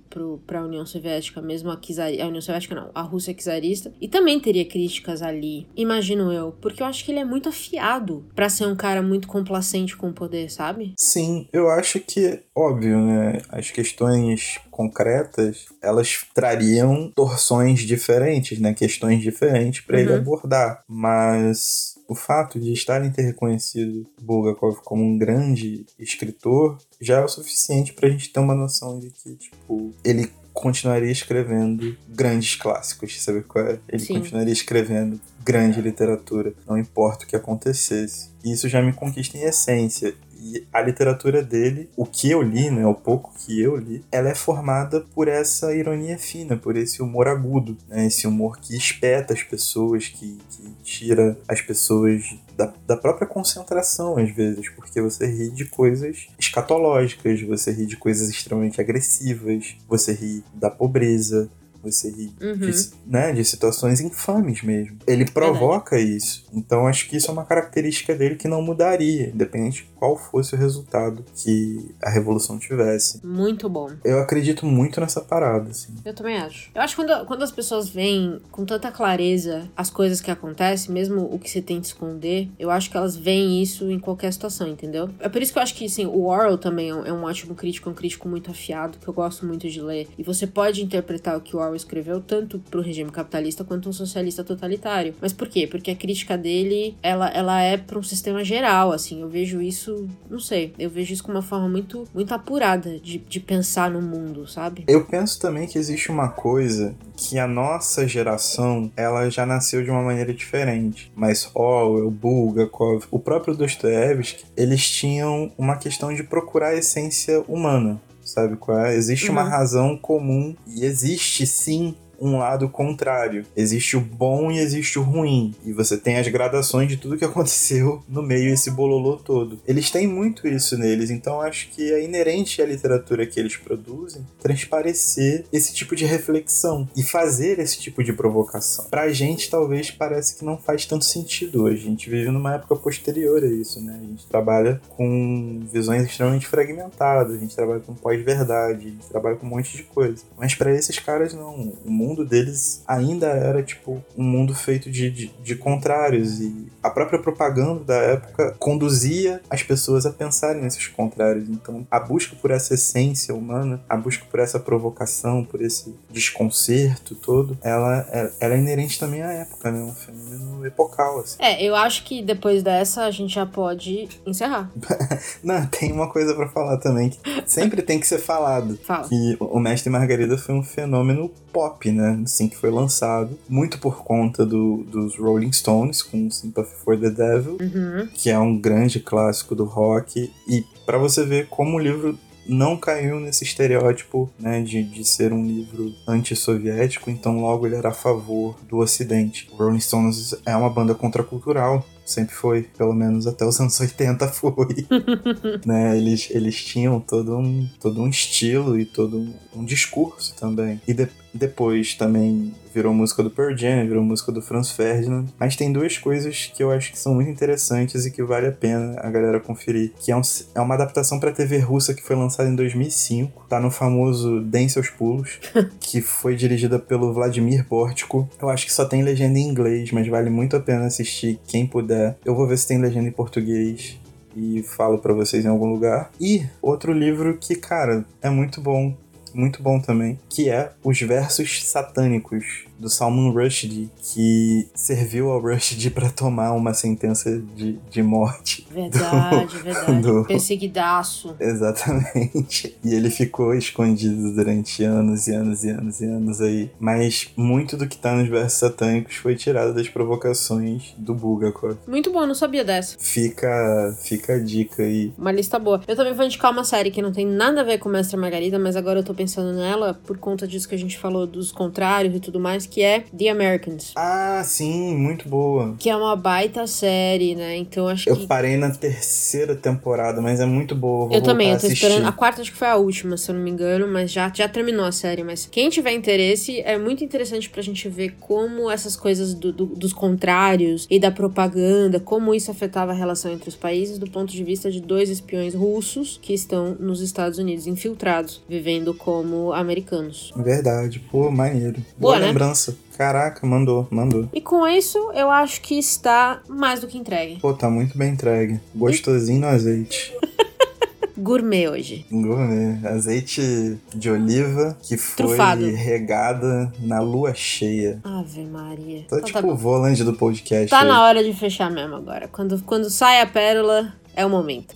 pra 0.48 0.64
União 0.64 0.86
Soviética, 0.86 1.42
mesmo 1.42 1.70
a, 1.70 1.76
czar, 1.76 2.08
a 2.08 2.28
União 2.28 2.42
Soviética 2.42 2.74
não, 2.74 2.90
a 2.96 3.02
Rússia 3.02 3.34
czarista, 3.34 3.94
e 4.00 4.08
também 4.08 4.40
teria 4.40 4.66
críticas 4.66 5.22
ali, 5.22 5.68
imagino 5.76 6.32
eu, 6.32 6.56
porque 6.62 6.82
eu 6.82 6.88
acho 6.88 7.04
que 7.04 7.12
ele 7.12 7.20
é 7.20 7.26
muito 7.26 7.50
afiado 7.50 8.26
para 8.34 8.50
ser 8.50 8.66
um 8.66 8.76
cara 8.76 9.02
muito 9.02 9.28
complacente 9.28 9.98
com 9.98 10.10
o 10.10 10.14
poder, 10.14 10.50
sabe? 10.50 10.94
Sim, 10.98 11.48
eu 11.52 11.70
acho 11.70 12.00
que, 12.00 12.40
óbvio, 12.56 12.98
né, 13.00 13.42
as 13.50 13.70
questões 13.70 14.60
concretas, 14.72 15.66
elas 15.82 16.26
trariam 16.34 17.12
torções 17.14 17.82
diferentes, 17.82 18.60
né, 18.60 18.74
questões 18.74 19.22
diferentes 19.22 19.82
para 19.82 19.98
uhum. 19.98 20.04
ele 20.04 20.14
abordar, 20.14 20.84
mas 20.88 21.93
o 22.14 22.16
fato 22.16 22.60
de 22.60 22.72
estarem 22.72 23.12
ter 23.12 23.24
reconhecido 23.24 24.06
Bulgakov 24.22 24.78
como 24.84 25.04
um 25.04 25.18
grande 25.18 25.84
escritor 25.98 26.78
já 27.02 27.20
é 27.20 27.26
o 27.26 27.28
suficiente 27.28 27.92
para 27.92 28.08
a 28.08 28.12
gente 28.12 28.32
ter 28.32 28.40
uma 28.40 28.54
noção 28.54 29.00
de 29.00 29.10
que, 29.10 29.36
tipo, 29.36 29.92
ele 30.06 30.32
continuaria 30.54 31.12
escrevendo 31.12 31.98
grandes 32.08 32.56
clássicos, 32.56 33.20
sabe 33.22 33.42
qual 33.42 33.66
é? 33.66 33.80
Ele 33.90 34.06
Sim. 34.06 34.20
continuaria 34.20 34.54
escrevendo 34.54 35.20
grande 35.44 35.82
literatura, 35.82 36.54
não 36.68 36.78
importa 36.78 37.26
o 37.26 37.28
que 37.28 37.36
acontecesse. 37.36 38.30
E 38.46 38.54
isso 38.54 38.70
já 38.70 38.80
me 38.80 38.94
conquista 38.94 39.36
em 39.36 39.42
essência. 39.42 40.14
E 40.44 40.68
a 40.74 40.82
literatura 40.82 41.42
dele, 41.42 41.90
o 41.96 42.06
que 42.06 42.30
eu 42.30 42.42
li, 42.42 42.70
né, 42.70 42.86
o 42.86 42.94
pouco 42.94 43.34
que 43.38 43.62
eu 43.62 43.78
li, 43.78 44.04
ela 44.12 44.28
é 44.28 44.36
formada 44.36 45.00
por 45.16 45.30
essa 45.30 45.74
ironia 45.74 46.18
fina, 46.18 46.58
por 46.58 46.76
esse 46.76 47.02
humor 47.02 47.30
agudo, 47.30 47.78
né, 47.88 48.08
esse 48.08 48.28
humor 48.28 48.60
que 48.60 48.76
espeta 48.76 49.34
as 49.34 49.42
pessoas, 49.42 50.10
que, 50.10 50.38
que 50.50 50.70
tira 50.84 51.38
as 51.48 51.62
pessoas 51.62 52.38
da, 52.58 52.74
da 52.86 52.98
própria 52.98 53.26
concentração, 53.26 54.18
às 54.18 54.30
vezes, 54.32 54.70
porque 54.70 55.02
você 55.02 55.26
ri 55.26 55.50
de 55.50 55.64
coisas 55.64 56.28
escatológicas, 56.38 57.42
você 57.42 57.72
ri 57.72 57.86
de 57.86 57.96
coisas 57.96 58.30
extremamente 58.30 58.82
agressivas, 58.82 59.78
você 59.88 60.12
ri 60.12 60.44
da 60.54 60.70
pobreza, 60.70 61.50
você 61.84 62.10
ri 62.10 62.34
uhum. 62.42 62.58
de, 62.58 62.90
né, 63.06 63.32
de 63.34 63.44
situações 63.44 64.00
infames 64.00 64.64
mesmo. 64.64 64.98
Ele 65.06 65.26
provoca 65.26 65.96
Verdade. 65.96 66.18
isso. 66.18 66.46
Então 66.54 66.88
acho 66.88 67.10
que 67.10 67.18
isso 67.18 67.30
é 67.30 67.34
uma 67.34 67.46
característica 67.46 68.16
dele 68.16 68.36
que 68.36 68.48
não 68.48 68.62
mudaria, 68.62 69.30
independente 69.30 69.84
de 69.84 69.90
qual 69.96 70.18
fosse 70.18 70.56
o 70.56 70.58
resultado 70.58 71.24
que 71.36 71.94
a 72.02 72.10
revolução 72.10 72.58
tivesse. 72.58 73.26
Muito 73.26 73.70
bom. 73.70 73.90
Eu 74.04 74.20
acredito 74.20 74.66
muito 74.66 75.00
nessa 75.00 75.22
parada, 75.22 75.70
assim. 75.70 75.94
Eu 76.04 76.14
também 76.14 76.38
acho. 76.38 76.72
Eu 76.74 76.82
acho 76.82 76.96
que 76.96 77.04
quando, 77.04 77.26
quando 77.26 77.44
as 77.44 77.52
pessoas 77.52 77.90
veem 77.90 78.42
com 78.52 78.66
tanta 78.66 78.92
clareza 78.92 79.70
as 79.76 79.90
coisas 79.90 80.22
que 80.22 80.32
acontecem, 80.32 80.94
mesmo 80.94 81.22
o 81.22 81.40
que 81.40 81.50
você 81.50 81.62
tenta 81.62 81.88
esconder, 81.88 82.50
eu 82.60 82.70
acho 82.70 82.90
que 82.90 82.98
elas 82.98 83.16
veem 83.16 83.62
isso 83.62 83.90
em 83.90 84.00
qualquer 84.00 84.32
situação, 84.32 84.68
entendeu? 84.68 85.10
É 85.20 85.30
por 85.30 85.42
isso 85.42 85.52
que 85.52 85.60
eu 85.60 85.64
acho 85.64 85.76
que, 85.76 85.86
assim, 85.86 86.06
o 86.06 86.26
Orwell 86.26 86.58
também 86.58 86.90
é 86.90 86.96
um, 86.96 87.06
é 87.06 87.14
um 87.14 87.24
ótimo 87.24 87.56
crítico, 87.56 87.90
é 87.90 87.92
um 87.92 87.96
crítico 87.96 88.28
muito 88.28 88.52
afiado, 88.52 88.98
que 88.98 89.08
eu 89.08 89.14
gosto 89.14 89.46
muito 89.46 89.70
de 89.70 89.82
ler. 89.82 90.08
E 90.18 90.24
você 90.24 90.46
pode 90.46 90.84
interpretar 90.84 91.38
o 91.38 91.42
que 91.42 91.56
o 91.56 91.60
Orwell 91.60 91.73
escreveu 91.76 92.22
tanto 92.22 92.60
pro 92.60 92.82
regime 92.82 93.12
capitalista 93.12 93.64
quanto 93.64 93.90
um 93.90 93.94
socialista 93.94 94.44
totalitário. 94.44 95.14
Mas 95.22 95.34
por 95.34 95.48
quê? 95.48 95.68
Porque 95.68 95.92
a 95.92 95.96
crítica 95.96 96.38
dele, 96.38 96.96
ela, 97.02 97.30
ela 97.30 97.62
é 97.62 97.78
para 97.78 97.98
um 98.00 98.04
sistema 98.04 98.44
geral, 98.44 98.92
assim. 98.92 99.22
Eu 99.22 99.30
vejo 99.30 99.62
isso, 99.62 100.08
não 100.30 100.40
sei, 100.40 100.74
eu 100.78 100.90
vejo 100.90 101.14
isso 101.14 101.24
com 101.24 101.32
uma 101.32 101.42
forma 101.42 101.68
muito, 101.68 102.08
muito 102.14 102.34
apurada 102.34 103.00
de, 103.00 103.18
de 103.18 103.40
pensar 103.40 103.90
no 103.90 104.02
mundo, 104.02 104.48
sabe? 104.48 104.84
Eu 104.88 105.06
penso 105.06 105.40
também 105.40 105.68
que 105.68 105.78
existe 105.78 106.12
uma 106.12 106.30
coisa 106.30 106.96
que 107.16 107.38
a 107.38 107.48
nossa 107.48 108.08
geração, 108.08 108.92
ela 108.96 109.30
já 109.30 109.46
nasceu 109.46 109.84
de 109.84 109.90
uma 109.90 110.02
maneira 110.02 110.34
diferente. 110.34 111.12
Mas 111.16 111.50
Orwell, 111.54 112.10
Bulgakov, 112.10 113.06
o 113.12 113.20
próprio 113.20 113.56
Dostoevsky, 113.56 114.46
eles 114.58 114.90
tinham 114.90 115.52
uma 115.58 115.78
questão 115.78 116.14
de 116.14 116.24
procurar 116.24 116.70
a 116.70 116.76
essência 116.76 117.44
humana 117.48 118.02
sabe 118.34 118.56
qual 118.58 118.80
é? 118.80 118.96
Existe 118.96 119.28
uhum. 119.28 119.34
uma 119.34 119.44
razão 119.44 119.96
comum 119.96 120.56
e 120.68 120.84
existe 120.86 121.46
sim 121.46 121.96
um 122.28 122.38
lado 122.38 122.70
contrário. 122.70 123.46
Existe 123.56 123.98
o 123.98 124.02
bom 124.02 124.52
e 124.52 124.60
existe 124.60 124.98
o 124.98 125.04
ruim. 125.04 125.54
E 125.66 125.74
você 125.74 125.98
tem 125.98 126.18
as 126.18 126.28
gradações 126.28 126.88
de 126.88 126.98
tudo 126.98 127.18
que 127.18 127.26
aconteceu 127.26 128.04
no 128.08 128.22
meio 128.22 128.54
esse 128.54 128.72
bololô 128.72 129.18
todo. 129.18 129.60
Eles 129.68 129.90
têm 129.92 130.08
muito 130.08 130.48
isso 130.48 130.78
neles, 130.78 131.10
então 131.10 131.42
acho 131.42 131.70
que 131.70 131.92
é 131.92 132.04
inerente 132.04 132.62
à 132.62 132.66
literatura 132.66 133.26
que 133.26 133.40
eles 133.40 133.58
produzem 133.58 134.26
transparecer 134.42 135.46
esse 135.52 135.74
tipo 135.74 135.96
de 135.96 136.06
reflexão 136.06 136.88
e 136.96 137.04
fazer 137.04 137.60
esse 137.60 137.80
tipo 137.80 138.04
de 138.04 138.14
provocação. 138.14 138.86
Pra 138.86 139.10
gente, 139.10 139.50
talvez 139.50 139.92
parece 139.92 140.36
que 140.36 140.46
não 140.46 140.58
faz 140.58 140.86
tanto 140.86 141.06
sentido 141.06 141.64
hoje. 141.64 141.88
A 141.88 141.90
gente 141.90 142.10
vive 142.10 142.30
numa 142.30 142.56
época 142.56 142.76
posterior 142.76 143.44
a 143.44 143.48
isso, 143.48 143.82
né? 143.82 144.00
A 144.02 144.06
gente 144.06 144.26
trabalha 144.28 144.82
com 144.90 145.62
visões 145.72 146.04
extremamente 146.04 146.48
fragmentadas, 146.48 147.36
a 147.36 147.40
gente 147.40 147.56
trabalha 147.56 147.80
com 147.80 147.94
pós-verdade, 147.94 148.88
a 148.88 148.90
gente 148.90 149.08
trabalha 149.08 149.36
com 149.36 149.46
um 149.46 149.50
monte 149.50 149.78
de 149.78 149.84
coisa. 149.84 150.24
Mas 150.38 150.56
para 150.56 150.74
esses 150.74 151.00
caras, 151.00 151.34
não. 151.34 151.74
O 151.86 151.92
mundo 151.92 152.13
mundo 152.14 152.24
deles 152.24 152.84
ainda 152.88 153.28
era, 153.28 153.64
tipo, 153.64 154.04
um 154.16 154.24
mundo 154.24 154.54
feito 154.54 154.92
de, 154.92 155.10
de, 155.10 155.28
de 155.42 155.56
contrários. 155.56 156.40
E 156.40 156.72
a 156.82 156.90
própria 156.90 157.20
propaganda 157.20 157.84
da 157.84 157.96
época 157.96 158.56
conduzia 158.60 159.42
as 159.50 159.64
pessoas 159.64 160.06
a 160.06 160.12
pensarem 160.12 160.62
nesses 160.62 160.88
contrários. 160.88 161.50
Então, 161.50 161.86
a 161.90 162.00
busca 162.00 162.36
por 162.36 162.52
essa 162.52 162.76
essência 162.76 163.34
humana, 163.34 163.82
a 163.90 163.98
busca 163.98 164.26
por 164.30 164.40
essa 164.40 164.60
provocação, 164.60 165.44
por 165.44 165.62
esse 165.62 165.96
desconcerto 166.10 167.16
todo, 167.16 167.58
ela, 167.62 168.06
é, 168.12 168.32
ela 168.40 168.54
é 168.54 168.60
inerente 168.60 169.00
também 169.00 169.22
à 169.22 169.32
época, 169.32 169.72
né? 169.72 169.82
Um 169.82 169.94
fenômeno 169.94 170.66
epocal, 170.66 171.20
assim. 171.20 171.38
É, 171.40 171.64
eu 171.64 171.76
acho 171.76 172.04
que 172.04 172.22
depois 172.22 172.62
dessa 172.62 173.04
a 173.06 173.12
gente 173.12 173.34
já 173.34 173.46
pode 173.46 174.10
encerrar. 174.26 174.72
Não, 175.44 175.66
tem 175.68 175.92
uma 175.92 176.10
coisa 176.10 176.36
para 176.36 176.48
falar 176.50 176.78
também 176.78 177.10
que 177.10 177.20
sempre 177.46 177.82
tem 177.82 178.00
que 178.00 178.08
ser 178.08 178.20
falado. 178.20 178.78
Fala. 178.84 179.08
Que 179.08 179.36
o 179.40 179.60
Mestre 179.60 179.90
Margarida 179.90 180.38
foi 180.38 180.54
um 180.54 180.64
fenômeno 180.64 181.30
pop, 181.52 181.92
né? 181.94 182.22
Assim 182.24 182.48
que 182.48 182.58
foi 182.58 182.72
lançado. 182.72 183.38
Muito 183.48 183.80
por 183.80 184.04
conta 184.04 184.46
do, 184.46 184.84
dos 184.84 185.18
Rolling 185.18 185.52
Stones, 185.52 186.02
com 186.02 186.30
Sympathy 186.30 186.76
for 186.84 187.00
the 187.00 187.10
Devil, 187.10 187.58
uhum. 187.60 188.08
que 188.14 188.30
é 188.30 188.38
um 188.38 188.58
grande 188.58 189.00
clássico 189.00 189.56
do 189.56 189.66
rock. 189.66 190.32
E 190.48 190.66
para 190.86 190.98
você 190.98 191.26
ver 191.26 191.48
como 191.48 191.78
o 191.78 191.80
livro 191.80 192.18
não 192.48 192.76
caiu 192.76 193.20
nesse 193.20 193.44
estereótipo 193.44 194.30
né, 194.40 194.62
de, 194.62 194.84
de 194.84 195.06
ser 195.06 195.32
um 195.32 195.46
livro 195.46 195.94
anti-soviético, 196.08 197.10
então 197.10 197.40
logo 197.40 197.66
ele 197.66 197.76
era 197.76 197.90
a 197.90 197.94
favor 197.94 198.56
do 198.68 198.78
Ocidente. 198.78 199.50
O 199.52 199.56
Rolling 199.56 199.80
Stones 199.80 200.36
é 200.46 200.56
uma 200.56 200.70
banda 200.70 200.94
contracultural, 200.94 201.86
sempre 202.06 202.36
foi, 202.36 202.64
pelo 202.78 202.94
menos 202.94 203.28
até 203.28 203.46
os 203.46 203.60
anos 203.60 203.80
80 203.80 204.28
foi. 204.28 204.86
né? 205.66 205.98
Eles, 205.98 206.30
eles 206.32 206.64
tinham 206.64 207.00
todo 207.00 207.38
um, 207.38 207.68
todo 207.80 208.02
um 208.02 208.08
estilo 208.08 208.80
e 208.80 208.86
todo 208.86 209.20
um, 209.20 209.34
um 209.56 209.66
discurso 209.66 210.36
também. 210.36 210.82
E 210.88 210.94
de, 210.94 211.08
depois 211.34 211.96
também 211.96 212.54
virou 212.74 212.94
música 212.94 213.22
do 213.22 213.30
Pearl 213.30 213.56
Jam, 213.56 213.86
virou 213.88 214.04
música 214.04 214.32
do 214.32 214.42
Franz 214.42 214.72
Ferdinand. 214.72 215.26
Mas 215.40 215.56
tem 215.56 215.72
duas 215.72 215.98
coisas 215.98 216.52
que 216.54 216.64
eu 216.64 216.72
acho 216.72 216.92
que 216.92 217.00
são 217.00 217.14
muito 217.14 217.30
interessantes 217.30 218.06
e 218.06 218.12
que 218.12 218.24
vale 218.24 218.48
a 218.48 218.52
pena 218.52 219.00
a 219.00 219.10
galera 219.10 219.40
conferir. 219.40 219.92
Que 220.00 220.12
é, 220.12 220.16
um, 220.16 220.22
é 220.56 220.60
uma 220.60 220.76
adaptação 220.76 221.20
pra 221.20 221.32
TV 221.32 221.60
russa 221.60 221.94
que 221.94 222.04
foi 222.04 222.16
lançada 222.16 222.50
em 222.50 222.56
2005. 222.56 223.48
Tá 223.48 223.60
no 223.60 223.70
famoso 223.70 224.42
Den 224.42 224.68
Seus 224.68 224.90
Pulos, 224.90 225.40
que 225.80 226.02
foi 226.02 226.36
dirigida 226.36 226.80
pelo 226.80 227.14
Vladimir 227.14 227.66
Portko. 227.66 228.28
Eu 228.42 228.50
acho 228.50 228.66
que 228.66 228.74
só 228.74 228.86
tem 228.86 229.04
legenda 229.04 229.38
em 229.38 229.48
inglês, 229.48 229.92
mas 229.92 230.08
vale 230.08 230.30
muito 230.30 230.56
a 230.56 230.60
pena 230.60 230.86
assistir 230.86 231.40
quem 231.48 231.68
puder. 231.68 232.18
Eu 232.26 232.36
vou 232.36 232.48
ver 232.48 232.58
se 232.58 232.68
tem 232.68 232.80
legenda 232.80 233.08
em 233.08 233.12
português 233.12 234.00
e 234.36 234.64
falo 234.64 234.98
para 234.98 235.14
vocês 235.14 235.46
em 235.46 235.50
algum 235.50 235.68
lugar. 235.68 236.12
E 236.20 236.46
outro 236.62 236.92
livro 236.92 237.38
que, 237.40 237.56
cara, 237.56 238.06
é 238.22 238.30
muito 238.30 238.62
bom 238.62 238.96
muito 239.34 239.62
bom 239.62 239.80
também, 239.80 240.20
que 240.30 240.50
é 240.50 240.72
Os 240.84 241.00
Versos 241.00 241.66
Satânicos, 241.68 242.66
do 242.84 242.90
Salman 242.90 243.32
Rushdie, 243.32 243.90
que 244.02 244.68
serviu 244.76 245.32
ao 245.32 245.40
Rushdie 245.42 245.90
para 245.90 246.10
tomar 246.10 246.52
uma 246.52 246.74
sentença 246.74 247.42
de, 247.56 247.80
de 247.90 248.04
morte. 248.04 248.68
Verdade, 248.74 249.46
do, 249.46 249.64
verdade. 249.64 250.02
Do... 250.02 250.26
Perseguidaço. 250.26 251.36
Exatamente. 251.40 252.76
E 252.84 252.94
ele 252.94 253.10
ficou 253.10 253.54
escondido 253.54 254.34
durante 254.34 254.84
anos 254.84 255.28
e 255.28 255.34
anos 255.34 255.64
e 255.64 255.70
anos 255.70 256.02
e 256.02 256.06
anos 256.06 256.42
aí. 256.42 256.72
Mas 256.80 257.30
muito 257.38 257.78
do 257.78 257.88
que 257.88 257.96
tá 257.96 258.16
nos 258.16 258.28
versos 258.28 258.60
satânicos 258.60 259.16
foi 259.16 259.36
tirado 259.36 259.74
das 259.74 259.88
provocações 259.88 260.96
do 260.98 261.14
Bulgakov. 261.14 261.78
Muito 261.88 262.12
bom, 262.12 262.26
não 262.26 262.34
sabia 262.34 262.66
dessa. 262.66 262.98
Fica, 263.00 263.96
fica 264.02 264.34
a 264.34 264.40
dica 264.40 264.84
aí. 264.84 265.14
Uma 265.18 265.32
lista 265.32 265.60
boa. 265.60 265.82
Eu 265.88 265.96
também 265.96 266.14
vou 266.14 266.26
indicar 266.26 266.52
uma 266.52 266.64
série 266.64 266.90
que 266.90 267.02
não 267.02 267.12
tem 267.12 267.26
nada 267.26 267.62
a 267.62 267.64
ver 267.64 267.78
com 267.78 267.88
Mestre 267.88 268.18
Margarida, 268.18 268.58
mas 268.58 268.76
agora 268.76 269.00
eu 269.00 269.04
tô 269.04 269.14
pensando 269.14 269.56
nela 269.56 269.94
por 269.94 270.18
conta 270.18 270.48
disso 270.48 270.68
que 270.68 270.76
a 270.76 270.80
gente 270.80 270.98
falou 270.98 271.28
dos 271.28 271.52
contrários 271.52 272.16
e 272.16 272.20
tudo 272.20 272.40
mais, 272.40 272.66
que 272.74 272.82
é 272.82 273.04
The 273.16 273.30
Americans. 273.30 273.92
Ah, 273.96 274.42
sim, 274.44 274.96
muito 274.96 275.30
boa. 275.30 275.76
Que 275.78 275.92
é 275.92 275.96
uma 275.96 276.16
baita 276.16 276.66
série, 276.66 277.36
né? 277.36 277.56
Então 277.56 277.88
acho 277.88 278.10
eu 278.10 278.16
que. 278.16 278.24
Eu 278.24 278.28
parei 278.28 278.58
na 278.58 278.72
terceira 278.72 279.56
temporada, 279.56 280.20
mas 280.20 280.40
é 280.40 280.46
muito 280.46 280.74
boa. 280.74 281.06
Vou 281.06 281.16
eu 281.16 281.22
também, 281.22 281.50
eu 281.52 281.60
tô 281.60 281.68
assistir. 281.68 281.86
esperando. 281.86 282.08
A 282.08 282.12
quarta 282.12 282.42
acho 282.42 282.52
que 282.52 282.58
foi 282.58 282.68
a 282.68 282.76
última, 282.76 283.16
se 283.16 283.30
eu 283.30 283.36
não 283.36 283.44
me 283.44 283.52
engano, 283.52 283.88
mas 283.88 284.12
já, 284.12 284.32
já 284.34 284.48
terminou 284.48 284.86
a 284.86 284.92
série. 284.92 285.24
Mas 285.24 285.46
quem 285.46 285.70
tiver 285.70 285.92
interesse, 285.92 286.62
é 286.62 286.76
muito 286.80 287.04
interessante 287.04 287.48
pra 287.48 287.62
gente 287.62 287.88
ver 287.88 288.16
como 288.20 288.72
essas 288.72 288.96
coisas 288.96 289.36
do, 289.36 289.54
do, 289.54 289.68
dos 289.68 289.94
contrários 289.94 290.88
e 290.90 291.00
da 291.00 291.12
propaganda, 291.12 292.00
como 292.00 292.34
isso 292.34 292.50
afetava 292.50 292.92
a 292.92 292.96
relação 292.96 293.32
entre 293.32 293.50
os 293.50 293.56
países 293.56 294.00
do 294.00 294.10
ponto 294.10 294.34
de 294.34 294.44
vista 294.44 294.72
de 294.72 294.82
dois 294.82 295.12
espiões 295.12 295.54
russos 295.54 296.20
que 296.20 296.34
estão 296.34 296.76
nos 296.80 297.02
Estados 297.02 297.38
Unidos, 297.38 297.68
infiltrados, 297.68 298.42
vivendo 298.50 298.96
como 298.96 299.54
americanos. 299.54 300.34
Verdade, 300.36 301.00
pô, 301.12 301.30
maneiro. 301.30 301.76
Boa, 302.00 302.14
Boa 302.16 302.20
né? 302.20 302.28
lembrança. 302.28 302.63
Caraca, 302.98 303.46
mandou, 303.46 303.88
mandou. 303.90 304.30
E 304.34 304.40
com 304.40 304.68
isso, 304.68 304.98
eu 305.14 305.30
acho 305.30 305.62
que 305.62 305.78
está 305.78 306.42
mais 306.48 306.80
do 306.80 306.88
que 306.88 306.98
entregue. 306.98 307.40
Pô, 307.40 307.54
tá 307.54 307.70
muito 307.70 307.98
bem 307.98 308.14
entregue. 308.14 308.60
Gostosinho 308.76 309.42
no 309.42 309.48
azeite. 309.48 310.14
gourmet 311.18 311.70
hoje. 311.70 312.06
Gourmet. 312.12 312.86
Azeite 312.86 313.78
de 313.94 314.10
oliva 314.10 314.78
que 314.82 314.98
foi 314.98 315.28
Trufado. 315.28 315.66
regada 315.66 316.72
na 316.80 317.00
lua 317.00 317.34
cheia. 317.34 318.00
Ave 318.04 318.44
Maria. 318.46 319.06
Tô 319.08 319.16
então, 319.18 319.22
tipo 319.22 319.42
tá 319.42 319.48
o 319.48 319.56
volante 319.56 320.04
do 320.04 320.14
podcast. 320.14 320.70
Tá 320.70 320.82
aí. 320.82 320.88
na 320.88 321.04
hora 321.04 321.24
de 321.24 321.34
fechar 321.34 321.72
mesmo 321.72 321.96
agora. 321.96 322.28
Quando, 322.28 322.62
quando 322.64 322.90
sai 322.90 323.22
a 323.22 323.26
pérola, 323.26 323.94
é 324.16 324.26
o 324.26 324.30
momento. 324.30 324.76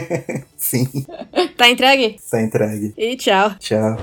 Sim. 0.56 0.86
tá 1.56 1.68
entregue? 1.68 2.18
Tá 2.30 2.42
entregue. 2.42 2.94
E 2.96 3.16
tchau. 3.16 3.54
Tchau. 3.58 3.96